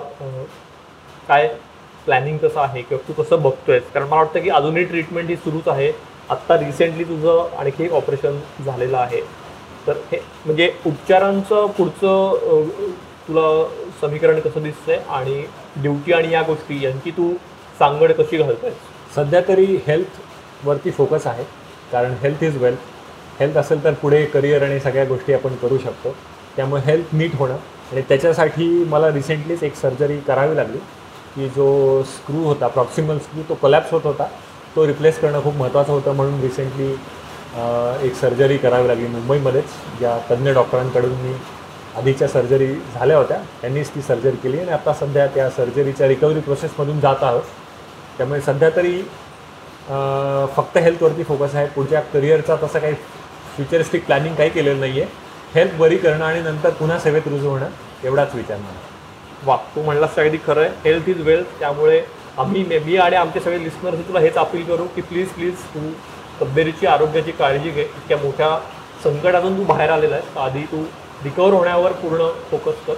काय 1.28 1.46
प्लॅनिंग 2.04 2.38
कसं 2.38 2.60
आहे 2.60 2.82
किंवा 2.82 3.08
तू 3.08 3.22
कसं 3.22 3.42
बघतोयस? 3.42 3.82
कारण 3.94 4.06
मला 4.06 4.16
वाटतं 4.16 4.40
की 4.42 4.50
अजूनही 4.50 4.84
ट्रीटमेंट 4.84 5.28
ही 5.30 5.36
सुरूच 5.36 5.68
आहे. 5.68 5.92
आत्ता 6.30 6.56
रिसेंटली 6.58 7.04
तुझं 7.04 7.56
आणखी 7.58 7.84
एक 7.84 7.92
ऑपरेशन 7.92 8.38
झालेलं 8.64 8.96
आहे. 8.98 9.20
तर 9.86 9.96
हे 10.12 10.18
म्हणजे 10.44 10.70
उपचारांचं 10.86 11.66
पुढचं 11.78 12.68
तुला 13.28 13.42
समीकरण 14.00 14.38
कसं 14.40 14.62
दिसतंय 14.62 14.98
आणि 15.10 15.42
ड्युटी 15.76 16.12
आणि 16.12 16.32
या 16.32 16.42
गोष्टी 16.42 16.82
यांची 16.84 17.10
तू 17.10 17.32
सांगड 17.78 18.12
कशी 18.12 18.36
घालतोय 18.36 18.70
सध्या 19.16 19.40
तरी 19.48 19.64
हेल्थवरती 19.86 20.90
फोकस 20.90 21.26
आहे. 21.26 21.44
कारण 21.92 22.14
हेल्थ 22.22 22.42
इज 22.44 22.56
वेल्थ 22.62 23.40
हेल्थ 23.40 23.56
असेल 23.58 23.82
तर 23.84 23.92
पुढे 24.02 24.24
करिअर 24.24 24.62
आणि 24.62 24.78
सगळ्या 24.80 25.04
गोष्टी 25.04 25.32
आपण 25.32 25.54
करू 25.62 25.78
शकतो. 25.78 26.14
त्यामुळे 26.56 26.82
हेल्थ 26.84 27.14
नीट 27.16 27.34
होणं. 27.36 27.56
आणि 27.92 28.02
त्याच्यासाठी 28.08 28.66
मला 28.88 29.10
रिसेंटलीच 29.12 29.62
एक 29.62 29.74
सर्जरी 29.76 30.18
करावी 30.26 30.56
लागली. 30.56 30.78
की 31.34 31.48
जो 31.48 32.02
स्क्रू 32.06 32.42
होता 32.44 32.66
प्रॉक्सिमल 32.66 33.18
स्क्रू 33.18 33.42
तो 33.48 33.54
कोलॅप्स 33.54 33.92
होत 33.92 34.00
होता. 34.04 34.26
तो 34.76 34.86
रिप्लेस 34.86 35.20
करणं 35.20 35.42
खूप 35.42 35.54
महत्त्वाचं 35.54 35.92
होतं 35.92 36.14
म्हणून 36.16 36.40
रिसेंटली 36.40 36.90
एक 38.06 38.14
सर्जरी 38.14 38.56
करावी 38.56 38.88
लागली 38.88 39.06
मुंबईमध्येच. 39.06 39.64
ज्या 39.98 40.18
तज्ज्ञ 40.30 40.52
डॉक्टरांकडून 40.52 41.12
मी 41.22 41.34
आधीच्या 41.96 42.28
सर्जरी 42.28 42.66
झाल्या 42.94 43.16
होत्या. 43.16 43.38
त्यांनीच 43.60 43.88
ती 43.94 44.02
सर्जरी 44.02 44.36
केली. 44.42 44.58
आणि 44.60 44.70
आता 44.70 44.92
सध्या 45.00 45.26
त्या 45.26 45.48
सर्जरीच्या 45.50 46.08
रिकव्हरी 46.08 46.40
प्रोसेसमधून 46.40 47.00
जात 47.00 47.22
आहोत. 47.22 47.42
त्यामुळे 48.18 48.40
सध्या 48.40 48.70
तरी 48.76 49.02
फक्त 50.56 50.78
हेल्थवरती 50.78 51.22
फोकस 51.22 51.54
आहे. 51.54 51.66
पुढच्या 51.66 52.00
करिअरचा 52.00 52.56
तसं 52.62 52.78
काही 52.78 52.94
फ्युचरिस्टिक 53.56 54.06
प्लॅनिंग 54.06 54.34
काही 54.34 54.50
केलेलं 54.50 54.80
नाही 54.80 55.00
आहे 55.00 55.10
हेल्थ 55.54 55.74
बरी 55.74 55.96
करणं 55.96 56.24
आणि 56.24 56.40
नंतर 56.40 56.70
पुन्हा 56.70 56.98
सेवेत 56.98 57.22
रुजू 57.26 57.48
होणं 57.48 57.66
एवढाच 58.04 58.34
विचार 58.34 58.56
मला. 58.56 58.80
वा 59.44 59.56
तू 59.56 59.82
म्हणलास 59.82 60.16
अगदी 60.16 60.36
खरं 60.46 60.60
आहे 60.60 60.70
हेल्थ 60.84 61.08
इज 61.08 61.20
वेल्थ 61.20 61.60
त्यामुळे 61.60 62.02
आम्ही 62.38 62.64
मे- 62.64 62.82
मी 62.82 62.96
आणि 62.96 63.16
आमचे 63.16 63.40
सगळे 63.40 63.64
लिस्नर्स 63.64 63.98
तुला 63.98 64.20
हेच 64.20 64.34
अपील 64.34 64.64
करू 64.64 64.84
की 64.84 65.00
प्लीज 65.00 65.28
प्लीज 65.28 65.54
तू 65.58 65.90
तब्येतीची 66.44 66.86
आरोग्याची 66.86 67.32
काळजी 67.32 67.70
घे. 67.70 67.82
इतक्या 67.82 68.16
मोठ्या 68.16 68.58
संकटातून 69.04 69.58
तू 69.58 69.64
बाहेर 69.64 69.90
आलेला 69.90 70.16
आहे 70.16 70.40
आधी 70.40 70.62
तू 70.62 70.84
रिकवर 71.24 71.52
होण्यावर 71.52 71.92
पूर्ण 71.92 72.28
फोकस 72.50 72.78
कर. 72.86 72.94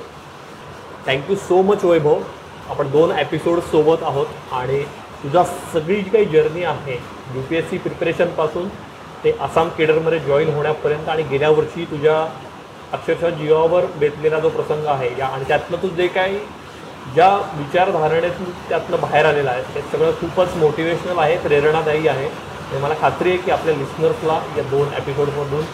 Thank you 1.07 1.37
so 1.37 1.63
much 1.63 1.85
Vaibhav. 1.85 2.21
आपण 2.69 2.91
दोन 2.91 3.11
एपिसोड 3.11 3.59
सोबत 3.59 4.03
आहोत 4.03 4.27
आणि 4.53 4.85
तुझा 5.25 5.43
सगळी 5.73 6.01
जी 6.01 6.11
काही 6.11 6.25
जर्नी 6.33 6.65
आहे 6.65 6.95
यू 7.35 7.43
पी 7.51 7.57
एस 7.57 7.69
सी 7.71 7.79
प्रिपरेशनपासून 7.79 8.69
ते 9.25 9.37
आसाम 9.43 9.69
केडरमध्ये 9.79 10.19
जॉईन 10.27 10.49
होण्यापर्यंत 10.55 11.09
आणि 11.09 11.23
गेल्या 11.31 11.51
वर्षी 11.51 11.85
तुझ्या 11.91 12.17
अक्षरशः 12.93 13.31
जीवावर 13.39 13.85
बेतलेला 13.99 14.39
जो 14.39 14.49
प्रसंग 14.49 14.87
आहे 14.87 15.09
या 15.19 15.27
आणि 15.27 15.45
त्यातलं 15.49 15.83
तू 15.83 15.89
जे 15.97 16.07
काही 16.17 16.39
ज्या 17.15 17.29
विचारधारणेतून 17.57 18.51
त्यातनं 18.69 19.01
बाहेर 19.01 19.27
आलेलं 19.27 19.51
आहे 19.51 19.63
ते 19.75 19.81
सगळं 19.93 20.13
खूपच 20.21 20.57
मोटिवेशनल 20.57 21.19
आहे 21.19 21.37
प्रेरणादायी 21.39 22.09
आहे. 22.09 22.27
आणि 22.27 22.81
मला 22.83 22.95
खात्री 23.01 23.31
आहे 23.31 23.39
की 23.39 23.51
आपल्या 23.51 23.75
लिस्नर्सला 23.77 24.39
या 24.57 24.63
दोन 24.71 24.93
एपिसोडमधून 24.99 25.65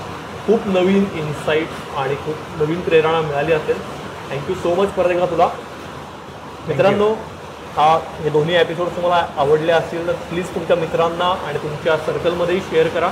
खूप 0.47 0.67
नवीन 0.69 1.05
इन्साईट 1.19 1.99
आणि 1.99 2.15
खूप 2.25 2.61
नवीन 2.61 2.81
प्रेरणा 2.81 3.21
मिळाली 3.21 3.53
असेल. 3.53 3.79
थँक्यू 4.31 4.55
सो 4.55 4.75
मच 4.75 4.89
परत 4.95 5.11
एकदा 5.11 5.27
तुला. 5.27 5.49
मित्रांनो 6.69 7.15
हा 7.77 7.89
हे 8.21 8.31
दोन्ही 8.31 8.55
एपिसोड 8.57 8.87
तुम्हाला 8.87 9.27
आवडले 9.37 9.73
असतील 9.73 10.07
तर 10.07 10.13
प्लीज 10.31 10.55
तुमच्या 10.55 10.77
मित्रांना 10.77 11.29
आणि 11.47 11.59
तुमच्या 11.59 11.97
सर्कलमध्येही 11.97 12.61
शेअर 12.71 12.89
करा. 12.89 13.11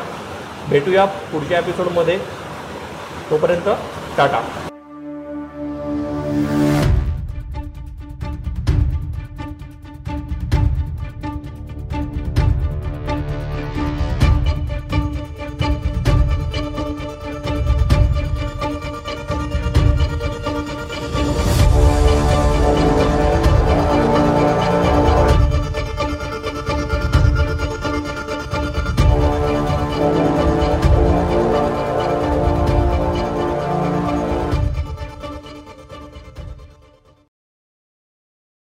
भेटूया 0.69 1.05
पुढच्या 1.05 1.59
एपिसोडमध्ये 1.59 2.19
तोपर्यंत 3.31 3.69
टाटा. 4.17 4.41